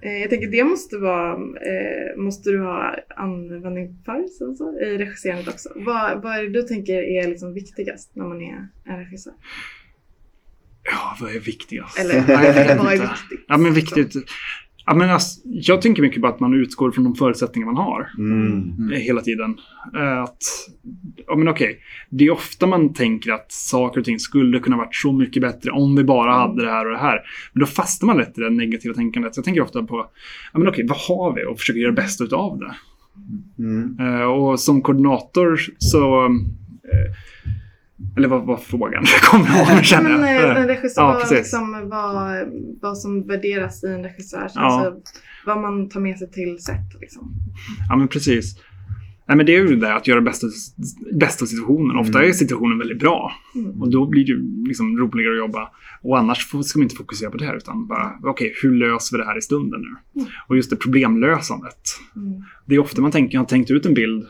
Eh, 0.00 0.18
jag 0.18 0.30
tänker 0.30 0.50
det 0.50 0.64
måste 0.64 0.98
vara, 0.98 1.32
eh, 1.32 2.16
måste 2.16 2.50
du 2.50 2.60
ha 2.60 2.96
användning 3.16 4.02
för 4.04 4.28
sen 4.38 4.56
så, 4.56 4.80
i 4.80 4.98
regisserandet 4.98 5.48
också. 5.48 5.68
Vad, 5.74 6.22
vad 6.22 6.36
är 6.36 6.42
det 6.42 6.48
du 6.48 6.62
tänker 6.62 6.94
är 6.94 7.28
liksom 7.28 7.54
viktigast 7.54 8.10
när 8.14 8.24
man 8.24 8.42
är 8.42 8.68
en 8.84 8.98
regissör? 8.98 9.32
Ja, 10.82 11.16
vad 11.20 11.30
är 11.36 11.40
viktigast? 11.40 11.98
Eller 11.98 12.20
vad 12.78 12.92
är 12.92 12.98
viktigt? 12.98 13.44
Ja, 13.48 13.56
men 13.56 13.74
viktigt. 13.74 14.14
Ja, 14.88 14.94
men 14.94 15.10
alltså, 15.10 15.40
jag 15.44 15.82
tänker 15.82 16.02
mycket 16.02 16.20
på 16.22 16.28
att 16.28 16.40
man 16.40 16.54
utgår 16.54 16.90
från 16.90 17.04
de 17.04 17.14
förutsättningar 17.14 17.66
man 17.66 17.76
har. 17.76 18.10
Mm. 18.18 18.46
Mm. 18.78 18.92
eh, 18.92 18.98
hela 18.98 19.20
tiden. 19.20 19.56
Eh, 19.96 20.22
Att, 20.22 20.38
ja 21.26 21.36
men 21.36 21.48
okej, 21.48 21.78
det 22.10 22.24
är 22.24 22.30
ofta 22.30 22.66
man 22.66 22.94
tänker 22.94 23.32
att 23.32 23.52
saker 23.52 24.00
och 24.00 24.04
ting 24.04 24.18
skulle 24.18 24.58
kunna 24.58 24.76
varit 24.76 24.94
så 24.94 25.12
mycket 25.12 25.42
bättre 25.42 25.70
om 25.70 25.96
vi 25.96 26.04
bara 26.04 26.32
hade 26.32 26.64
det 26.64 26.70
här 26.70 26.86
och 26.86 26.92
det 26.92 26.98
här. 26.98 27.20
Men 27.52 27.60
då 27.60 27.66
fastnar 27.66 28.06
man 28.06 28.16
lätt 28.16 28.38
i 28.38 28.40
det 28.40 28.50
negativa 28.50 28.94
tänkandet. 28.94 29.36
Jag 29.36 29.44
tänker 29.44 29.60
ofta 29.60 29.82
på, 29.82 30.06
ja 30.52 30.58
men 30.58 30.68
okej, 30.68 30.86
vad 30.88 30.98
har 30.98 31.34
vi? 31.34 31.44
Och 31.44 31.58
försöker 31.58 31.80
göra 31.80 31.92
det 31.92 32.02
bästa 32.02 32.24
utav 32.24 32.58
det. 32.58 32.74
Mm. 33.58 33.96
Eh, 34.00 34.22
Och 34.26 34.60
som 34.60 34.82
koordinator 34.82 35.60
så... 35.78 36.28
eh, 37.98 38.16
Eller 38.16 38.28
vad 38.28 38.46
var 38.46 38.56
frågan? 38.56 39.04
Jag 39.20 39.30
kommer 39.30 39.58
ihåg, 39.58 39.66
Men 39.74 39.82
känner 39.82 40.10
eh, 40.10 40.32
jag. 40.32 40.50
en 40.50 40.62
Eh, 40.62 40.66
regissör, 40.66 41.02
Ja, 41.02 41.06
vad, 41.06 41.20
precis. 41.20 41.38
liksom, 41.38 41.88
vad, 41.88 42.36
vad 42.82 42.98
som 42.98 43.26
värderas 43.26 43.84
i 43.84 43.86
en 43.86 44.02
regissör. 44.02 44.50
Ja. 44.54 44.60
Alltså, 44.60 45.10
vad 45.46 45.60
man 45.60 45.88
tar 45.88 46.00
med 46.00 46.18
sig 46.18 46.30
till 46.30 46.58
set. 46.58 47.00
Liksom. 47.00 47.32
Ja, 47.88 47.96
men 47.96 48.08
precis. 48.08 48.58
Nej, 49.28 49.36
men 49.36 49.46
det 49.46 49.56
är 49.56 49.60
ju 49.68 49.76
det 49.76 49.94
att 49.94 50.06
göra 50.06 50.20
bästa, 50.20 50.46
bästa 51.12 51.46
situationen. 51.46 51.96
Ofta 51.96 52.24
är 52.24 52.32
situationen 52.32 52.78
väldigt 52.78 52.98
bra. 52.98 53.32
Mm. 53.54 53.82
Och 53.82 53.90
då 53.90 54.06
blir 54.06 54.24
det 54.26 54.68
liksom 54.68 54.98
roligare 54.98 55.32
att 55.32 55.38
jobba. 55.38 55.68
Och 56.02 56.18
annars 56.18 56.38
ska 56.64 56.78
man 56.78 56.82
inte 56.82 56.96
fokusera 56.96 57.30
på 57.30 57.36
det 57.36 57.44
här 57.44 57.56
utan 57.56 57.86
bara, 57.86 58.12
okej, 58.22 58.54
hur 58.62 58.74
löser 58.74 59.16
vi 59.16 59.22
det 59.22 59.28
här 59.28 59.38
i 59.38 59.42
stunden 59.42 59.80
nu? 59.80 60.20
Mm. 60.20 60.32
Och 60.48 60.56
just 60.56 60.70
det 60.70 60.76
problemlösandet. 60.76 61.80
Mm. 62.16 62.42
Det 62.66 62.74
är 62.74 62.78
ofta 62.78 63.02
man 63.02 63.10
tänker, 63.10 63.34
jag 63.34 63.40
har 63.40 63.46
tänkt 63.46 63.70
ut 63.70 63.86
en 63.86 63.94
bild 63.94 64.26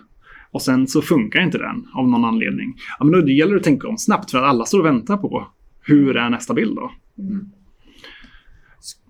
och 0.57 0.63
sen 0.63 0.87
så 0.87 1.03
funkar 1.03 1.41
inte 1.43 1.59
den 1.59 1.87
av 1.95 2.09
någon 2.09 2.25
anledning. 2.25 2.75
Ja, 2.99 3.05
men 3.05 3.21
då 3.21 3.29
gäller 3.29 3.53
det 3.53 3.59
att 3.59 3.65
tänka 3.65 3.89
om 3.89 3.99
snabbt 3.99 4.31
för 4.31 4.39
att 4.39 4.45
alla 4.45 4.65
står 4.65 4.79
och 4.81 4.87
väntar 4.87 5.17
på 5.17 5.47
hur 5.83 6.17
är 6.17 6.31
nästa 6.31 6.55
bild 6.55 6.77
då? 6.77 6.91
Mm. 7.19 7.45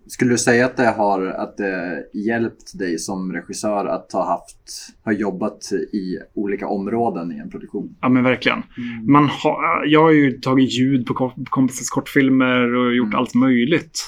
Skulle 0.09 0.31
du 0.31 0.39
säga 0.39 0.67
att 0.67 0.77
det 0.77 0.91
har 0.91 1.27
att 1.27 1.57
det 1.57 2.05
hjälpt 2.15 2.79
dig 2.79 2.99
som 2.99 3.33
regissör 3.33 3.87
att 3.87 4.13
ha, 4.13 4.27
haft, 4.27 4.57
ha 5.05 5.13
jobbat 5.13 5.73
i 5.93 6.19
olika 6.35 6.69
områden 6.69 7.33
i 7.33 7.39
en 7.39 7.51
produktion? 7.51 7.97
Ja 8.01 8.09
men 8.09 8.25
verkligen. 8.25 8.63
Man 9.09 9.25
har, 9.25 9.85
jag 9.87 10.03
har 10.03 10.11
ju 10.11 10.31
tagit 10.33 10.79
ljud 10.79 11.07
på 11.07 11.15
ko- 11.15 11.31
på 11.31 11.45
kompisars 11.45 11.89
kortfilmer 11.91 12.75
och 12.75 12.95
gjort 12.95 13.07
Mm. 13.07 13.19
allt 13.19 13.35
möjligt. 13.35 13.99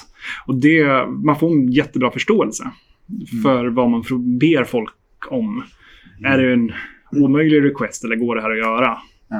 Och 0.47 0.55
det, 0.55 1.05
man 1.25 1.39
får 1.39 1.51
en 1.51 1.71
jättebra 1.71 2.11
förståelse 2.11 2.63
för 3.43 3.67
vad 3.67 3.89
man 3.89 4.03
ber 4.39 4.63
folk 4.63 4.93
om. 5.29 5.63
Är 6.25 6.37
det 6.37 6.53
en 6.53 6.71
omöjlig 7.11 7.63
request 7.63 8.03
eller 8.03 8.15
går 8.15 8.35
det 8.35 8.41
här 8.41 8.51
att 8.51 8.57
göra? 8.57 8.97
Ja. 9.29 9.39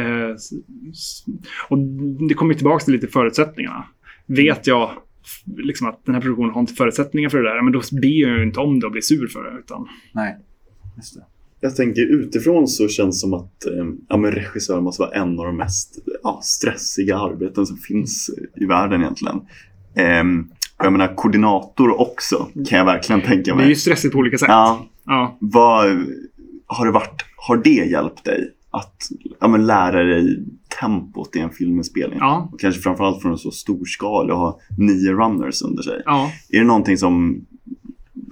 Eh, 0.00 0.34
och 1.68 1.78
det 2.28 2.34
kommer 2.34 2.54
tillbaka 2.54 2.84
till 2.84 2.94
lite 2.94 3.06
förutsättningarna. 3.08 3.84
Vet 4.26 4.66
jag 4.66 4.90
liksom 5.56 5.86
att 5.88 6.04
den 6.04 6.14
här 6.14 6.22
produktionen 6.22 6.50
har 6.50 6.60
inte 6.60 6.74
förutsättningar 6.74 7.28
för 7.28 7.38
det 7.42 7.48
där, 7.48 7.62
men 7.62 7.72
då 7.72 7.80
ber 7.92 8.08
jag 8.28 8.36
ju 8.38 8.42
inte 8.42 8.60
om 8.60 8.80
det 8.80 8.86
och 8.86 8.92
blir 8.92 9.02
sur 9.02 9.26
för 9.28 9.42
det. 9.44 9.58
Utan, 9.58 9.88
Nej, 10.12 10.36
just 10.96 11.14
det. 11.14 11.24
Jag 11.60 11.76
tänker 11.76 12.02
utifrån 12.02 12.68
så 12.68 12.88
känns 12.88 13.16
det 13.16 13.20
som 13.20 13.34
att 13.34 13.66
eh, 13.66 13.84
ja, 14.08 14.16
men 14.16 14.32
regissör 14.32 14.80
måste 14.80 15.02
vara 15.02 15.10
en 15.14 15.38
av 15.38 15.44
de 15.46 15.56
mest 15.56 15.98
ja, 16.22 16.40
stressiga 16.42 17.18
arbeten 17.18 17.66
som 17.66 17.76
finns 17.76 18.30
i 18.56 18.64
världen 18.64 19.00
egentligen. 19.00 19.40
Ehm, 19.94 20.46
och 20.78 20.84
jag 20.84 20.92
menar 20.92 21.14
koordinator 21.14 22.00
också 22.00 22.48
kan 22.68 22.78
jag 22.78 22.84
verkligen 22.84 23.20
tänka 23.22 23.54
det 23.54 23.60
är 23.60 23.62
ju 23.62 23.66
mig. 23.66 23.74
stressigt 23.76 24.12
på 24.12 24.18
olika 24.18 24.38
sätt. 24.38 24.48
Ja, 24.48 24.86
Ja. 25.06 25.36
vad, 25.40 26.06
har, 26.68 26.86
det 26.86 26.92
varit, 26.92 27.24
har 27.36 27.56
det 27.56 27.70
hjälpt 27.70 28.24
dig 28.24 28.50
att 28.70 29.08
ja, 29.40 29.48
men 29.48 29.66
lära 29.66 30.02
dig 30.02 30.44
tempot 30.80 31.36
i 31.36 31.40
en 31.40 31.50
filminspelning? 31.50 32.18
Ja. 32.18 32.48
Och 32.52 32.60
kanske 32.60 32.80
framförallt 32.80 33.22
från 33.22 33.32
en 33.32 33.38
så 33.38 33.50
stor 33.50 33.84
skala 33.84 34.34
och 34.34 34.40
ha 34.40 34.60
nio 34.78 35.12
runners 35.12 35.62
under 35.62 35.82
sig. 35.82 36.02
ja. 36.04 36.30
Är 36.50 36.58
det 36.58 36.64
någonting 36.66 36.96
som, 36.98 37.40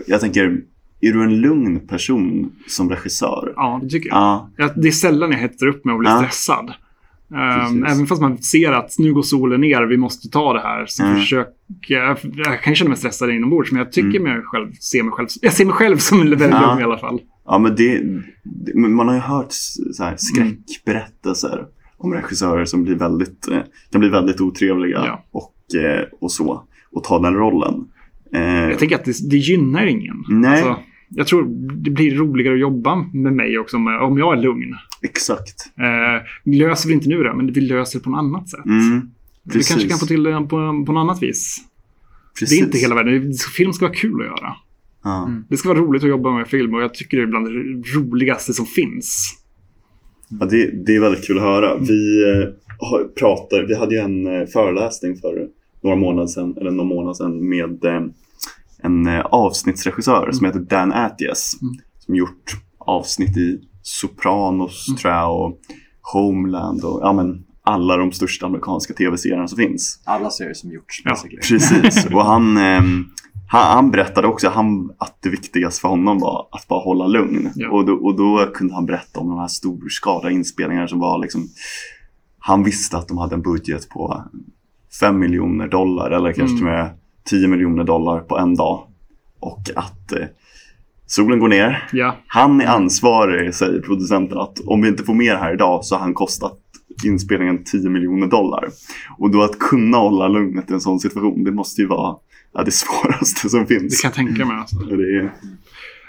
jag 0.07 0.21
tänker, 0.21 0.61
är 1.01 1.13
du 1.13 1.23
en 1.23 1.41
lugn 1.41 1.81
person 1.89 2.53
som 2.69 2.91
regissör? 2.91 3.53
Ja, 3.57 3.81
det 3.83 3.89
tycker 3.89 4.09
jag. 4.09 4.49
Ja, 4.57 4.73
det 4.77 4.89
är 4.89 4.93
sällan 4.93 5.31
jag 5.33 5.39
hettar 5.39 5.67
upp 5.67 5.85
mig 5.85 5.93
och 5.93 5.99
blir 5.99 6.11
Ja. 6.11 6.17
stressad. 6.19 6.73
Um, 7.29 7.85
även 7.85 8.07
fast 8.07 8.21
man 8.23 8.39
ser 8.39 8.73
att 8.73 8.95
nu 8.99 9.13
går 9.15 9.23
solen 9.23 9.61
ner, 9.61 9.83
vi 9.83 9.97
måste 9.97 10.29
ta 10.29 10.53
det 10.53 10.61
här. 10.61 10.87
Så 10.87 11.03
Mm. 11.05 11.17
försöker 11.17 11.55
jag, 11.95 12.19
jag 12.35 12.63
kan 12.63 12.75
känna 12.75 12.89
mig 12.89 12.99
stressad 12.99 13.31
inombords, 13.31 13.73
men 13.73 13.79
jag 13.79 13.93
tycker 13.93 14.21
Mm. 14.21 14.23
mig 14.23 14.43
själv, 14.45 14.73
ser 14.73 15.03
mig 15.03 15.13
själv, 15.13 15.29
jag 15.43 15.53
ser 15.53 15.65
mig 15.65 15.75
själv 15.75 15.97
som 15.97 16.19
väldigt 16.19 16.41
Ja. 16.51 16.69
lugn 16.71 16.81
i 16.81 16.85
alla 16.85 16.99
fall. 16.99 17.21
Ja 17.47 17.59
men 17.59 17.75
det, 17.77 18.03
det, 18.45 18.75
man 18.75 19.09
har 19.09 19.15
ju 19.15 19.21
hört 19.21 19.53
så 19.93 20.05
här 20.05 20.17
skräckberättelser 20.19 21.67
om 21.97 22.13
regissörer 22.13 22.65
som 22.65 22.85
blir 22.85 22.95
väldigt, 22.95 23.49
eh, 23.49 23.59
kan 23.91 24.01
bli 24.01 24.09
väldigt 24.11 24.41
otrevliga 24.41 25.03
Ja. 25.07 25.25
och, 25.31 25.75
eh, 25.81 26.05
och 26.21 26.33
så. 26.33 26.63
Och 26.91 27.05
ta 27.05 27.19
den 27.19 27.35
rollen. 27.35 27.85
Eh, 28.35 28.41
Jag 28.43 28.79
tänker 28.79 28.97
att 28.97 29.05
det, 29.05 29.31
det 29.31 29.37
gynnar 29.37 29.87
ingen. 29.87 30.25
Nej. 30.29 30.63
Alltså, 30.63 30.83
jag 31.09 31.27
tror 31.27 31.45
det 31.83 31.91
blir 31.91 32.15
roligare 32.15 32.55
att 32.55 32.61
jobba 32.61 32.97
med 33.13 33.33
mig 33.33 33.59
också 33.59 33.77
om, 33.77 34.17
jag 34.19 34.39
är 34.39 34.43
lugn. 34.43 34.75
exakt. 35.03 35.71
Eh, 35.79 36.23
vi 36.45 36.57
löser 36.57 36.89
vi 36.89 36.95
inte 36.95 37.09
nu 37.09 37.23
det, 37.23 37.35
men 37.35 37.53
vi 37.53 37.61
löser 37.61 37.99
det 37.99 38.03
på 38.05 38.11
något 38.11 38.19
annat 38.19 38.49
sätt. 38.49 38.65
Mm, 38.65 39.11
vi 39.45 39.63
kanske 39.63 39.89
kan 39.89 39.99
få 39.99 40.07
till 40.07 40.23
det 40.23 40.41
på, 40.41 40.49
på 40.87 40.93
något 40.93 41.01
annat 41.01 41.23
vis. 41.23 41.59
precis. 42.39 42.59
Det 42.59 42.63
är 42.63 42.67
inte 42.67 42.79
hela 42.79 42.95
världen. 42.95 43.33
Film 43.57 43.73
ska 43.73 43.85
vara 43.87 43.95
kul 43.97 44.21
att 44.21 44.27
göra. 44.27 44.55
Mm. 45.07 45.45
Det 45.49 45.57
ska 45.57 45.69
vara 45.69 45.79
roligt 45.79 46.03
att 46.03 46.09
jobba 46.09 46.31
med 46.31 46.49
film 46.49 46.75
och 46.75 46.83
jag 46.83 46.95
tycker 46.95 47.17
det 47.17 47.23
är 47.23 47.27
bland 47.27 47.47
det 47.47 47.53
roligaste 47.99 48.53
som 48.53 48.67
finns. 48.67 49.39
Ja, 50.29 50.47
det, 50.47 50.87
det 50.87 50.97
är 50.97 51.01
väldigt 51.01 51.27
kul 51.27 51.37
att 51.37 51.43
höra. 51.45 51.79
Vi, 51.79 52.33
eh, 52.33 52.49
har, 52.79 53.05
pratar, 53.05 53.67
vi 53.69 53.75
hade 53.75 53.95
ju 53.95 54.01
en 54.01 54.27
eh, 54.27 54.47
föreläsning 54.47 55.17
för 55.17 55.49
några 55.83 55.97
månader 55.97 56.27
sedan, 56.27 56.55
eller 56.61 56.71
någon 56.71 56.89
månad 56.89 57.17
sedan 57.17 57.49
med 57.49 57.85
eh, 57.85 58.03
en 58.83 59.07
eh, 59.07 59.21
avsnittsregissör 59.21 60.31
som 60.33 60.47
heter 60.47 60.61
Dan 60.61 60.93
Attias. 60.93 61.59
Mm. 61.63 61.75
Som 61.99 62.17
gjort 62.17 62.57
avsnitt 62.79 63.37
i 63.37 63.61
Sopranos 63.83 64.89
Mm. 64.89 64.99
tror 64.99 65.13
jag 65.15 65.41
och 65.41 65.61
Homeland 66.13 66.85
och 66.85 67.01
ja, 67.03 67.13
men, 67.13 67.45
alla 67.63 67.97
de 67.97 68.13
största 68.13 68.47
amerikanska 68.47 68.95
tv-serierna 68.95 69.49
som 69.49 69.57
finns. 69.59 70.01
Alla 70.05 70.31
serier 70.31 70.55
som 70.55 70.71
gjorts. 70.71 71.03
Ja. 71.05 71.17
Precis. 71.49 72.07
Och 72.15 72.25
han, 72.25 72.57
ehm, 72.57 73.05
han, 73.49 73.75
han 73.75 73.91
berättade 73.91 74.27
också 74.29 74.49
han, 74.49 74.91
att 74.99 75.17
det 75.23 75.29
viktigaste 75.29 75.81
för 75.81 75.89
honom 75.89 76.19
var 76.19 76.47
att 76.53 76.69
bara 76.69 76.81
hålla 76.81 77.07
lugn. 77.07 77.51
Ja. 77.55 77.71
Och, 77.71 77.85
då, 77.87 77.93
och 77.95 78.17
då 78.17 78.47
kunde 78.55 78.75
han 78.75 78.87
berätta 78.87 79.21
om 79.21 79.29
de 79.29 79.39
här 79.39 79.49
storskaliga 79.49 80.31
inspelningarna 80.31 80.89
som 80.89 80.99
var 80.99 81.19
liksom 81.19 81.49
Han 82.39 82.63
visste 82.65 82.97
att 82.99 83.09
de 83.09 83.19
hade 83.19 83.35
en 83.35 83.43
budget 83.43 83.89
på 83.89 84.25
5 85.01 85.19
miljoner 85.19 85.69
dollar 85.69 86.11
eller 86.11 86.33
kanske 86.33 86.43
Mm. 86.43 86.57
till 86.59 86.67
och 86.67 86.73
med 86.73 86.91
10 87.25 87.49
miljoner 87.49 87.85
dollar 87.85 88.21
på 88.21 88.39
en 88.39 88.55
dag. 88.55 88.87
Och 89.41 89.61
att 89.77 90.13
eh, 90.13 90.27
solen 91.07 91.39
går 91.39 91.49
ner. 91.49 91.89
Ja, 91.93 92.17
Han 92.27 92.61
är 92.61 92.67
ansvarig, 92.67 93.55
säger 93.55 93.81
producenten, 93.81 94.39
att 94.39 94.61
om 94.67 94.83
vi 94.83 94.89
inte 94.89 95.03
får 95.05 95.15
mer 95.15 95.37
här 95.37 95.53
idag 95.55 95.85
så 95.85 95.95
har 95.95 96.01
han 96.03 96.15
kostat 96.15 96.59
inspelningen 97.05 97.65
10 97.65 97.91
miljoner 97.91 98.27
dollar. 98.27 98.69
Och 99.19 99.31
då 99.31 99.43
att 99.43 99.59
kunna 99.59 99.97
hålla 99.97 100.29
lugnet 100.29 100.71
i 100.71 100.75
en 100.75 100.81
sån 100.81 101.01
situation, 101.01 101.45
det 101.45 101.53
måste 101.53 101.81
ju 101.81 101.87
vara 101.87 102.17
ja, 102.55 102.63
det 102.65 102.71
svåraste 102.71 103.49
som 103.49 103.61
det 103.61 103.67
finns. 103.67 104.01
kan 104.01 104.09
jag 104.09 104.15
tänka 104.15 104.45
mig. 104.47 104.57
Alltså. 104.57 104.77
Det 104.77 104.95
är, 104.95 105.33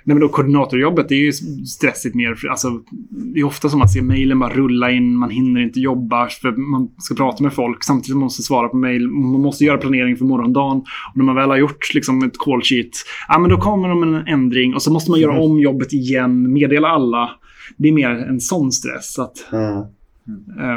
Nej, 0.04 0.16
men 0.16 0.20
då 0.22 0.30
koordinatorjobbet 0.30 1.10
det 1.10 1.16
är 1.16 1.20
ju 1.26 1.32
stressigt 1.66 2.16
mer. 2.16 2.36
Alltså, 2.50 2.82
det 3.10 3.40
är 3.40 3.44
ofta 3.44 3.70
som 3.70 3.80
man 3.80 3.90
ser 3.90 4.02
mejlen 4.02 4.40
bara 4.40 4.54
rulla 4.54 4.92
in, 4.92 5.16
man 5.18 5.30
hinner 5.30 5.62
inte 5.62 5.80
jobba 5.80 6.28
för 6.28 6.52
man 6.72 6.90
ska 6.98 7.16
prata 7.16 7.44
med 7.44 7.54
folk 7.54 7.84
samtidigt 7.84 8.12
som 8.12 8.20
man 8.20 8.24
måste 8.26 8.44
svara 8.44 8.68
på 8.68 8.78
mejl. 8.78 9.08
Man 9.08 9.42
måste 9.42 9.64
göra 9.64 9.78
planering 9.78 10.18
för 10.18 10.26
morgondagen. 10.26 10.78
Och 10.78 11.18
när 11.18 11.24
man 11.24 11.36
väl 11.36 11.50
har 11.50 11.58
gjort 11.58 11.94
liksom, 11.94 12.24
ett 12.24 12.38
call 12.38 12.62
sheet, 12.62 12.90
ja, 13.28 13.40
men 13.40 13.50
då 13.50 13.58
kommer 13.58 13.90
de 13.90 14.00
med 14.00 14.20
en 14.22 14.28
ändring 14.28 14.74
och 14.76 14.82
så 14.82 14.92
måste 14.94 15.12
man 15.12 15.20
göra 15.20 15.32
Mm. 15.38 15.52
om 15.52 15.60
jobbet 15.60 15.94
igen, 15.94 16.54
meddela 16.54 16.88
alla. 16.88 17.30
Det 17.78 17.88
är 17.88 17.92
mer 17.94 18.10
en 18.10 18.40
sån 18.40 18.72
stress. 18.72 19.14
så 19.14 19.22
Att, 19.22 19.48
ja, 19.52 19.92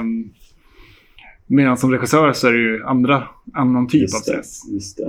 um, 0.01 0.31
medan 1.47 1.77
som 1.77 1.91
regissör 1.93 2.33
så 2.33 2.49
är 2.49 2.53
det 2.53 2.59
ju 2.59 2.85
andra, 2.85 3.29
annan 3.55 3.87
typ 3.89 3.99
av 3.99 4.03
just 4.03 4.15
det. 4.27 4.33
stress. 4.33 4.69
Just 4.73 4.97
det. 4.97 5.05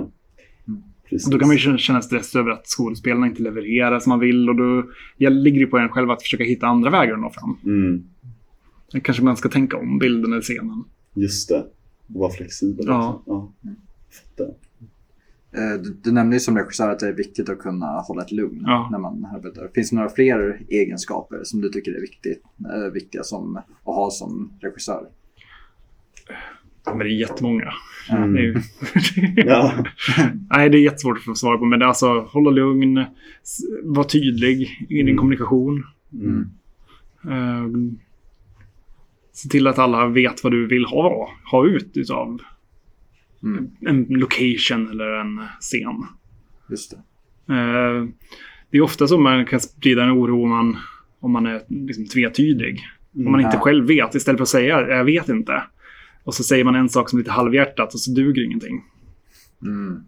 Mm. 0.68 0.82
Precis. 1.10 1.30
Då 1.30 1.38
kan 1.38 1.48
man 1.48 1.56
ju 1.56 1.78
känna- 1.78 2.02
stress 2.02 2.36
över 2.36 2.50
att 2.50 2.66
skådespelarna 2.66 3.26
inte 3.26 3.42
levererar 3.42 4.00
som 4.00 4.10
man 4.10 4.20
vill 4.20 4.48
och 4.48 4.56
då 4.56 4.84
ligger 5.18 5.60
det 5.60 5.66
på 5.66 5.78
en 5.78 5.88
själv 5.88 6.10
att 6.10 6.22
försöka 6.22 6.44
hitta 6.44 6.66
andra 6.66 6.90
vägar 6.90 7.14
att 7.14 7.20
nå 7.20 7.30
fram. 7.30 7.56
Mm, 7.64 8.04
kanske 9.02 9.22
man 9.22 9.36
ska 9.36 9.48
tänka 9.48 9.76
om 9.76 9.98
bilden 9.98 10.32
eller 10.32 10.42
scenen. 10.42 10.84
just 11.14 11.48
det. 11.48 11.64
Och 12.14 12.20
vara 12.20 12.30
flexibel 12.32 12.84
Ja. 12.88 13.14
också. 13.14 13.30
Ja. 13.30 13.52
Fattar. 14.10 14.54
Eh, 15.56 15.80
Du, 15.82 15.96
du 16.04 16.12
nämnde 16.12 16.36
ju 16.36 16.40
som 16.40 16.56
regissör 16.58 16.88
att 16.90 16.98
det 16.98 17.08
är 17.08 17.12
viktigt 17.12 17.48
att 17.48 17.58
kunna 17.58 17.86
hålla 17.86 18.22
ett 18.22 18.32
lugn 18.32 18.62
Ja. 18.66 18.88
när 18.92 18.98
man 18.98 19.24
arbetar. 19.36 19.68
Finns 19.74 19.90
det 19.90 19.96
några 19.96 20.08
fler 20.08 20.60
egenskaper 20.68 21.40
som 21.44 21.60
du 21.60 21.68
tycker 21.68 21.92
är 21.96 22.00
viktigt, 22.00 22.42
eh, 22.74 22.92
viktiga 22.92 23.22
som, 23.22 23.56
att 23.56 23.64
ha 23.84 24.10
som 24.10 24.52
regissör? 24.60 25.06
Men 26.86 26.98
det 26.98 27.04
är 27.04 27.20
jättemånga. 27.20 27.72
Mm. 28.10 28.32
Det 28.34 28.40
är, 28.48 28.62
Ja. 29.46 29.72
Nej, 30.50 30.70
det 30.70 30.78
är 30.78 30.82
jättesvårt 30.82 31.18
att 31.18 31.24
få 31.24 31.34
svar 31.34 31.56
på. 31.58 31.64
Men 31.64 31.78
det 31.78 31.84
är 31.84 31.88
alltså 31.88 32.20
hålla 32.20 32.50
lugn, 32.50 33.04
vara 33.84 34.04
tydlig 34.06 34.60
i 34.88 34.94
din 34.94 35.06
Mm. 35.08 35.16
kommunikation. 35.16 35.84
Mm. 36.12 36.46
Ehm, 37.30 37.98
se 39.32 39.48
till 39.48 39.66
att 39.66 39.78
alla 39.78 40.06
vet 40.06 40.44
vad 40.44 40.52
du 40.52 40.66
vill 40.66 40.84
ha, 40.84 41.30
ha 41.50 41.66
ut 41.66 41.96
utav 41.96 42.38
Mm. 43.42 43.70
en 43.80 44.06
location 44.08 44.90
eller 44.90 45.20
en 45.20 45.40
scen. 45.60 46.06
Just 46.70 46.90
det. 46.90 46.96
Eh, 47.54 48.08
det 48.70 48.76
är 48.78 48.82
ofta 48.82 49.06
så 49.06 49.18
man 49.18 49.46
kan 49.46 49.60
sprida 49.60 50.02
en 50.04 50.10
oro 50.10 50.42
om 50.42 50.50
man, 50.50 50.76
om 51.20 51.30
man 51.32 51.46
är 51.46 51.62
liksom 51.68 52.06
tvetydig. 52.06 52.80
Om 53.14 53.30
man 53.32 53.40
inte 53.40 53.56
Ja. 53.56 53.60
själv 53.60 53.86
vet, 53.86 54.14
istället 54.14 54.38
för 54.38 54.42
att 54.42 54.48
säga 54.48 54.80
jag 54.88 55.04
vet 55.04 55.28
inte. 55.28 55.62
Och 56.24 56.34
så 56.34 56.42
säger 56.42 56.64
man 56.64 56.74
en 56.74 56.88
sak 56.88 57.10
som 57.10 57.18
är 57.18 57.20
lite 57.20 57.30
halvhjärtat 57.30 57.94
och 57.94 58.00
så 58.00 58.10
duger 58.10 58.44
ingenting. 58.44 58.84
Mm. 59.62 60.04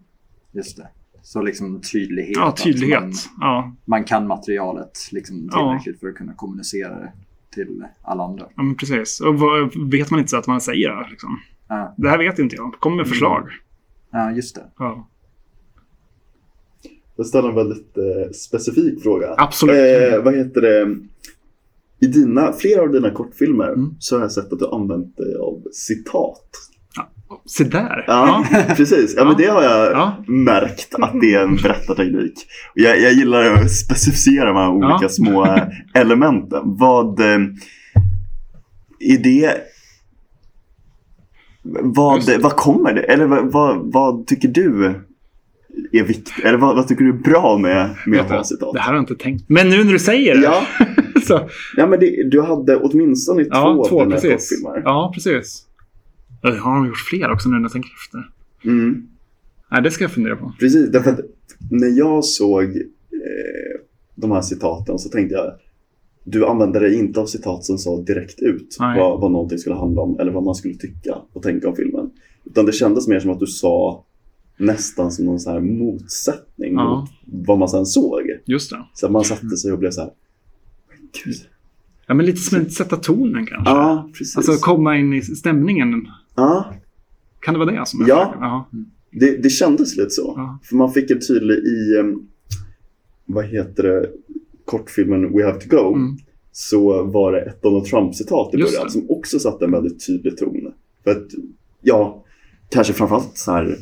Just 0.51 0.77
det. 0.77 0.87
Så 1.21 1.41
liksom 1.41 1.81
tydlighet. 1.81 2.35
Ja, 2.37 2.55
tydlighet. 2.63 3.01
Man, 3.01 3.11
Ja, 3.39 3.75
man 3.85 4.03
kan 4.03 4.27
materialet 4.27 4.91
liksom 5.11 5.49
Ja. 5.51 5.57
tillräckligt 5.79 5.99
för 5.99 6.07
att 6.07 6.15
kunna 6.15 6.33
kommunicera 6.33 6.99
det 6.99 7.11
till 7.53 7.83
alla 8.01 8.23
andra. 8.23 8.45
ja 8.55 8.63
precis. 8.79 9.21
Och 9.21 9.39
vad, 9.39 9.89
vet 9.91 10.11
man 10.11 10.19
inte 10.19 10.29
så 10.29 10.37
att 10.37 10.47
man 10.47 10.61
säger 10.61 10.89
det. 10.95 11.09
Liksom. 11.09 11.39
Ja, 11.69 11.93
Det 11.97 12.09
här 12.09 12.17
vet 12.17 12.39
inte 12.39 12.55
jag. 12.55 12.73
Kom 12.79 12.95
med 12.97 13.07
förslag. 13.07 13.47
ja 14.11 14.31
just 14.31 14.55
det. 14.55 14.63
Ja. 14.79 15.09
Jag 17.17 17.25
ställer 17.25 17.49
en 17.49 17.55
väldigt 17.55 17.97
eh, 17.97 18.31
specifik 18.31 19.03
fråga. 19.03 19.35
Absolut. 19.37 20.13
Eh, 20.13 20.21
vad 20.23 20.35
heter 20.37 20.61
det? 20.61 20.95
I 21.99 22.07
dina, 22.07 22.53
flera 22.53 22.81
av 22.81 22.91
dina 22.91 23.09
kortfilmer 23.11 23.67
Mm. 23.67 23.95
så 23.99 24.15
har 24.15 24.21
jag 24.21 24.31
sett 24.31 24.53
att 24.53 24.59
du 24.59 24.67
använt 24.67 25.17
dig 25.17 25.35
av 25.35 25.63
citat. 25.71 26.49
Se 27.45 27.63
där. 27.63 28.03
Ja, 28.07 28.45
precis. 28.77 29.13
Ja, 29.17 29.23
men 29.23 29.31
Ja. 29.33 29.37
det 29.37 29.45
har 29.53 29.63
jag 29.63 29.91
Ja. 29.91 30.23
märkt 30.27 30.95
att 30.95 31.21
det 31.21 31.33
är 31.35 31.43
en 31.43 31.55
berättarteknik. 31.63 32.33
Jag, 32.73 33.01
jag 33.01 33.13
gillar 33.13 33.53
att 33.53 33.71
specificera 33.71 34.45
de 34.45 34.55
här 34.55 34.69
olika 34.69 34.97
Ja. 35.01 35.09
små 35.09 35.45
eh, 35.45 35.63
elementen. 35.93 36.61
Vad 36.77 37.19
eh, 37.19 37.39
är 38.99 39.17
det? 39.23 39.53
Vad, 41.67 42.17
Just 42.17 42.43
vad 42.43 42.55
kommer 42.55 42.93
det? 42.93 43.01
Eller 43.01 43.25
vad, 43.25 43.51
vad, 43.51 43.91
vad 43.93 44.27
tycker 44.27 44.47
du 44.47 44.95
är 45.91 46.03
viktigt? 46.03 46.45
Eller 46.45 46.57
vad, 46.57 46.75
vad 46.75 46.87
tycker 46.87 47.03
du 47.03 47.09
är 47.09 47.13
bra 47.13 47.57
med, 47.57 47.95
med 48.05 48.19
att 48.19 48.29
ha 48.29 48.43
citat? 48.43 48.73
Det 48.73 48.79
här 48.79 48.87
har 48.87 48.95
jag 48.95 49.01
inte 49.01 49.15
tänkt. 49.15 49.45
Men 49.47 49.69
nu 49.69 49.83
när 49.83 49.93
du 49.93 49.99
säger 49.99 50.35
det. 50.35 50.41
Ja, 50.41 50.65
så, 51.27 51.49
ja 51.77 51.87
men 51.87 51.99
det, 51.99 52.29
du 52.29 52.41
hade 52.41 52.75
åtminstone 52.75 53.43
två 53.43 53.51
ja, 53.51 53.85
två 53.89 54.05
precis. 54.05 54.31
kortfilmer. 54.31 54.81
Ja, 54.85 55.11
precis. 55.13 55.65
Jag 56.41 56.55
har 56.55 56.75
de 56.75 56.87
gjort 56.87 56.97
fler 56.97 57.31
också 57.31 57.49
nu 57.49 57.55
när 57.55 57.61
jag 57.61 57.71
tänker 57.71 57.89
efter. 58.05 58.29
Mm. 58.63 59.07
Nej, 59.71 59.81
det 59.81 59.91
ska 59.91 60.03
jag 60.03 60.11
fundera 60.11 60.35
på. 60.35 60.53
Precis, 60.59 60.91
därför 60.91 61.11
att 61.11 61.19
när 61.71 61.97
jag 61.97 62.25
såg 62.25 62.63
eh, 62.63 63.81
de 64.15 64.31
här 64.31 64.41
citaten 64.41 64.99
så 64.99 65.09
tänkte 65.09 65.35
jag 65.35 65.53
du 66.27 66.45
använde 66.45 66.79
dig 66.79 66.95
inte 66.99 67.19
av 67.19 67.25
citat 67.25 67.63
som 67.65 67.77
sa 67.77 68.01
direkt 68.01 68.39
ut 68.39 68.77
Nej. 68.79 68.99
vad, 68.99 69.21
vad 69.21 69.31
någonting 69.31 69.57
skulle 69.57 69.75
handla 69.75 70.01
om 70.01 70.19
eller 70.19 70.31
vad 70.31 70.43
man 70.43 70.55
skulle 70.55 70.73
tycka 70.75 71.15
och 71.33 71.43
tänka 71.43 71.69
om 71.69 71.75
filmen. 71.75 72.09
Utan 72.45 72.65
det 72.65 72.71
kändes 72.71 73.07
mer 73.07 73.19
som 73.19 73.31
att 73.31 73.39
du 73.39 73.47
sa 73.47 74.03
nästan 74.57 75.11
som 75.11 75.25
någon 75.25 75.39
så 75.39 75.49
här 75.51 75.59
motsättning 75.59 76.73
Ja. 76.73 76.99
mot 76.99 77.09
vad 77.45 77.59
man 77.59 77.69
sen 77.69 77.85
såg. 77.85 78.21
Just 78.45 78.69
det. 78.69 78.85
Så 78.93 79.09
man 79.09 79.23
satte 79.23 79.57
sig 79.57 79.71
och 79.71 79.79
blev 79.79 79.91
så 79.91 80.01
här, 80.01 80.09
gud. 81.25 81.35
Ja, 82.07 82.13
men 82.13 82.25
lite 82.25 82.37
som 82.41 82.61
att 82.61 82.71
sätta 82.71 82.95
tonen 82.97 83.45
kanske. 83.45 83.69
Ja, 83.73 84.09
precis. 84.17 84.37
Alltså 84.37 84.53
komma 84.53 84.97
in 84.97 85.13
i 85.13 85.21
stämningen. 85.21 86.07
ja, 86.35 86.73
Kan 87.39 87.53
det 87.53 87.59
vara 87.59 87.71
det 87.71 87.87
som 87.87 88.01
är 88.01 88.07
Ja. 88.09 88.35
Ja. 88.39 88.69
det, 89.11 89.37
det 89.43 89.49
kändes 89.49 89.97
lite 89.97 90.09
så. 90.09 90.33
Ja. 90.37 90.59
För 90.63 90.75
man 90.75 90.91
fick 90.91 91.11
en 91.11 91.19
tydlig 91.27 91.55
i, 91.57 92.03
vad 93.25 93.45
heter 93.45 93.83
det, 93.83 94.09
kortfilmen 94.65 95.37
We 95.37 95.45
Have 95.45 95.59
To 95.61 95.69
Go. 95.77 95.93
Mm. 95.95 96.17
så 96.51 97.03
var 97.03 97.31
det 97.31 97.41
ett 97.41 97.61
Donald 97.61 97.85
Trump-citat 97.85 98.53
i 98.53 98.57
början 98.57 98.89
som 98.89 99.05
också 99.09 99.39
satte 99.39 99.65
en 99.65 99.71
väldigt 99.71 100.05
tydlig 100.07 100.37
ton. 100.37 100.73
För 101.03 101.11
att, 101.11 101.27
ja, 101.81 102.23
kanske 102.69 102.93
framförallt 102.93 103.37
så 103.37 103.51
här 103.51 103.77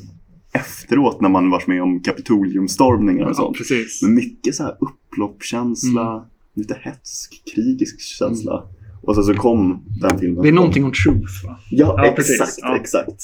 efteråt 0.54 1.22
när 1.22 1.30
man 1.30 1.50
varit 1.50 1.68
med 1.68 1.82
om 1.84 2.00
Kapitoliumstormningar 2.04 3.24
och 3.24 3.30
ja, 3.30 3.34
sånt. 3.34 3.58
precis. 3.58 4.02
Men 4.02 4.16
mycket 4.16 4.56
så 4.56 4.64
här 4.64 4.76
upploppskänsla, 4.80 6.12
Mm. 6.14 6.24
lite 6.56 6.78
hetsk, 6.82 7.42
krigisk 7.56 8.00
känsla. 8.02 8.64
Och 9.02 9.16
sen 9.16 9.24
så 9.24 9.34
kom 9.34 9.84
den 10.02 10.20
filmen. 10.20 10.42
Det 10.44 10.50
är 10.50 10.54
någonting 10.54 10.84
om 10.86 10.92
truth, 10.92 11.46
va? 11.46 11.60
Ja, 11.72 11.96
Ja, 11.98 12.06
exakt, 12.06 12.16
precis. 12.40 12.60
Ja. 12.62 12.76
exakt. 12.78 13.24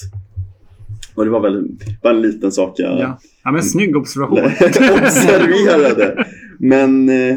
Och 1.15 1.25
det 1.25 1.31
var 1.31 1.39
väl 1.41 1.67
bara 2.03 2.13
en 2.15 2.21
liten 2.21 2.51
sak 2.51 2.73
jag 2.77 2.99
Ja, 2.99 3.19
ja 3.43 3.51
men 3.51 3.63
snygg 3.63 3.97
observation. 3.97 4.39
observerade. 5.03 6.25
Men 6.59 7.09
eh, 7.09 7.35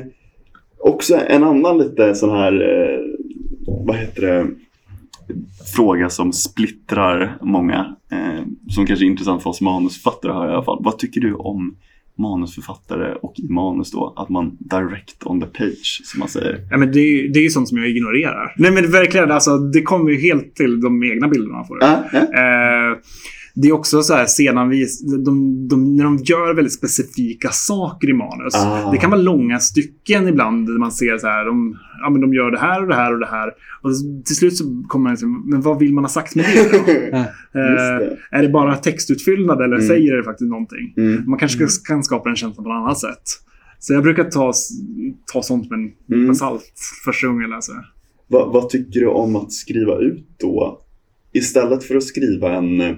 också 0.82 1.16
en 1.28 1.44
annan 1.44 1.78
lite 1.78 2.14
sån 2.14 2.30
här, 2.30 2.52
eh, 2.52 3.00
vad 3.86 3.96
heter 3.96 4.22
det, 4.22 4.46
fråga 5.76 6.10
som 6.10 6.32
splittrar 6.32 7.38
många. 7.42 7.96
Eh, 8.12 8.42
som 8.68 8.86
kanske 8.86 9.04
är 9.04 9.06
intressant 9.06 9.42
för 9.42 9.50
oss 9.50 9.60
manusförfattare 9.60 10.32
här 10.32 10.48
i 10.48 10.52
alla 10.52 10.64
fall. 10.64 10.80
Vad 10.84 10.98
tycker 10.98 11.20
du 11.20 11.34
om 11.34 11.76
manusförfattare 12.18 13.14
och 13.14 13.34
i 13.38 13.48
manus 13.48 13.90
då, 13.90 14.14
att 14.16 14.28
man 14.28 14.56
direct 14.60 15.16
on 15.26 15.40
the 15.40 15.46
page, 15.46 16.00
som 16.04 16.18
man 16.20 16.28
säger. 16.28 16.58
Ja, 16.70 16.76
men 16.76 16.92
det, 16.92 17.00
är- 17.00 17.28
det 17.28 17.38
är 17.38 17.42
ju 17.42 17.50
sånt 17.50 17.68
som 17.68 17.78
jag 17.78 17.88
ignorerar. 17.90 18.54
Nej, 18.56 18.70
men 18.72 18.90
verkligen. 18.90 19.30
Alltså, 19.30 19.58
det 19.58 19.82
kommer 19.82 20.10
ju 20.10 20.20
helt 20.20 20.54
till 20.54 20.80
de 20.80 21.02
egna 21.04 21.28
bilderna 21.28 21.54
man 21.54 21.66
får. 21.66 21.78
Ja, 21.80 22.04
ja. 22.12 22.18
Eh, 22.18 22.98
det 23.54 23.68
är 23.68 23.72
också 23.72 24.02
så 24.02 24.14
här 24.14 24.26
scenanvis, 24.26 25.00
de, 25.24 25.68
de, 25.68 25.96
när 25.96 26.04
de 26.04 26.16
gör 26.16 26.54
väldigt 26.54 26.72
specifika 26.72 27.48
saker 27.50 28.10
i 28.10 28.12
manus. 28.12 28.54
Ah. 28.54 28.90
Det 28.90 28.98
kan 28.98 29.10
vara 29.10 29.20
långa 29.20 29.58
stycken 29.58 30.28
ibland 30.28 30.66
där 30.66 30.78
man 30.78 30.92
ser 30.92 31.18
så 31.18 31.26
här, 31.26 31.44
de, 31.46 31.76
ja, 32.02 32.10
men 32.10 32.20
de 32.20 32.34
gör 32.34 32.50
det 32.50 32.58
här 32.58 32.82
och 32.82 32.88
det 32.88 32.94
här 32.94 33.12
och 33.12 33.18
det 33.20 33.26
här. 33.26 33.48
Och 33.82 33.90
till 34.24 34.36
slut 34.36 34.56
så 34.56 34.64
kommer 34.88 35.10
man 35.10 35.16
till, 35.16 35.26
men 35.26 35.60
vad 35.60 35.78
vill 35.78 35.94
man 35.94 36.04
ha 36.04 36.08
sagt 36.08 36.34
med 36.34 36.44
det 36.44 36.70
då? 36.78 37.18
Eh, 37.54 37.98
det. 37.98 38.16
är 38.30 38.42
det 38.42 38.48
bara 38.48 38.76
textutfyllnad 38.76 39.60
eller 39.62 39.76
Mm. 39.76 39.88
säger 39.88 40.16
det 40.16 40.22
faktiskt 40.24 40.50
någonting? 40.50 40.94
Mm. 40.96 41.22
Man 41.30 41.38
kanske 41.38 41.68
ska- 41.68 41.92
kan 41.94 42.02
skapa 42.04 42.30
en 42.30 42.36
känsla 42.36 42.62
på 42.62 42.68
ett 42.70 42.74
annat 42.74 42.98
sätt. 42.98 43.22
Så 43.78 43.92
jag 43.92 44.02
brukar 44.02 44.24
ta, 44.24 44.52
ta 45.32 45.42
sånt 45.42 45.70
med 45.70 45.78
en 45.78 45.92
Mm. 46.22 46.34
salt 46.34 46.72
första 47.04 47.26
gången 47.26 47.42
jag 47.42 47.50
läser. 47.50 47.74
Vad, 48.28 48.52
vad 48.52 48.68
tycker 48.68 49.00
du 49.00 49.06
om 49.06 49.36
att 49.36 49.52
skriva 49.52 49.98
ut 49.98 50.26
då? 50.40 50.78
Istället 51.32 51.84
för 51.84 51.94
att 51.96 52.02
skriva 52.04 52.52
en 52.56 52.80
eh, 52.80 52.96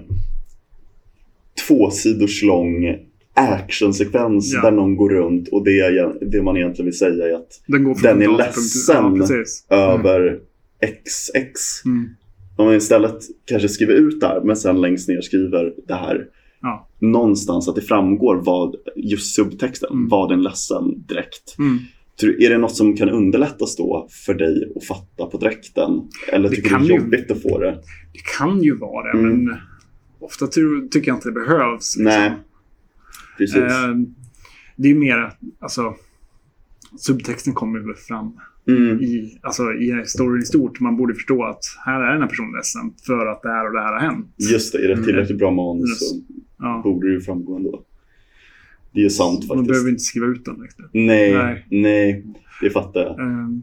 två 1.67 1.89
sidors 1.89 2.43
lång 2.43 2.97
actionsekvens 3.33 4.53
Ja. 4.53 4.61
där 4.61 4.71
någon 4.71 4.95
går 4.95 5.09
runt 5.09 5.47
och 5.47 5.63
det, 5.65 5.79
är- 5.79 6.25
det 6.31 6.41
man 6.43 6.57
egentligen 6.57 6.85
vill 6.85 6.97
säga 6.97 7.25
är 7.27 7.33
att 7.35 7.61
Den, 7.67 7.93
Den 8.03 8.21
är 8.21 8.37
ledsen. 8.37 9.23
Ja, 9.69 9.75
över 9.93 10.39
XX. 11.03 11.85
Mm. 11.85 12.09
Om 12.57 12.65
man 12.65 12.75
istället 12.75 13.17
kanske 13.45 13.69
skriver 13.69 13.93
ut 13.93 14.19
det 14.19 14.27
här 14.27 14.41
men 14.41 14.55
sen 14.55 14.81
längst 14.81 15.09
ner 15.09 15.21
skriver 15.21 15.73
det 15.87 15.93
här 15.93 16.25
Ja. 16.61 16.89
någonstans 16.99 17.69
att 17.69 17.75
det 17.75 17.81
framgår 17.81 18.35
vad, 18.45 18.75
just 18.95 19.35
subtexten, 19.35 19.89
Mm. 19.91 20.07
vad 20.09 20.29
den 20.29 20.41
ledsen 20.43 21.05
direkt. 21.07 21.55
Mm. 21.59 21.77
Är 22.39 22.49
det 22.49 22.57
något 22.57 22.75
som 22.75 22.95
kan 22.95 23.09
underlättas 23.09 23.75
då 23.75 24.07
för 24.25 24.33
dig 24.33 24.71
att 24.75 24.83
fatta 24.85 25.25
på 25.25 25.37
direkten? 25.37 26.01
Eller 26.33 26.49
Det 26.49 26.55
tycker 26.55 26.69
du 26.69 26.87
det 26.87 26.93
är 26.93 26.97
ju- 26.97 27.03
jobbigt 27.03 27.31
att 27.31 27.41
få 27.41 27.57
det? 27.59 27.71
Det 28.13 28.19
kan 28.37 28.63
ju 28.63 28.75
vara 28.77 29.13
det, 29.13 29.19
Mm. 29.19 29.43
men 29.43 29.55
ofta 30.25 30.47
ty- 30.47 30.87
tycker 30.91 31.07
jag 31.11 31.17
inte 31.17 31.27
det 31.29 31.33
behövs. 31.33 31.97
liksom. 31.97 32.03
Nej, 32.03 32.31
precis. 33.37 33.55
Eh, 33.55 33.95
det 34.75 34.89
är 34.91 34.95
mer, 34.95 35.31
alltså, 35.59 35.95
subtexten 36.97 37.53
kommer 37.53 37.79
väl 37.79 37.95
fram 37.95 38.39
Mm. 38.67 38.99
i, 39.01 39.39
alltså, 39.43 39.73
i 39.73 40.03
storyn 40.05 40.41
i 40.43 40.45
stort. 40.45 40.79
Man 40.79 40.97
borde 40.97 41.13
förstå 41.13 41.43
att 41.43 41.59
här 41.85 42.01
är 42.01 42.11
den 42.11 42.21
här 42.21 42.29
personen 42.29 42.51
ledsen 42.51 42.93
för 43.05 43.25
att 43.25 43.41
det 43.41 43.49
här 43.49 43.67
och 43.67 43.73
det 43.73 43.79
här 43.81 43.93
har 43.93 43.99
hänt. 43.99 44.27
Just 44.51 44.71
det, 44.73 44.77
är 44.85 44.95
det 44.95 45.03
tillräckligt 45.03 45.37
bra 45.37 45.51
manus 45.51 45.89
Just. 45.89 46.09
så 46.09 46.15
Ja. 46.59 46.81
borde 46.83 47.07
det 47.07 47.13
ju 47.13 47.21
framgå 47.21 47.55
ändå. 47.55 47.83
Det 48.91 49.05
är 49.05 49.09
sant 49.09 49.39
Man 49.47 49.57
faktiskt. 49.57 49.67
behöver 49.71 49.89
inte 49.89 50.03
skriva 50.03 50.27
ut 50.27 50.45
den 50.45 50.61
riktigt. 50.61 50.85
Nej, 50.93 51.33
Nej. 51.33 51.65
nej, 51.69 52.25
det 52.61 52.69
fattar 52.69 52.99
jag. 53.01 53.19
Ehm, 53.19 53.61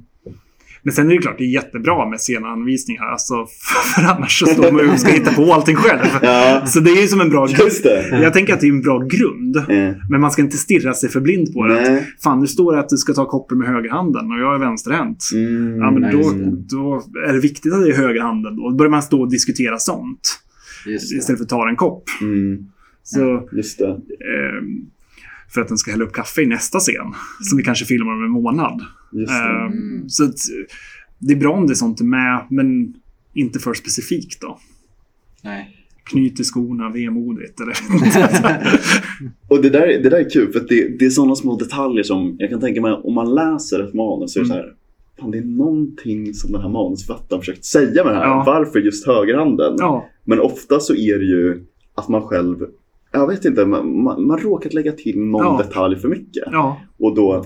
Men 0.84 0.92
sen 0.94 1.10
är 1.10 1.14
det 1.14 1.18
klart, 1.22 1.38
det 1.38 1.44
är 1.44 1.48
jättebra 1.48 2.08
med 2.10 2.20
sena 2.20 2.48
anvisningar. 2.48 3.04
Alltså, 3.04 3.34
för 3.94 4.02
annars 4.02 4.38
så 4.40 4.46
står 4.46 4.72
man 4.72 4.84
ju 4.84 4.92
och 4.92 5.00
ska 5.00 5.12
hitta 5.12 5.32
på 5.32 5.52
allting 5.52 5.76
själv. 5.76 6.00
Ja, 6.22 6.66
Så 6.66 6.80
det 6.80 6.90
är 6.90 7.00
ju 7.02 7.08
som 7.08 7.20
en 7.20 7.28
bra 7.30 7.46
grund. 7.46 7.70
Jag 8.22 8.32
tänker 8.32 8.54
att 8.54 8.60
det 8.60 8.66
är 8.66 8.70
en 8.72 8.80
bra 8.82 8.98
grund. 8.98 9.56
Eh, 9.56 9.96
Men 10.10 10.20
man 10.20 10.30
ska 10.30 10.42
inte 10.42 10.56
stirra 10.56 10.94
sig 10.94 11.08
för 11.10 11.20
blind 11.20 11.52
på 11.54 11.66
det. 11.66 11.74
nej. 11.74 12.06
Fan, 12.22 12.40
nu 12.40 12.46
står 12.46 12.72
det 12.72 12.80
att 12.80 12.88
du 12.88 12.96
ska 12.96 13.12
ta 13.12 13.26
koppel 13.28 13.58
med 13.58 13.68
högerhanden 13.68 14.32
och 14.32 14.38
jag 14.38 14.54
är 14.54 14.58
vänsterhänt. 14.58 15.24
Mm, 15.34 15.76
Ja, 15.78 15.90
men 15.90 16.02
då, 16.12 16.32
då 16.76 17.02
är 17.28 17.32
det 17.32 17.40
viktigt 17.40 17.72
att 17.72 17.82
det 17.84 17.90
är 17.90 17.96
högerhanden. 17.96 18.56
Då 18.56 18.70
börjar 18.74 18.90
man 18.90 19.02
stå 19.02 19.20
och 19.20 19.30
diskutera 19.30 19.78
sånt. 19.78 20.20
Istället 21.18 21.38
för 21.38 21.44
att 21.44 21.48
ta 21.48 21.68
en 21.68 21.76
kopp. 21.76 22.04
Mm, 22.20 22.58
Så, 23.02 23.48
just 23.52 23.78
det. 23.78 23.88
ehm, 23.90 24.86
för 25.54 25.60
att 25.60 25.68
den 25.68 25.78
ska 25.78 25.90
hälla 25.90 26.04
upp 26.04 26.12
kaffe 26.12 26.42
i 26.42 26.46
nästa 26.46 26.78
scen. 26.78 27.14
Som 27.40 27.58
vi 27.58 27.64
kanske 27.64 27.84
filmar 27.84 28.12
om 28.12 28.24
en 28.24 28.30
månad. 28.30 28.80
Just 29.12 29.32
det. 29.32 29.38
Ehm, 29.38 29.72
Mm. 29.72 30.08
Så 30.08 30.24
att, 30.24 30.34
det 31.18 31.32
är 31.34 31.38
bra 31.38 31.52
om 31.52 31.66
det 31.66 31.72
är 31.72 31.74
sånt 31.74 32.00
är 32.00 32.04
med, 32.04 32.46
men 32.50 32.94
inte 33.34 33.58
för 33.58 33.74
specifikt 33.74 34.40
då. 34.40 34.58
Nej. 35.44 35.78
Knyt 36.04 36.40
i 36.40 36.44
skorna 36.44 36.88
vemodigt. 36.90 37.60
Eller? 37.60 37.76
Och 39.48 39.62
det 39.62 39.70
där, 39.70 39.86
det 39.86 40.10
där 40.10 40.18
är 40.26 40.30
kul 40.30 40.52
för 40.52 40.60
att 40.60 40.68
det, 40.68 40.98
det 40.98 41.04
är 41.06 41.10
sådana 41.10 41.34
små 41.34 41.56
detaljer 41.56 42.02
som 42.02 42.36
jag 42.38 42.50
kan 42.50 42.60
tänka 42.60 42.80
mig 42.80 42.92
om 42.92 43.14
man 43.14 43.34
läser 43.34 43.80
ett 43.88 43.94
manus 43.94 44.32
så 44.32 44.38
är 44.38 44.42
det 44.42 44.48
så 44.48 44.54
här. 44.54 44.74
Fan, 45.20 45.30
det 45.30 45.38
är 45.38 45.42
någonting 45.44 46.34
som 46.34 46.52
den 46.52 46.60
här 46.62 46.68
manusförfattaren 46.68 47.40
försökt 47.42 47.64
säga 47.64 48.04
med 48.04 48.12
det 48.14 48.18
här. 48.18 48.24
Ja. 48.26 48.42
Varför 48.46 48.78
just 48.78 49.06
högerhanden? 49.06 49.74
ja, 49.78 50.08
Men 50.24 50.40
ofta 50.40 50.80
så 50.80 50.94
är 50.94 51.18
det 51.18 51.24
ju 51.24 51.64
att 51.94 52.08
man 52.08 52.22
själv, 52.22 52.56
jag 53.12 53.26
vet 53.26 53.44
inte, 53.44 53.66
man, 53.66 54.02
man, 54.02 54.26
man 54.26 54.38
råkat 54.38 54.74
lägga 54.74 54.92
till 54.92 55.20
någon 55.20 55.44
Ja. 55.44 55.62
detalj 55.66 55.96
för 55.96 56.08
mycket. 56.08 56.44
ja. 56.52 56.80
Och 56.98 57.14
då, 57.14 57.44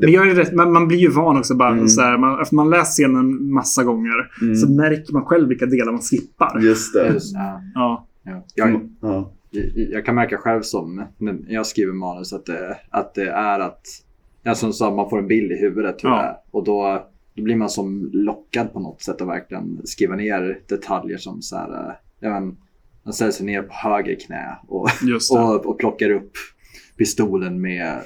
Men 0.00 0.12
jag 0.12 0.28
är 0.30 0.34
rätt, 0.34 0.52
man, 0.54 0.72
man 0.72 0.88
blir 0.88 0.98
ju 0.98 1.10
van 1.10 1.38
också. 1.38 1.54
Bara, 1.54 1.72
Mm. 1.72 1.88
så 1.88 2.00
här, 2.00 2.18
man, 2.18 2.40
efter 2.40 2.54
man 2.56 2.70
läst 2.70 2.92
scenen 2.92 3.52
massa 3.52 3.84
gånger 3.84 4.30
Mm. 4.42 4.54
så 4.56 4.70
märker 4.72 5.12
man 5.12 5.24
själv 5.24 5.48
vilka 5.48 5.66
delar 5.66 5.92
man 5.92 6.00
skippar. 6.00 6.60
just 6.62 6.94
det. 6.94 7.06
Just, 7.12 7.34
ja. 7.34 7.60
Ja, 7.74 8.06
Ja. 8.24 8.42
Jag, 8.54 8.70
Ja. 9.00 9.32
jag- 9.50 9.88
jag 9.92 10.04
kan 10.04 10.14
märka 10.14 10.36
själv 10.38 10.62
som 10.62 11.02
när 11.18 11.36
jag 11.48 11.66
skriver 11.66 11.92
manus 11.92 12.32
att 12.32 12.46
det, 12.46 12.76
att 12.90 13.14
det 13.14 13.28
är 13.30 13.60
att 13.60 13.82
jag 14.42 14.56
som 14.56 14.72
sa, 14.72 14.94
man 14.94 15.10
får 15.10 15.18
en 15.18 15.26
bild 15.28 15.52
i 15.52 15.56
huvudet 15.56 16.04
hur 16.04 16.08
Ja. 16.08 16.16
det. 16.22 16.36
Och 16.50 16.64
då, 16.64 17.06
då 17.34 17.42
blir 17.42 17.56
man 17.56 17.68
som 17.68 18.10
lockad 18.12 18.72
på 18.72 18.80
något 18.80 19.02
sätt 19.02 19.20
att 19.22 19.28
verkligen 19.28 19.80
skriva 19.84 20.16
ner 20.16 20.58
detaljer 20.68 21.18
som 21.18 21.42
så 21.42 21.56
här, 21.56 21.96
eh, 22.22 22.30
man 23.06 23.12
ställer 23.12 23.32
sig 23.32 23.46
ner 23.46 23.62
på 23.62 23.74
höger 23.74 24.16
knä 24.26 24.58
och, 24.68 24.90
det. 25.00 25.38
och, 25.38 25.66
och 25.66 25.78
plockar 25.78 26.10
upp 26.10 26.32
pistolen 26.98 27.60
med 27.60 28.00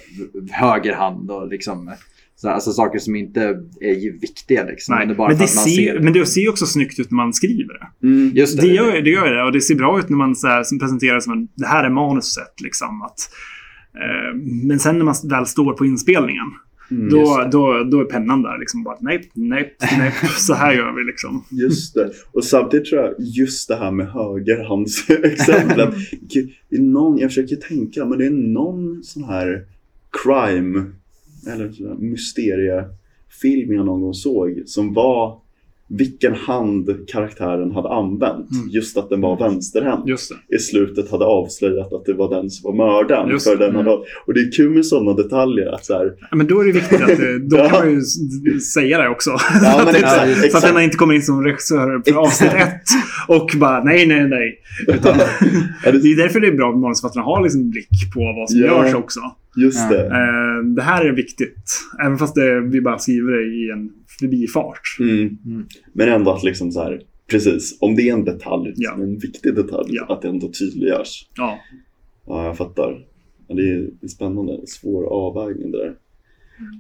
höger 0.51 0.94
hand 0.94 1.30
och 1.30 1.48
liksom 1.48 1.90
så 2.36 2.48
alltså 2.48 2.72
saker 2.72 2.98
som 2.98 3.16
inte 3.16 3.40
är 3.80 3.94
ju 3.94 4.18
viktiga 4.18 4.64
liksom. 4.64 4.94
Nej, 4.94 5.07
det 5.07 5.14
men, 5.14 5.38
det 5.38 5.48
ser, 5.48 6.01
men 6.01 6.12
det 6.12 6.26
ser 6.26 6.48
också 6.48 6.66
snyggt 6.66 6.98
ut 6.98 7.11
när 7.11 7.16
man 7.16 7.32
skriver 7.32 7.74
det. 7.74 8.07
Mm. 8.07 8.32
Just 8.34 8.61
Det 8.61 8.66
gör, 8.66 9.03
det 9.03 9.11
gör 9.11 9.34
det 9.34 9.42
och 9.44 9.53
det 9.53 9.61
ser 9.61 9.74
bra 9.74 9.98
ut 9.98 10.09
när 10.09 10.16
man 10.16 10.36
så 10.36 10.46
här, 10.46 10.62
som 10.62 10.78
presenterar 10.78 11.14
det 11.14 11.20
som 11.20 11.32
en, 11.32 11.48
det 11.55 11.66
här 11.66 11.84
är 11.84 11.90
manuset. 11.90 12.61
Liksom, 12.62 13.03
att, 13.03 13.18
eh, 13.94 14.36
men 14.68 14.78
sen 14.78 14.98
när 14.98 15.05
man 15.05 15.14
väl 15.24 15.46
står 15.46 15.72
på 15.72 15.86
inspelningen, 15.86 16.46
Mm. 16.91 17.09
då, 17.09 17.49
då, 17.53 17.84
då 17.84 18.01
är 18.01 18.05
pennan 18.05 18.43
där. 18.43 18.59
Liksom, 18.59 18.82
bara, 18.82 18.97
nej, 19.01 19.30
nej, 19.34 19.76
nej, 19.99 20.12
så 20.38 20.55
här 20.55 20.72
gör 20.72 20.93
vi. 20.93 21.05
Liksom. 21.05 21.45
Just 21.51 21.95
det. 21.95 22.11
Och 22.32 22.45
samtidigt 22.45 22.91
tror 22.91 23.03
jag 23.03 23.14
just 23.18 23.68
det 23.68 23.76
här 23.76 23.91
med 23.91 24.07
högerhandsexemplet. 24.12 25.95
det 26.70 26.76
är 26.76 26.80
någon, 26.80 27.18
jag 27.18 27.30
försöker 27.30 27.57
tänka, 27.57 28.05
men 28.05 28.18
det 28.18 28.26
är 28.26 28.30
någon 28.30 29.03
sån 29.03 29.24
här 29.24 29.64
crime 30.24 30.84
eller 31.47 31.95
mysteriefilm 31.99 33.72
jag 33.72 33.86
någon 33.86 34.01
gång 34.01 34.14
såg 34.14 34.62
som 34.66 34.95
var 34.95 35.41
vilken 35.99 36.34
hand 36.34 36.88
karaktären 37.09 37.70
hade 37.72 37.88
använt. 37.88 38.51
Mm. 38.51 38.68
Just 38.70 38.97
att 38.97 39.09
den 39.09 39.20
var 39.20 39.38
vänsterhänt. 39.38 40.05
I 40.55 40.59
slutet 40.59 41.11
hade 41.11 41.24
avslöjat 41.24 41.93
att 41.93 42.05
det 42.05 42.12
var 42.12 42.34
den 42.34 42.51
som 42.51 42.76
var 42.76 42.86
mördaren. 42.86 43.30
Just 43.30 43.49
För 43.49 43.57
det. 43.57 43.66
den 43.66 43.76
hade, 43.76 43.91
och 44.26 44.34
det 44.34 44.41
är 44.41 44.53
kul 44.57 44.70
med 44.70 44.86
sådana 44.86 45.12
detaljer. 45.12 45.74
Att 45.74 45.84
så 45.84 45.95
här, 45.95 46.12
Ja, 46.30 46.36
Men 46.36 46.47
då 46.47 46.61
är 46.61 46.64
det 46.64 46.72
viktigt 46.72 47.01
att 47.01 47.07
det, 47.16 47.38
då 47.38 47.57
kan 47.57 47.70
man 47.86 47.91
ju 47.91 48.01
säga 48.61 48.99
det 49.03 49.09
också. 49.09 49.30
Ja, 49.62 49.82
men 49.84 49.95
så, 49.95 49.99
exakt, 50.01 50.22
att, 50.22 50.32
så 50.34 50.38
att 50.38 50.45
exakt. 50.45 50.66
denna 50.66 50.82
inte 50.82 50.97
kommer 50.97 51.14
in 51.14 51.22
som 51.22 51.45
regissör 51.45 52.03
för 52.07 52.14
avsnitt 52.20 52.53
ett 52.53 52.82
och 53.28 53.51
bara 53.57 53.84
nej, 53.84 54.07
nej, 54.07 54.28
nej. 54.28 54.59
Utan, 54.88 55.14
Ja, 55.84 55.91
det 55.93 55.99
det- 55.99 56.09
är 56.12 56.16
därför 56.16 56.41
det 56.41 56.47
är 56.49 56.53
bra 56.57 56.70
att 56.70 56.78
manusförfattarna 56.78 57.24
har 57.24 57.43
liksom 57.43 57.70
blick 57.70 57.88
på 58.14 58.20
vad 58.20 58.51
som 58.51 58.61
Ja. 58.61 58.84
görs 58.86 58.95
också. 58.95 59.20
just 59.57 59.88
det. 59.91 60.07
Eh, 60.07 60.64
det 60.76 60.82
här 60.82 61.05
är 61.05 61.12
viktigt. 61.12 61.80
Även 62.05 62.18
fast 62.18 62.34
det, 62.34 62.61
vi 62.61 62.80
bara 62.80 62.99
skriver 62.99 63.32
det 63.32 63.43
i 63.43 63.70
en 63.70 63.91
förbifart. 64.20 64.96
Mm. 65.00 65.38
Mm. 65.46 65.66
Men 65.92 66.08
ändå 66.08 66.30
att 66.30 66.42
liksom 66.42 66.72
så 66.72 66.82
här, 66.82 67.02
precis, 67.30 67.78
om 67.80 67.94
det 67.96 68.08
är 68.08 68.12
en 68.12 68.24
detalj, 68.24 68.72
Ja. 68.76 68.94
en 68.94 69.18
viktig 69.18 69.54
detalj, 69.54 69.88
Ja. 69.94 70.06
att 70.08 70.22
det 70.22 70.28
ändå 70.28 70.48
tydliggörs. 70.52 71.28
Ja. 71.36 71.58
Ja, 72.26 72.44
jag 72.46 72.56
fattar. 72.56 73.06
Ja, 73.48 73.54
det, 73.54 73.70
är, 74.02 74.08
spännande, 74.08 74.66
svår 74.66 75.04
avvägning 75.04 75.70
det 75.70 75.78
där. 75.78 75.94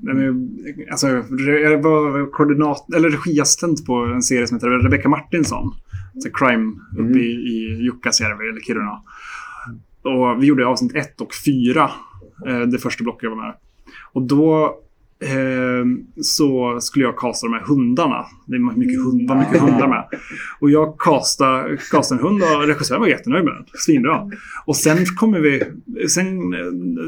Men, 0.02 0.48
alltså, 0.90 1.06
jag 1.46 1.82
var 1.82 2.30
koordinat, 2.30 2.94
eller 2.94 3.10
regiassistent 3.10 3.86
på 3.86 3.94
en 3.94 4.22
serie 4.22 4.46
som 4.46 4.56
heter 4.56 4.68
Rebecca 4.68 5.08
Martinsson. 5.08 5.70
Så 6.18 6.30
crime 6.30 6.72
uppe 6.92 7.02
Mm. 7.02 7.18
i, 7.18 7.24
i 7.24 7.82
Jukkasjärvi, 7.84 8.48
eller 8.48 8.60
Kiruna. 8.60 9.02
Och 10.02 10.42
vi 10.42 10.46
gjorde 10.46 10.66
avsnitt 10.66 10.94
ett 10.96 11.20
och 11.20 11.34
fyra, 11.44 11.90
eh, 12.46 12.60
det 12.60 12.78
första 12.78 13.04
blocket 13.04 13.22
jag 13.22 13.30
var 13.30 13.42
med. 13.46 13.54
Och 14.12 14.22
då 14.22 14.74
så 16.22 16.78
skulle 16.80 17.04
jag 17.04 17.18
casta 17.18 17.46
de 17.46 17.52
här 17.52 17.64
hundarna. 17.66 18.26
Det 18.46 18.58
var 18.58 18.76
mycket, 18.76 19.04
hund, 19.04 19.28
var 19.28 19.36
mycket 19.36 19.60
hundar 19.60 19.88
med. 19.88 20.04
Och 20.60 20.70
jag 20.70 20.98
castade 20.98 21.78
en 22.10 22.18
hund 22.18 22.42
och 22.42 22.66
regissören 22.66 23.00
var 23.00 23.08
jättenöjd 23.08 23.44
med 23.44 23.54
den. 23.54 23.64
Svinbra. 23.74 24.30
Och 24.66 24.76
sen 24.76 25.06
kommer 25.06 25.40
vi... 25.40 25.62
Sen, 26.08 26.50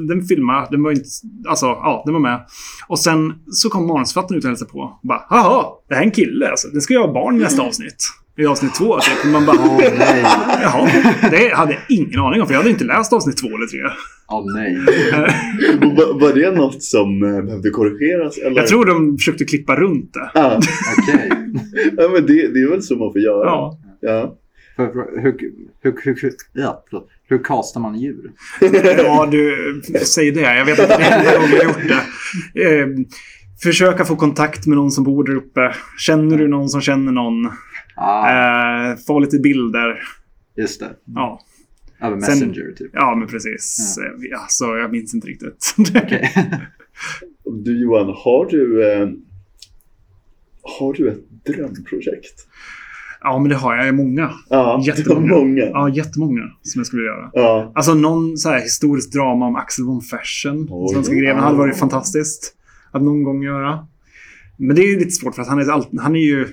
den 0.09 0.23
filmade, 0.23 0.67
den 0.71 0.83
var 0.83 0.91
inte... 0.91 1.09
Alltså, 1.49 1.67
ja, 1.67 2.03
den 2.05 2.15
var 2.15 2.21
med. 2.21 2.47
Och 2.89 2.99
sen 2.99 3.33
så 3.51 3.69
kom 3.71 3.87
manusförfattaren 3.87 4.39
ut 4.39 4.45
och 4.45 4.49
hälsade 4.49 4.71
på. 4.71 4.79
Och 4.79 5.09
bara, 5.09 5.23
jaha, 5.31 5.65
det 5.89 5.95
här 5.95 6.03
är 6.03 6.07
en 6.07 6.13
kille 6.13 6.51
alltså. 6.51 6.69
Den 6.69 6.81
ska 6.81 6.95
jag 6.95 7.07
ha 7.07 7.13
barn 7.13 7.37
i 7.37 7.39
nästa 7.39 7.63
avsnitt. 7.63 8.05
I 8.37 8.47
avsnitt 8.47 8.75
två. 8.75 8.99
Typ. 9.01 9.33
Man 9.33 9.47
bara, 9.47 9.57
Åh 9.61 9.79
nej, 9.99 10.23
jaha. 10.63 10.91
Det 11.31 11.55
hade 11.55 11.73
jag 11.73 11.83
ingen 11.89 12.21
aning 12.21 12.41
om, 12.41 12.47
för 12.47 12.55
jag 12.55 12.61
hade 12.61 12.71
inte 12.71 12.85
läst 12.85 13.13
avsnitt 13.13 13.37
två 13.37 13.47
eller 13.49 13.67
tre. 13.67 13.81
åh 14.29 14.45
nej. 14.55 14.77
Och 15.77 16.21
Var, 16.21 16.33
det 16.35 16.51
något 16.51 16.83
som 16.83 17.23
eh, 17.23 17.43
behövde 17.43 17.71
korrigeras? 17.71 18.39
Eller? 18.39 18.57
Jag 18.57 18.67
tror 18.67 18.85
de 18.85 19.19
försökte 19.19 19.45
klippa 19.45 19.77
runt 19.77 20.15
det. 20.15 20.31
Ja, 20.35 20.61
Okej. 20.99 21.31
ja 21.97 22.09
men 22.09 22.27
det, 22.27 22.49
det 22.55 22.61
är 22.61 22.71
väl 22.71 22.83
så 22.83 22.97
man 22.97 23.13
får 23.13 23.21
göra. 23.21 23.45
Ja. 23.47 23.79
Ja. 24.01 24.37
Hur, 24.77 25.21
hur, 25.23 25.37
hur, 25.83 26.23
hur, 26.23 26.33
ja, 26.53 26.85
hur 27.29 27.45
kastar 27.45 27.81
man 27.81 27.99
djur? 27.99 28.31
Ja, 28.99 29.29
du, 29.31 29.83
säg 30.05 30.31
det. 30.31 30.41
Jag 30.41 30.65
vet 30.65 30.79
inte 30.79 30.95
hur 30.95 31.25
jag 31.25 31.41
har 31.41 31.65
gjort 31.65 31.89
det. 32.55 32.81
Eh, 32.81 32.87
försöka 33.63 34.05
få 34.05 34.17
kontakt 34.17 34.67
med 34.67 34.77
någon 34.77 34.91
som 34.91 35.05
bor 35.05 35.25
där 35.25 35.37
uppe. 35.37 35.75
Känner 35.99 36.39
du 36.39 36.49
någon 36.49 36.69
som 36.69 36.81
känner 36.81 37.13
någon? 37.13 37.51
Ah, 38.03 38.91
Eh, 38.91 38.97
få 39.07 39.19
lite 39.19 39.39
bilder. 39.39 40.03
just 40.57 40.81
det. 40.81 40.91
Ja, 41.05 41.41
Över 42.01 42.21
Sen- 42.21 42.39
Messenger 42.39 42.73
typ. 42.77 42.91
ja 42.93 43.15
men 43.15 43.29
precis. 43.29 43.99
Eh, 43.99 44.13
Ja, 44.31 44.47
så 44.49 44.65
jag 44.77 44.93
minns 44.93 45.15
inte 45.15 45.27
riktigt. 45.27 45.75
Och 47.45 47.55
Du 47.65 47.81
Johan, 47.81 48.07
har 48.17 48.47
du, 48.51 48.93
eh, 48.93 49.09
har 50.79 50.93
du 50.95 51.09
ett 51.11 51.45
drömprojekt? 51.47 52.47
ja, 53.21 53.39
men 53.39 53.49
det 53.49 53.55
har 53.57 53.77
jag. 53.77 53.95
Många. 53.95 54.31
Ja, 54.49 54.83
Jättemånga. 54.87 55.35
många. 55.35 55.63
Ja, 55.63 55.89
jättemånga 55.89 56.43
som 56.63 56.79
jag 56.79 56.87
skulle 56.87 57.03
göra. 57.03 57.31
Ja. 57.33 57.73
Alltså 57.75 57.95
någon 57.95 58.39
så 58.39 58.49
här 58.49 58.61
historisk 58.61 59.13
drama 59.13 59.47
om 59.47 59.57
Axel 59.57 59.85
von 59.85 60.01
Fersen. 60.01 60.67
Oj. 60.71 60.95
Svenska 60.95 61.15
greven 61.15 61.43
hade 61.43 61.57
varit 61.59 61.77
fantastiskt 61.77 62.55
att 62.91 63.03
någon 63.03 63.23
gång 63.23 63.43
göra. 63.43 63.87
Men 64.57 64.77
det 64.77 64.83
är 64.83 64.87
ju 64.87 64.99
lite 64.99 65.11
svårt 65.11 65.35
för 65.35 65.43
att 65.43 65.49
han 65.49 65.59
är, 65.59 65.71
all- 65.71 65.99
han 66.01 66.17
är 66.17 66.21
ju 66.21 66.49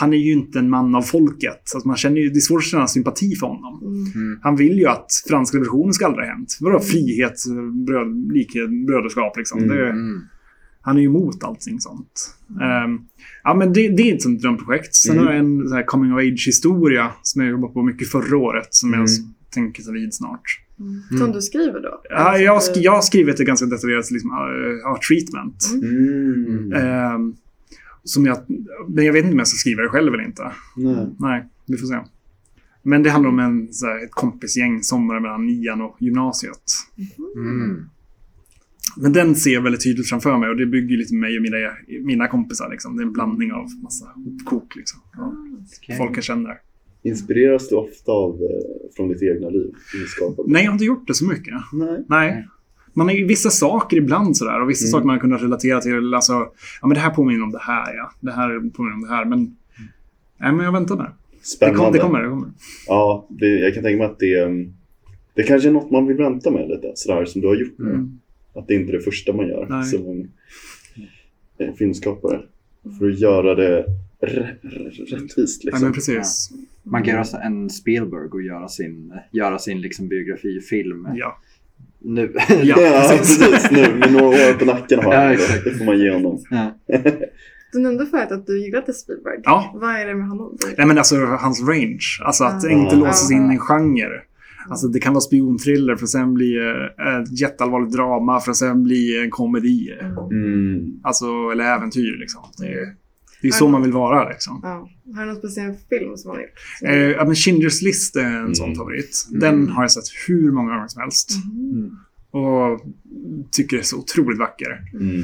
han 0.00 0.12
är 0.12 0.16
ju 0.18 0.32
inte 0.32 0.58
en 0.58 0.70
man 0.70 0.94
av 0.94 1.02
folket. 1.02 1.60
Så 1.64 1.78
att 1.78 1.84
man 1.84 1.96
känner 1.96 2.16
ju, 2.20 2.28
det 2.30 2.38
är 2.38 2.40
svårt 2.40 2.58
att 2.58 2.64
känna 2.64 2.86
sympati 2.86 3.34
för 3.34 3.46
honom. 3.46 3.80
Mm. 4.14 4.38
Han 4.42 4.56
vill 4.56 4.78
ju 4.78 4.86
att 4.86 5.06
franska 5.28 5.56
revolutionen 5.56 5.92
ska 5.92 6.06
aldrig 6.06 6.26
ha 6.26 6.34
hänt. 6.34 6.58
Vadå 6.60 6.80
frihet, 6.80 7.34
bröd, 7.86 8.32
likhet, 8.32 8.86
bröderskap 8.86 9.36
liksom. 9.36 9.58
Mm. 9.62 9.76
Det, 9.76 9.88
Mm. 9.90 10.20
han 10.80 10.96
är 10.96 11.00
ju 11.00 11.06
emot 11.06 11.44
allting 11.44 11.80
sånt. 11.80 12.34
Ehm, 12.50 12.98
ja, 13.44 13.54
men 13.54 13.72
det, 13.72 13.88
det 13.88 14.10
är 14.10 14.14
ett 14.14 14.22
sånt 14.22 14.40
drömprojekt. 14.42 14.94
Sen 14.94 15.12
Mm. 15.12 15.26
har 15.26 15.32
jag 15.32 15.40
en 15.44 15.68
sån 15.68 15.76
här 15.76 15.84
coming 15.84 16.12
of 16.12 16.18
age-historia 16.18 17.10
som 17.22 17.42
jag 17.42 17.50
jobbade 17.50 17.72
på 17.72 17.82
mycket 17.82 18.08
förra 18.08 18.36
året 18.38 18.68
som 18.70 18.90
jag 18.92 18.98
Mm. 18.98 19.10
tänker 19.54 19.82
ta 19.82 19.92
vid 19.92 20.14
snart. 20.14 20.60
Som 21.18 21.32
du 21.32 21.40
skriver 21.42 21.82
då? 21.82 22.00
Ja, 22.10 22.38
jag, 22.38 22.52
har 22.52 22.60
sk- 22.60 22.78
jag 22.80 22.92
har 22.92 23.00
skrivit 23.02 23.40
ett 23.40 23.46
ganska 23.46 23.66
detaljerat 23.66 24.10
liksom, 24.10 24.30
uh, 24.30 24.36
ja, 24.82 24.98
treatment. 25.08 25.70
Mm. 25.82 26.72
Ehm, 26.72 27.34
som 28.04 28.26
jag, 28.26 28.38
men 28.88 29.04
jag 29.04 29.12
vet 29.12 29.24
inte 29.24 29.32
om 29.32 29.38
jag 29.38 29.48
ska 29.48 29.56
skriva 29.56 29.82
det 29.82 29.88
själv 29.88 30.14
eller 30.14 30.24
inte. 30.24 30.52
Nej. 30.76 31.06
Nej, 31.18 31.48
vi 31.66 31.76
får 31.76 31.86
se. 31.86 31.98
Men 32.82 33.02
det 33.02 33.10
handlar 33.10 33.30
om 33.30 33.38
en, 33.38 33.72
så 33.72 33.86
här, 33.86 34.04
ett 34.04 34.10
kompisgäng 34.10 34.82
sommaren 34.82 35.22
mellan 35.22 35.46
nian 35.46 35.80
och 35.80 35.96
gymnasiet. 36.00 36.72
Mm. 37.36 37.88
Men 38.96 39.12
den 39.12 39.34
ser 39.34 39.50
jag 39.50 39.62
väldigt 39.62 39.84
tydligt 39.84 40.08
framför 40.08 40.38
mig 40.38 40.48
och 40.48 40.56
det 40.56 40.66
bygger 40.66 40.96
lite 40.96 41.14
med 41.14 41.20
mig 41.20 41.36
och 41.36 41.42
mina, 41.42 41.56
mina 42.06 42.28
kompisar. 42.28 42.70
Liksom. 42.70 42.96
Det 42.96 43.02
är 43.02 43.06
en 43.06 43.12
blandning 43.12 43.52
av 43.52 43.66
massa 43.82 44.06
hopkok. 44.14 44.76
Liksom. 44.76 45.00
Ja. 45.16 45.34
Okej. 45.78 45.98
Folk 45.98 46.16
jag 46.16 46.24
känner. 46.24 46.60
Inspireras 47.02 47.68
du 47.68 47.74
ofta 47.74 48.12
av, 48.12 48.34
eh, 48.34 48.94
från 48.96 49.08
ditt 49.08 49.22
egna 49.22 49.48
liv? 49.48 49.72
Nej, 50.46 50.62
jag 50.62 50.70
har 50.70 50.74
inte 50.74 50.84
gjort 50.84 51.06
det 51.06 51.14
så 51.14 51.24
mycket. 51.24 51.54
Nej. 51.72 52.04
Nej. 52.08 52.48
Man 52.94 53.06
har 53.08 53.14
ju 53.14 53.26
vissa 53.26 53.50
saker 53.50 53.96
ibland 53.96 54.36
sådär 54.36 54.60
och 54.62 54.70
vissa 54.70 54.84
Mm. 54.84 54.90
saker 54.92 55.06
man 55.06 55.14
har 55.14 55.20
kunnat 55.20 55.42
relatera 55.42 55.80
till. 55.80 56.14
Alltså, 56.14 56.32
ja 56.80 56.86
men 56.86 56.94
det 56.94 57.00
här 57.00 57.10
påminner 57.10 57.42
om 57.44 57.52
det 57.52 57.62
här 57.62 57.94
ja. 57.96 58.10
Det 58.20 58.32
här 58.32 58.70
påminner 58.70 58.94
om 58.94 59.02
det 59.02 59.08
här. 59.08 59.24
Men, 59.24 59.56
nej, 60.40 60.52
men 60.52 60.64
jag 60.64 60.72
väntar 60.72 60.96
med 60.96 61.04
det. 61.04 61.10
Det, 61.40 61.46
Spännande. 61.46 61.78
kom, 61.84 61.92
det 61.92 61.98
kommer. 61.98 62.22
Det 62.22 62.28
kommer. 62.28 62.48
Ja, 62.86 63.26
det, 63.30 63.46
jag 63.46 63.74
kan 63.74 63.82
tänka 63.82 63.98
mig 63.98 64.06
att 64.06 64.18
det, 64.18 64.42
mm, 64.42 64.72
det 65.34 65.42
kanske 65.42 65.68
är 65.68 65.72
något 65.72 65.90
man 65.90 66.06
vill 66.06 66.16
vänta 66.16 66.50
med 66.50 66.68
lite, 66.68 66.92
sådär 66.94 67.24
som 67.24 67.40
du 67.40 67.46
har 67.46 67.54
gjort 67.56 67.74
nu. 67.78 67.90
Mm. 67.90 68.18
Att 68.54 68.68
det 68.68 68.74
inte 68.74 68.92
är 68.92 68.96
det 68.96 69.00
första 69.04 69.32
man 69.32 69.48
gör 69.48 69.66
Nej. 69.70 69.84
som 69.84 70.28
en, 71.58 71.74
filmskapare. 71.76 72.40
För 72.98 73.10
att 73.10 73.18
göra 73.20 73.54
det 73.54 73.84
rä- 74.20 74.54
rä- 74.62 75.04
rättvist 75.16 75.64
liksom. 75.64 75.82
men 75.84 75.92
precis. 75.92 76.50
Man 76.82 77.02
kan 77.02 77.14
göra 77.14 77.42
en 77.42 77.70
Spielberg 77.70 78.28
och 78.30 78.42
göra 78.42 78.68
sin, 78.68 79.12
göra 79.32 79.58
sin 79.58 79.80
liksom 79.80 80.08
biografifilm 80.08 81.08
Ja. 81.14 81.38
Nu. 82.04 82.32
Ja, 82.62 82.80
Ja, 82.80 83.14
precis. 83.18 83.70
Nu 83.70 83.94
med 83.98 84.12
några 84.12 84.26
år 84.26 84.58
på 84.58 84.64
nacken 84.64 85.00
har 85.04 85.14
Ja, 85.14 85.32
exakt. 85.32 85.64
Det 85.64 85.70
får 85.70 85.84
man 85.84 85.98
ge 85.98 86.10
honom. 86.12 86.38
Ja. 86.50 86.78
Du 87.72 87.80
nämnde 87.80 88.06
förut 88.06 88.30
att 88.32 88.46
du 88.46 88.64
gillade 88.64 88.92
Spielberg. 88.92 89.40
Ja. 89.42 89.72
Vad 89.74 89.90
är 89.90 90.06
det 90.06 90.14
med 90.14 90.28
honom? 90.28 90.56
Nej 90.78 90.86
men 90.86 90.98
alltså 90.98 91.16
hans 91.16 91.62
range. 91.68 92.00
Alltså 92.24 92.44
att 92.44 92.62
Ja. 92.64 92.70
inte 92.70 92.94
Ja. 92.94 93.00
låsa 93.00 93.12
sig 93.26 93.36
in 93.36 93.50
i 93.50 93.54
en 93.54 93.58
genre. 93.60 94.20
Alltså 94.70 94.86
det 94.88 94.98
kan 95.00 95.12
vara 95.12 95.20
spionthriller 95.20 95.96
för 95.96 96.04
att 96.04 96.10
sen 96.10 96.34
bli 96.34 96.56
eh, 96.56 97.20
ett 97.22 97.40
jätteallvarligt 97.40 97.92
drama 97.96 98.40
för 98.40 98.50
att 98.50 98.56
sen 98.56 98.82
bli 98.84 99.22
en 99.22 99.30
komedi. 99.30 99.88
Mm. 100.32 100.80
Alltså, 101.02 101.26
eller 101.52 101.64
äventyr 101.76 102.20
liksom. 102.20 102.40
Det 102.58 102.66
är, 102.66 102.86
det 103.44 103.48
är 103.48 103.52
så 103.52 103.68
man 103.68 103.82
vill 103.82 103.92
vara 103.92 104.28
liksom. 104.28 104.60
Ja. 104.62 104.88
Har 105.14 105.20
du 105.20 105.26
någon 105.26 105.36
speciell 105.36 105.74
film 105.88 106.16
som 106.16 106.30
han 106.30 106.36
har 106.38 106.42
gjort? 106.42 106.58
Eh, 106.84 106.94
ja, 107.16 107.24
men 107.24 107.34
Schindler's 107.34 107.84
list 107.84 108.16
är 108.16 108.24
en 108.24 108.36
Mm. 108.36 108.54
sån 108.54 108.74
favorit. 108.76 109.26
Mm. 109.28 109.40
Den 109.40 109.68
har 109.68 109.82
jag 109.82 109.90
sett 109.92 110.04
hur 110.28 110.52
många 110.52 110.74
gånger 110.74 110.88
som 110.88 111.00
helst. 111.02 111.30
Mhm. 111.44 111.98
Och 112.30 112.80
tycker 113.50 113.78
är 113.78 113.82
så 113.82 113.98
otroligt 113.98 114.38
vacker. 114.38 114.80
Mm. 114.92 115.22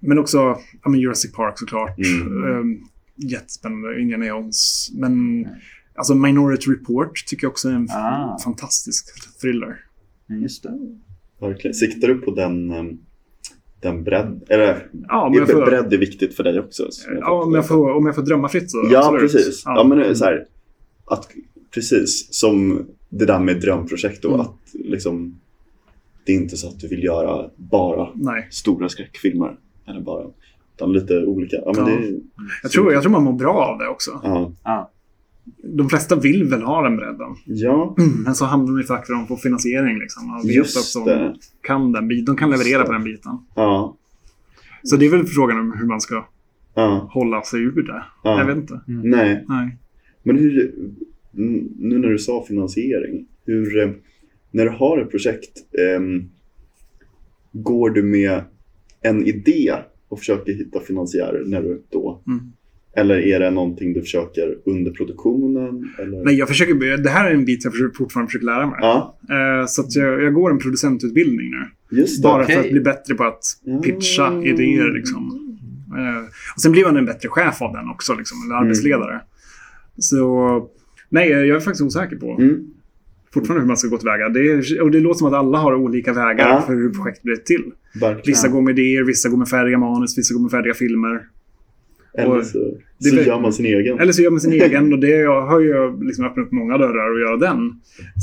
Men 0.00 0.18
också 0.18 0.38
ja, 0.82 0.88
men 0.90 1.00
Jurassic 1.00 1.32
Park 1.32 1.58
såklart. 1.58 1.98
Mm. 1.98 2.44
Um, 2.44 2.78
jättespännande. 3.16 4.00
Indiana 4.00 4.26
Jones. 4.26 4.90
Men 4.94 5.46
alltså 5.94 6.14
Minority 6.14 6.70
Report 6.70 7.26
tycker 7.26 7.44
jag 7.44 7.50
också 7.50 7.68
är 7.68 7.72
en 7.72 7.88
Ah. 7.90 8.38
fantastisk 8.44 9.06
thriller. 9.40 9.76
Just 10.28 10.62
det. 10.62 10.78
Verkligen. 11.40 11.74
Siktar 11.74 12.08
du 12.08 12.14
på 12.14 12.34
den, 12.34 12.70
em, 12.70 12.98
den 13.80 14.04
bredd? 14.04 14.42
Eller 14.48 14.86
Ja, 15.08 15.26
om 15.26 15.34
är 15.34 15.38
jag 15.38 15.50
får, 15.50 15.66
bredd 15.66 15.92
är 15.92 15.98
viktigt 15.98 16.34
för 16.36 16.44
dig 16.44 16.60
också? 16.60 16.88
ja, 17.20 17.42
om 17.42 17.54
jag 17.54 17.68
får, 17.68 17.90
om 17.92 18.06
jag 18.06 18.14
får 18.14 18.22
drömma 18.22 18.48
fritt 18.48 18.70
så 18.70 18.88
Ja, 18.92 18.98
absolut. 18.98 19.20
precis. 19.32 19.62
Ja. 19.64 19.84
men 19.84 19.98
det 19.98 20.04
är 20.04 20.14
så 20.14 20.24
här, 20.24 20.46
att, 21.04 21.28
precis 21.74 22.34
som 22.34 22.86
det 23.08 23.24
där 23.26 23.38
med 23.38 23.60
drömprojekt 23.60 24.22
då, 24.22 24.28
Mm. 24.28 24.40
att 24.40 24.56
liksom, 24.72 25.40
det 26.24 26.32
är 26.32 26.36
inte 26.36 26.56
så 26.56 26.68
att 26.68 26.80
du 26.80 26.88
vill 26.88 27.04
göra 27.04 27.50
bara 27.56 28.08
Nej. 28.14 28.48
stora 28.50 28.88
skräckfilmer. 28.88 29.56
Eller 29.88 30.00
bara, 30.00 30.24
utan 30.76 30.92
lite 30.92 31.24
olika. 31.24 31.56
Ja, 31.56 31.72
men 31.76 31.86
Ja. 31.88 31.96
Det, 32.00 32.06
är- 32.08 32.20
Jag 32.62 32.72
tror, 32.72 32.92
jag 32.92 33.02
tror 33.02 33.12
man 33.12 33.24
mår 33.24 33.32
bra 33.32 33.52
av 33.54 33.78
det 33.78 33.88
också. 33.88 34.10
ja. 34.64 34.90
De 35.62 35.88
flesta 35.88 36.16
vill 36.16 36.44
väl 36.44 36.62
ha 36.62 36.82
den 36.82 36.96
bredden. 36.96 37.28
ja, 37.44 37.96
Men 38.24 38.34
så 38.34 38.44
hamnar 38.44 38.72
de 38.72 38.80
i 38.80 38.84
fack 38.84 39.06
där 39.06 39.14
de 39.14 39.26
får 39.26 39.36
finansiering. 39.36 39.98
Liksom, 39.98 40.34
och 40.34 40.48
vet 40.48 40.54
just 40.54 40.96
att 40.96 41.04
de 41.06 41.34
kan 41.62 41.92
den 41.92 42.08
biten. 42.08 42.24
De 42.24 42.36
kan 42.36 42.50
leverera 42.50 42.84
på 42.84 42.92
den 42.92 43.04
biten. 43.04 43.32
Ja, 43.54 43.96
Så 44.82 44.96
det 44.96 45.06
är 45.06 45.10
väl 45.10 45.26
frågan 45.26 45.60
om 45.60 45.72
hur 45.78 45.86
man 45.86 46.00
ska 46.00 46.26
ja, 46.74 47.08
hålla 47.12 47.42
sig 47.42 47.60
ur 47.60 47.82
det. 47.82 48.04
ja. 48.24 48.38
Jag 48.38 48.46
vet 48.46 48.56
inte. 48.56 48.80
Nej, 48.86 49.44
Nej. 49.48 49.76
men 50.22 50.38
hur, 50.38 50.74
nu 51.78 51.98
när 51.98 52.08
du 52.08 52.18
sa 52.18 52.44
finansiering, 52.48 53.26
hur, 53.44 53.78
eh, 53.82 53.90
när 54.50 54.64
du 54.64 54.70
har 54.70 54.98
ett 54.98 55.10
projekt, 55.10 55.52
ehm, 55.78 56.30
går 57.52 57.90
du 57.90 58.02
med 58.02 58.42
en 59.00 59.26
idé 59.26 59.74
och 60.08 60.18
försöker 60.18 60.52
hitta 60.52 60.80
finansiärer 60.80 61.44
när 61.46 61.62
du 61.62 61.82
då? 61.88 62.22
Mm. 62.26 62.52
Eller 62.96 63.18
är 63.18 63.40
det 63.40 63.50
någonting 63.50 63.92
du 63.92 64.00
försöker 64.00 64.56
under 64.66 64.90
produktionen? 64.90 65.88
Eller? 65.98 66.24
Nej, 66.24 66.34
jag 66.34 66.48
försöker, 66.48 66.96
det 66.96 67.10
här 67.10 67.30
är 67.30 67.34
en 67.34 67.44
bit 67.44 67.64
jag 67.64 67.72
fortfarande 67.96 68.28
försöker 68.28 68.46
lära 68.46 68.66
mig. 68.66 68.78
Ja, 68.80 69.16
Eh, 69.30 69.66
så 69.66 69.80
att 69.82 69.96
jag, 69.96 70.22
jag 70.22 70.34
går 70.34 70.50
en 70.50 70.58
producentutbildning 70.58 71.50
nu. 71.50 71.96
det. 71.96 72.22
Bara 72.22 72.42
Okej. 72.42 72.54
för 72.56 72.64
att 72.64 72.70
bli 72.70 72.80
bättre 72.80 73.14
på 73.14 73.24
att 73.24 73.42
Mm. 73.66 73.82
pitcha 73.82 74.42
idéer. 74.42 74.92
Liksom. 74.92 75.22
Eh, 75.98 76.22
och 76.54 76.60
sen 76.60 76.72
blir 76.72 76.84
man 76.84 76.96
en 76.96 77.06
bättre 77.06 77.28
chef 77.28 77.62
av 77.62 77.72
den 77.72 77.88
också, 77.88 78.14
liksom, 78.14 78.36
eller 78.46 78.54
arbetsledare. 78.54 79.20
Så 79.98 80.68
nej, 81.08 81.28
jag 81.30 81.56
är 81.56 81.60
faktiskt 81.60 81.82
osäker 81.82 82.16
på 82.16 82.36
Mm. 82.40 82.66
fortfarande 83.34 83.60
hur 83.60 83.68
man 83.68 83.76
ska 83.76 83.88
gå 83.88 83.98
tillväga. 83.98 84.28
Det, 84.28 84.40
är, 84.50 84.80
och 84.82 84.90
det 84.90 85.00
låter 85.00 85.18
som 85.18 85.26
att 85.28 85.34
alla 85.34 85.58
har 85.58 85.74
olika 85.74 86.12
vägar 86.12 86.48
Ja. 86.48 86.62
för 86.66 86.74
hur 86.74 86.90
projekt 86.90 87.22
blir 87.22 87.36
till. 87.36 87.64
Verkligen. 88.00 88.22
Vissa 88.26 88.48
går 88.48 88.62
med 88.62 88.78
idéer, 88.78 89.04
vissa 89.04 89.28
går 89.28 89.36
med 89.36 89.48
färdiga 89.48 89.78
manus, 89.78 90.18
vissa 90.18 90.34
går 90.34 90.40
med 90.40 90.50
färdiga 90.50 90.74
filmer. 90.74 91.20
Eller 92.14 92.38
och- 92.38 92.46
så, 92.46 92.58
det 92.98 93.04
så 93.10 93.16
gör 93.16 93.40
man 93.40 93.52
sin 93.52 93.66
egen. 93.66 93.98
Eller 94.00 94.12
så 94.12 94.22
gör 94.22 94.30
man 94.30 94.40
sin 94.40 94.52
egen 94.62 94.92
och 94.92 94.98
det 94.98 95.08
jag 95.08 95.46
har 95.46 95.60
ju 95.60 96.04
liksom 96.06 96.24
öppnat 96.24 96.46
upp 96.46 96.52
många 96.52 96.78
dörrar 96.78 97.14
att 97.14 97.20
göra 97.20 97.36
den. 97.36 97.80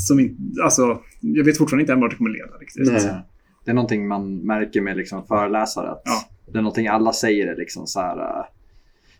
Som 0.07 0.19
inte, 0.19 0.35
alltså, 0.63 1.01
jag 1.21 1.43
vet 1.45 1.57
fortfarande 1.57 1.81
inte 1.83 1.93
än 1.93 1.99
vart 2.01 2.11
det 2.11 2.17
kommer 2.17 2.29
leda 2.29 2.57
riktigt. 2.59 2.91
Nej. 2.91 3.13
Det 3.65 3.71
är 3.71 3.75
någonting 3.75 4.07
man 4.07 4.37
märker 4.37 4.81
med 4.81 4.97
liksom 4.97 5.27
föreläsare. 5.27 5.89
Att 5.89 6.01
Ja. 6.05 6.21
Det 6.51 6.57
är 6.57 6.61
någonting 6.61 6.87
alla 6.87 7.13
säger 7.13 7.47
är 7.47 7.55
liksom 7.55 7.87
så 7.87 7.99
här. 7.99 8.17
äh, 8.39 8.45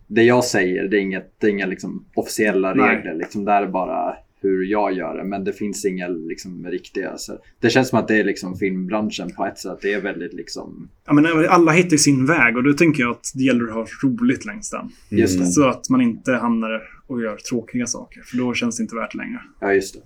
Det 0.07 0.24
jag 0.24 0.43
säger 0.43 0.88
det 0.88 0.97
är, 0.97 1.01
inget, 1.01 1.34
det 1.39 1.47
är 1.47 1.51
inga 1.51 1.65
liksom 1.65 2.05
officiella 2.15 2.74
Nej. 2.74 2.95
regler. 2.95 3.13
Liksom, 3.15 3.45
det 3.45 3.51
är 3.51 3.68
bara 3.68 4.13
hur 4.49 4.63
jag 4.65 4.93
gör 4.93 5.17
det. 5.17 5.23
Men 5.23 5.43
det 5.43 5.53
finns 5.53 5.85
inga 5.85 6.07
liksom, 6.07 6.65
riktiga. 6.67 7.17
Så 7.17 7.39
det 7.59 7.69
känns 7.69 7.89
som 7.89 7.99
att 7.99 8.07
det 8.07 8.15
är 8.19 8.23
liksom 8.23 8.57
filmbranschen 8.57 9.31
på 9.31 9.45
ett 9.45 9.59
sätt. 9.59 9.77
Det 9.81 9.93
är 9.93 10.01
väldigt 10.01 10.33
liksom. 10.33 10.89
Ja, 11.05 11.13
men 11.13 11.25
alla 11.49 11.71
hittar 11.71 11.97
sin 11.97 12.25
väg 12.25 12.57
och 12.57 12.63
då 12.63 12.73
tänker 12.73 13.03
jag 13.03 13.11
att 13.11 13.31
det 13.35 13.43
gäller 13.43 13.67
att 13.67 13.73
ha 13.73 13.85
roligt 14.03 14.45
längs 14.45 14.69
den. 14.69 14.89
Just 15.19 15.39
det. 15.39 15.45
Så 15.45 15.67
att 15.67 15.89
man 15.89 16.01
inte 16.01 16.31
hamnar 16.31 16.81
och 17.07 17.21
gör 17.21 17.35
tråkiga 17.37 17.85
saker. 17.85 18.21
För 18.21 18.37
då 18.37 18.53
känns 18.53 18.77
det 18.77 18.81
inte 18.83 18.95
värt 18.95 19.13
längre. 19.15 19.41
Ja, 19.59 19.73
just 19.73 19.93
det. 19.95 19.99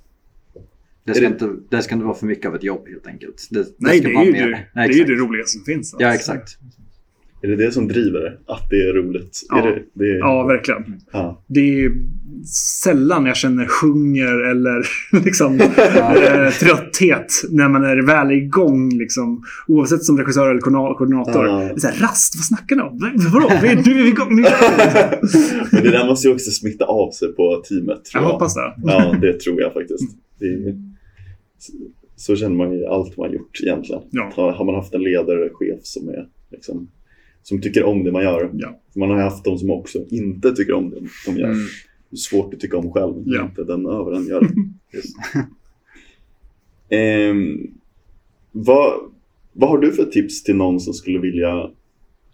Det 1.03 1.13
ska, 1.13 1.21
det- 1.21 1.27
inte, 1.27 1.49
det 1.69 1.81
ska 1.81 1.93
inte 1.93 2.05
vara 2.05 2.15
för 2.15 2.25
mycket 2.25 2.45
av 2.45 2.55
ett 2.55 2.63
jobb 2.63 2.87
helt 2.87 3.07
enkelt. 3.07 3.47
Det, 3.51 3.63
det 3.63 3.69
Nej, 3.77 3.99
ska 3.99 4.07
det 4.07 4.13
är, 4.15 4.23
ju 4.25 4.31
mer- 4.31 4.49
det, 4.49 4.59
Nej, 4.75 4.87
det 4.87 4.93
är 4.93 4.97
ju 4.97 5.03
det 5.03 5.21
roligaste 5.21 5.51
som 5.57 5.65
finns. 5.65 5.95
Ja, 5.99 6.07
Att- 6.09 6.15
exakt. 6.15 6.57
Är 7.43 7.47
det 7.47 7.55
det 7.55 7.71
som 7.71 7.87
driver 7.87 8.19
det? 8.19 8.37
Att 8.53 8.69
det 8.69 8.75
är 8.75 8.93
roligt? 8.93 9.39
Ja. 9.49 9.57
Är 9.61 9.67
det, 9.67 9.83
det 9.93 10.05
är, 10.11 10.17
Ja, 10.17 10.43
verkligen. 10.43 10.83
ja. 11.11 11.43
Det 11.47 11.59
är 11.83 11.91
sällan 12.83 13.25
jag 13.25 13.35
känner 13.37 13.67
hunger 13.83 14.49
eller 14.51 14.85
liksom, 15.25 15.55
eh, 15.61 16.49
trötthet 16.59 17.27
när 17.49 17.69
man 17.69 17.83
är 17.83 18.05
väl 18.07 18.31
igång. 18.31 18.89
Liksom, 18.97 19.43
oavsett 19.67 20.03
som 20.03 20.17
regissör 20.17 20.49
eller 20.49 20.61
koordina- 20.61 20.97
koordinator. 20.97 21.45
Ja. 21.47 21.57
Det 21.57 21.63
är 21.73 21.77
så 21.77 21.87
här, 21.87 21.99
rast, 22.01 22.35
vad 22.35 22.43
snackar 22.45 22.75
ni 22.75 22.81
om? 22.81 22.99
Vadå? 23.33 23.51
Vi, 23.61 23.67
nu 23.75 23.99
är 23.99 24.03
vi 24.03 24.09
igång. 24.09 24.35
Nu 24.35 24.43
kör 24.43 24.49
vi. 24.51 25.75
Men 25.75 25.83
det 25.83 25.91
där 25.91 26.05
måste 26.07 26.27
ju 26.27 26.33
också 26.33 26.51
smitta 26.51 26.85
av 26.85 27.11
sig 27.11 27.33
på 27.35 27.63
teamet. 27.69 28.05
Tror 28.05 28.23
Jag 28.23 28.29
jag, 28.29 28.33
hoppas 28.33 28.53
det. 28.55 28.73
Ja, 28.83 29.15
det 29.21 29.39
tror 29.39 29.61
jag 29.61 29.73
faktiskt. 29.73 30.03
Det 30.39 30.45
är, 30.45 30.91
så, 32.15 32.35
känner 32.35 32.55
man 32.55 32.71
ju 32.73 32.77
i 32.79 32.85
allt 32.85 33.17
man 33.17 33.31
gjort 33.33 33.59
egentligen. 33.63 34.01
Ja. 34.11 34.31
Har, 34.35 34.65
man 34.65 34.75
haft 34.75 34.93
en 34.93 35.03
ledare, 35.03 35.49
chef 35.53 35.79
som 35.83 36.09
är 36.09 36.25
liksom, 36.51 36.87
som 37.43 37.61
tycker 37.61 37.83
om 37.83 38.03
det 38.03 38.11
man 38.11 38.23
gör. 38.23 38.49
Ja. 38.53 38.79
Man 38.95 39.09
har 39.09 39.17
haft 39.17 39.43
de 39.45 39.57
som 39.57 39.71
också 39.71 39.99
inte 40.09 40.51
tycker 40.55 40.73
om 40.73 40.89
det 40.89 40.99
de 41.25 41.37
gör. 41.37 41.47
Mm. 41.47 41.59
Det 42.09 42.15
är 42.15 42.17
svårt 42.17 42.53
att 42.53 42.59
tycka 42.59 42.77
om 42.77 42.91
själv, 42.91 43.13
Ja. 43.25 43.43
inte 43.45 43.63
den 43.63 43.85
över 43.85 44.11
en 44.11 44.27
gör 44.27 44.41
det. 46.89 46.95
Ehm, 46.95 47.57
vad, 48.51 48.93
vad 49.53 49.69
har 49.69 49.77
du 49.77 49.91
för 49.91 50.05
tips 50.05 50.43
till 50.43 50.55
någon 50.55 50.79
som 50.79 50.93
skulle 50.93 51.19
vilja 51.19 51.69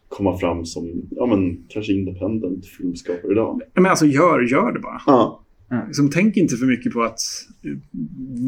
komma 0.09 0.37
fram 0.37 0.65
som 0.65 0.89
ja, 1.09 1.25
men, 1.25 1.57
kanske 1.67 1.93
independent 1.93 2.65
filmskapare 2.65 3.31
idag? 3.31 3.61
Men 3.73 3.85
alltså, 3.85 4.05
gör, 4.05 4.41
gör 4.41 4.71
det 4.71 4.79
bara. 4.79 5.01
Ja, 5.05 5.43
Liksom, 5.87 6.09
tänk 6.09 6.37
inte 6.37 6.55
för 6.55 6.65
mycket 6.65 6.93
på 6.93 7.01
att 7.03 7.19
eh, 7.63 7.71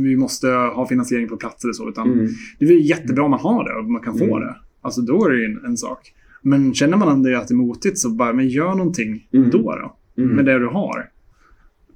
vi 0.03 0.15
måste 0.15 0.47
ha 0.47 0.87
finansiering 0.87 1.27
på 1.27 1.37
plats 1.37 1.63
eller 1.63 1.73
så. 1.73 1.89
Utan 1.89 2.11
mm. 2.13 2.27
Det 2.59 2.65
är 2.65 2.71
jättebra 2.71 3.23
om 3.23 3.31
man 3.31 3.39
har 3.39 3.63
det 3.63 3.79
och 3.79 3.85
man 3.91 4.01
kan 4.01 4.17
få 4.17 4.23
Mm. 4.25 4.39
det. 4.39 4.55
Alltså 4.81 5.01
då 5.01 5.25
är 5.25 5.29
det 5.31 5.37
ju 5.39 5.45
en, 5.45 5.65
en 5.65 5.77
sak. 5.77 6.13
Men 6.41 6.73
känner 6.73 6.97
man 6.97 7.23
det 7.23 7.37
att 7.39 7.47
det 7.47 7.53
är 7.53 7.55
motigt 7.55 7.99
så 7.99 8.09
bara, 8.09 8.33
men 8.33 8.47
gör 8.49 8.75
någonting 8.75 9.27
Mm. 9.33 9.49
då 9.49 9.57
då. 9.57 9.95
Mm. 10.23 10.35
Med 10.35 10.45
det 10.45 10.59
du 10.59 10.67
har. 10.67 11.09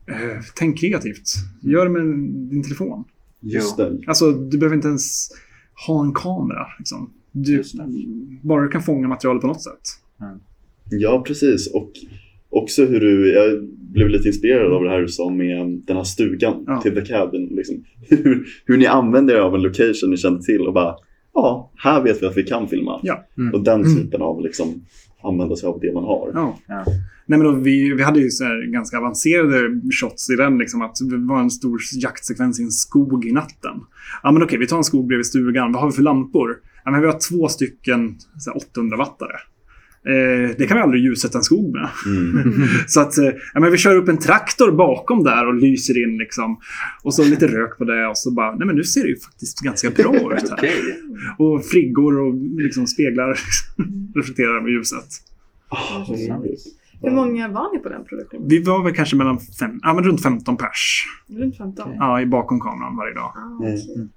Eh, 0.08 0.42
tänk 0.56 0.80
kreativt. 0.80 1.24
Gör 1.62 1.86
det 1.86 1.92
med 1.92 2.04
din 2.50 2.64
telefon. 2.64 3.04
just 3.40 3.78
det. 3.78 4.00
Alltså 4.08 4.32
du 4.32 4.58
behöver 4.58 4.76
inte 4.76 4.88
ens 4.88 5.30
ha 5.88 6.04
en 6.06 6.14
kamera. 6.14 6.66
Liksom. 6.80 7.10
Du, 7.32 7.64
bara 8.42 8.62
du 8.64 8.70
kan 8.70 8.84
fånga 8.84 9.08
materialet 9.08 9.42
på 9.42 9.48
något 9.48 9.62
sätt. 9.64 9.82
Ja, 10.90 11.24
precis. 11.28 11.74
Och 11.74 11.92
också 12.50 12.86
hur 12.86 13.00
du, 13.00 13.34
jag 13.34 13.64
blev 13.70 14.10
lite 14.10 14.28
inspirerad 14.28 14.74
av 14.74 14.84
det 14.84 14.90
här 14.90 15.02
du 15.02 15.08
sa 15.08 15.30
med 15.30 15.82
den 15.88 15.98
här 15.98 16.04
stugan 16.04 16.64
Ja. 16.68 16.82
till 16.82 16.96
The 16.96 17.02
Cabin. 17.02 17.46
Liksom. 17.52 17.84
Hur, 18.10 18.48
hur 18.66 18.78
ni 18.78 18.86
använder 18.86 19.34
er 19.36 19.40
av 19.40 19.56
en 19.56 19.62
location 19.62 20.10
ni 20.10 20.18
kände 20.18 20.44
till 20.44 20.62
och 20.68 20.74
bara, 20.74 20.96
ja, 21.34 21.72
här 21.76 22.02
vet 22.02 22.22
vi 22.22 22.26
att 22.26 22.38
vi 22.38 22.44
kan 22.44 22.68
filma. 22.68 23.00
Ja. 23.04 23.26
Mm. 23.38 23.54
Och 23.54 23.64
den 23.64 23.96
typen 23.96 24.22
av 24.22 24.42
liksom, 24.42 24.86
använda 25.24 25.56
sig 25.56 25.68
av 25.68 25.80
det 25.80 25.94
man 25.94 26.04
har. 26.04 26.32
Ja. 26.34 26.60
Ja. 26.68 26.84
Nej, 27.26 27.40
men 27.40 27.44
då, 27.44 27.52
vi, 27.52 27.94
vi 27.94 28.04
hade 28.04 28.20
ju 28.20 28.30
så 28.30 28.46
ganska 28.68 28.98
avancerade 28.98 29.82
shots 30.02 30.30
i 30.30 30.36
den. 30.36 30.58
Liksom, 30.58 30.82
att 30.82 30.96
det 30.96 31.18
var 31.18 31.40
en 31.40 31.52
stor 31.52 31.80
jaktsekvens 32.02 32.60
i 32.60 32.64
en 32.64 32.72
skog 32.72 33.26
i 33.26 33.32
natten. 33.32 33.82
Ja, 34.24 34.32
men 34.32 34.44
okej, 34.44 34.58
vi 34.58 34.68
tar 34.68 34.78
en 34.78 34.84
skog 34.84 35.08
bredvid 35.08 35.26
stugan. 35.26 35.72
Vad 35.72 35.82
har 35.82 35.90
vi 35.90 35.96
för 35.96 36.04
lampor? 36.04 36.58
Ja, 36.86 36.92
men 36.92 37.02
vi 37.02 37.08
har 37.08 37.20
två 37.30 37.48
stycken 37.48 38.16
800-wattare. 38.76 39.38
Eh, 40.06 40.56
det 40.58 40.68
kan 40.68 40.78
vi 40.78 40.84
aldrig 40.84 41.04
ljussätta 41.04 41.38
en 41.38 41.44
skog 41.44 41.74
med. 41.74 41.90
Mm. 42.06 42.54
Så 42.88 43.02
att 43.02 43.18
eh, 43.18 43.26
ja, 43.54 43.60
men 43.60 43.72
vi 43.72 43.78
kör 43.78 43.96
upp 43.96 44.08
en 44.10 44.18
traktor 44.18 44.72
bakom 44.72 45.24
där 45.24 45.48
och 45.48 45.54
lyser 45.54 46.04
in. 46.04 46.18
Liksom. 46.18 46.58
Och 47.04 47.14
så 47.14 47.24
lite 47.24 47.48
rök 47.48 47.78
på 47.78 47.84
det 47.84 48.08
och 48.08 48.18
så 48.18 48.32
bara, 48.32 48.56
nej 48.56 48.68
men 48.68 48.76
nu 48.76 48.84
ser 48.84 49.02
det 49.04 49.10
ju 49.10 49.20
faktiskt 49.20 49.60
ganska 49.60 49.90
bra 49.90 50.16
ut 50.16 50.50
här. 50.50 50.58
Okej. 50.58 50.74
Och 51.38 51.66
friggor 51.66 52.20
och 52.20 52.34
liksom 52.62 52.88
speglar 52.88 53.40
reflekterar 54.16 54.62
med 54.62 54.72
ljuset. 54.72 55.06
Roligt. 56.30 56.62
Hur 57.02 57.12
många 57.12 57.48
var 57.48 57.74
ni 57.74 57.80
på 57.80 57.90
den 57.90 58.04
produktionen? 58.06 58.48
Vi 58.48 58.64
var 58.64 58.84
väl 58.84 58.94
kanske 58.96 59.16
mellan 59.16 59.40
fem, 59.60 59.80
ja, 59.84 59.94
men 59.94 60.04
runt 60.04 60.22
15 60.24 60.58
pers 60.58 61.06
Runt 61.40 61.58
15? 61.58 61.86
Okej. 61.86 61.98
ja, 62.00 62.22
i 62.22 62.26
bakom 62.26 62.60
kameran 62.60 62.96
varje 62.98 63.14
dag. 63.14 63.34
Ah, 63.36 63.40
Mm. 63.46 63.58
okej. 63.74 64.10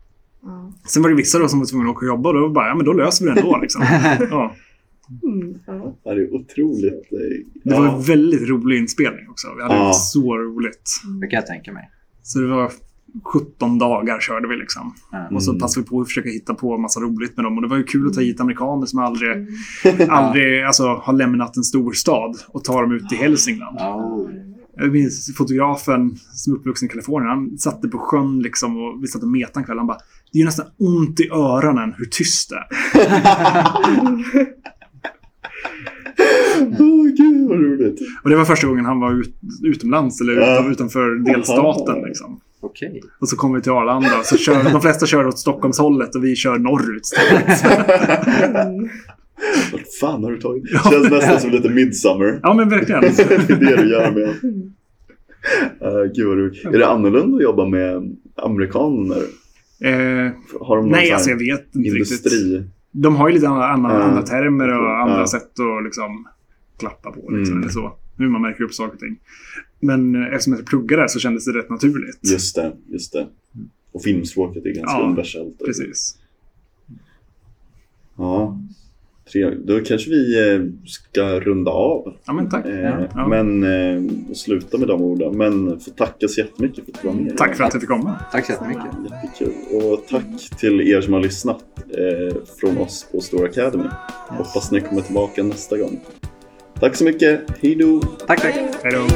Ja. 0.42 0.72
Sen 0.86 1.02
var 1.02 1.10
det 1.10 1.16
vissa 1.16 1.38
då 1.38 1.48
som 1.48 1.58
var 1.58 1.66
tvungna 1.66 1.90
att 1.90 1.96
åka 1.96 2.06
och 2.06 2.08
jobba 2.08 2.28
och 2.28 2.34
då 2.34 2.48
bara, 2.48 2.68
ja 2.68 2.74
men 2.74 2.84
då 2.86 2.92
löser 2.92 3.24
vi 3.24 3.30
det 3.32 3.40
ändå. 3.40 3.58
Liksom. 3.62 3.82
Ja. 4.30 4.54
Mm, 5.22 5.58
ja. 5.66 5.96
Det 6.04 6.10
är 6.10 6.34
otroligt. 6.34 7.12
eh, 7.12 7.46
Det 7.64 7.74
var 7.74 7.86
en 7.86 8.02
väldigt 8.02 8.48
rolig 8.48 8.78
inspelning 8.78 9.28
också. 9.28 9.46
Vi 9.56 9.62
hade 9.62 9.74
Ja. 9.74 9.92
så 9.92 10.36
roligt. 10.38 10.90
Det 11.20 11.26
kan 11.26 11.36
jag 11.36 11.46
tänka 11.46 11.72
mig. 11.72 11.90
Så 12.22 12.38
det 12.38 12.46
var 12.46 12.72
17 13.24 13.78
dagar 13.78 14.20
körde 14.20 14.48
vi 14.48 14.56
liksom. 14.56 14.94
Ja. 15.12 15.28
Och 15.30 15.42
så 15.42 15.50
Mm. 15.50 15.60
passade 15.60 15.84
vi 15.84 15.88
på 15.88 16.00
att 16.00 16.06
försöka 16.06 16.28
hitta 16.28 16.54
på 16.54 16.78
massa 16.78 17.00
roligt 17.00 17.36
med 17.36 17.44
dem. 17.44 17.56
Och 17.56 17.62
det 17.62 17.68
var 17.68 17.76
ju 17.76 17.84
kul 17.84 18.06
att 18.06 18.14
ta 18.14 18.20
hit 18.20 18.40
amerikaner 18.40 18.86
som 18.86 18.98
aldrig, 18.98 19.30
Mm. 19.32 19.46
aldrig 20.10 20.62
alltså, 20.64 20.82
har 20.86 21.12
lämnat 21.12 21.56
en 21.56 21.64
storstad 21.64 22.36
och 22.48 22.64
ta 22.64 22.80
dem 22.80 22.92
ut 22.92 23.12
i 23.12 23.16
Hälsingland. 23.16 23.78
Oh. 23.78 24.30
Jag 24.78 24.92
minns 24.92 25.36
fotografen 25.36 26.16
som 26.32 26.52
är 26.52 26.56
uppvuxen 26.58 26.86
i 26.86 26.88
Kalifornien. 26.88 27.30
Han 27.30 27.58
satt 27.58 27.90
på 27.90 27.98
sjön 27.98 28.42
liksom 28.42 28.76
och 28.76 29.02
vi 29.02 29.06
satt 29.06 29.22
och 29.22 29.28
metade 29.28 29.60
en 29.60 29.64
kväll. 29.64 29.78
Han 29.78 29.86
bara, 29.86 29.98
det 30.32 30.38
är 30.38 30.40
ju 30.40 30.44
nästan 30.44 30.66
ont 30.78 31.20
i 31.20 31.28
öronen 31.28 31.94
hur 31.98 32.04
tyst 32.06 32.50
det 32.50 32.56
är. 32.56 32.66
Åh 36.78 37.06
gud 37.16 37.48
vad 37.48 37.58
roligt. 37.60 38.00
Och 38.22 38.30
det 38.30 38.36
var 38.36 38.44
första 38.44 38.66
gången 38.66 38.84
han 38.84 39.00
var 39.00 39.20
ut, 39.20 39.34
utomlands 39.64 40.20
eller 40.20 40.32
Ja. 40.32 40.54
utan, 40.58 40.70
utanför 40.72 41.32
delstaten. 41.34 42.02
Liksom. 42.02 42.40
Okej. 42.60 43.00
Och 43.18 43.28
så 43.28 43.36
kom 43.36 43.54
vi 43.54 43.60
till 43.62 43.72
Arlanda. 43.72 44.22
Så 44.24 44.36
kör, 44.36 44.72
de 44.72 44.80
flesta 44.82 45.06
kör 45.06 45.26
åt 45.26 45.38
Stockholmshållet 45.38 46.14
och 46.14 46.24
vi 46.24 46.36
kör 46.36 46.58
norrut 46.58 47.02
istället. 47.02 47.64
Vad 49.72 49.80
fan 50.00 50.24
har 50.24 50.30
du 50.30 50.38
tagit? 50.40 50.64
Känns 50.90 51.10
nästan 51.10 51.40
som 51.40 51.50
lite 51.50 51.68
midsummer. 51.70 52.40
Ja, 52.42 52.54
men 52.54 52.68
verkligen. 52.68 53.00
det 53.16 53.20
är 53.22 53.56
det 53.60 53.76
du 53.82 53.90
gör 53.90 54.10
med. 54.10 54.28
Uh, 55.82 56.12
gud 56.14 56.26
vad 56.26 56.38
roligt. 56.38 56.64
Är 56.64 56.78
det 56.78 56.86
annorlunda 56.86 57.36
att 57.36 57.42
jobba 57.42 57.68
med 57.68 58.16
amerikaner? 58.36 59.22
Eh, 59.84 60.30
Har 60.60 60.76
de 60.76 60.82
någon 60.84 60.88
nej, 60.90 61.12
alltså 61.12 61.30
jag 61.30 61.38
vet 61.38 61.74
inte 61.74 61.90
riktigt. 61.90 62.66
De 63.02 63.16
har 63.16 63.28
ju 63.28 63.34
lite 63.34 63.48
andra, 63.48 63.66
andra, 63.68 63.92
Ja. 63.92 64.02
andra 64.02 64.22
termer 64.22 64.68
och 64.78 64.98
andra 65.02 65.26
sätt 65.26 65.60
att 65.60 65.84
liksom 65.84 66.28
klappa 66.78 67.10
på. 67.10 67.30
Liksom, 67.30 67.52
Mm. 67.52 67.62
eller 67.62 67.72
så. 67.72 67.96
Hur 68.18 68.28
man 68.28 68.42
märker 68.42 68.64
upp 68.64 68.74
saker 68.74 68.94
och 68.94 69.00
ting. 69.00 69.16
Men 69.80 70.14
eh, 70.14 70.26
eftersom 70.26 70.52
jag 70.52 70.66
pluggade 70.66 71.02
där 71.02 71.08
så 71.08 71.18
kändes 71.18 71.44
det 71.44 71.52
rätt 71.52 71.70
naturligt. 71.70 72.18
Just 72.32 72.54
det, 72.56 72.72
just 72.86 73.12
det. 73.12 73.26
Och 73.92 74.02
filmspråket 74.02 74.66
är 74.66 74.74
ganska 74.74 74.98
Ja, 74.98 75.04
universellt. 75.06 75.58
Precis. 75.64 76.18
Ja. 78.16 78.58
Trevligt. 79.32 79.66
Då 79.66 79.80
kanske 79.80 80.10
vi 80.10 80.52
eh, 80.54 80.60
ska 80.86 81.40
runda 81.40 81.70
av. 81.70 82.14
Ja, 82.26 82.32
men 82.32 82.50
tack. 82.50 82.66
Eh, 82.66 83.06
Ja. 83.14 83.28
Men 83.28 83.62
eh, 83.62 84.30
och 84.30 84.36
sluta 84.36 84.78
med 84.78 84.88
de 84.88 85.02
orden. 85.02 85.36
Men 85.38 85.80
får 85.80 85.90
tacka 85.92 86.28
så 86.28 86.40
jättemycket 86.40 86.84
för 86.84 86.92
att 86.92 87.02
du 87.02 87.08
var 87.08 87.14
med. 87.14 87.36
Tack 87.36 87.56
för 87.56 87.64
att 87.64 87.74
jag 87.74 87.80
fick 87.82 87.90
komma. 87.90 88.14
Tack 88.32 88.46
så 88.46 88.52
jättemycket. 88.52 88.84
Jättekul. 89.10 89.52
Och 89.82 90.04
tack 90.10 90.58
till 90.60 90.80
er 90.80 91.00
som 91.00 91.12
har 91.12 91.20
lyssnat 91.20 91.64
eh, 91.88 92.36
från 92.60 92.78
oss 92.78 93.06
på 93.12 93.20
Stor 93.20 93.44
Academy. 93.44 93.88
Hoppas 94.28 94.70
ni 94.70 94.80
kommer 94.80 95.02
tillbaka 95.02 95.42
nästa 95.42 95.78
gång. 95.78 96.00
Tack 96.80 96.96
så 96.96 97.04
mycket. 97.04 97.40
Hej 97.62 97.74
då! 97.74 98.00
Tack, 98.26 98.42
tack. 98.42 98.54
Hej 98.82 98.92
då. 98.92 99.06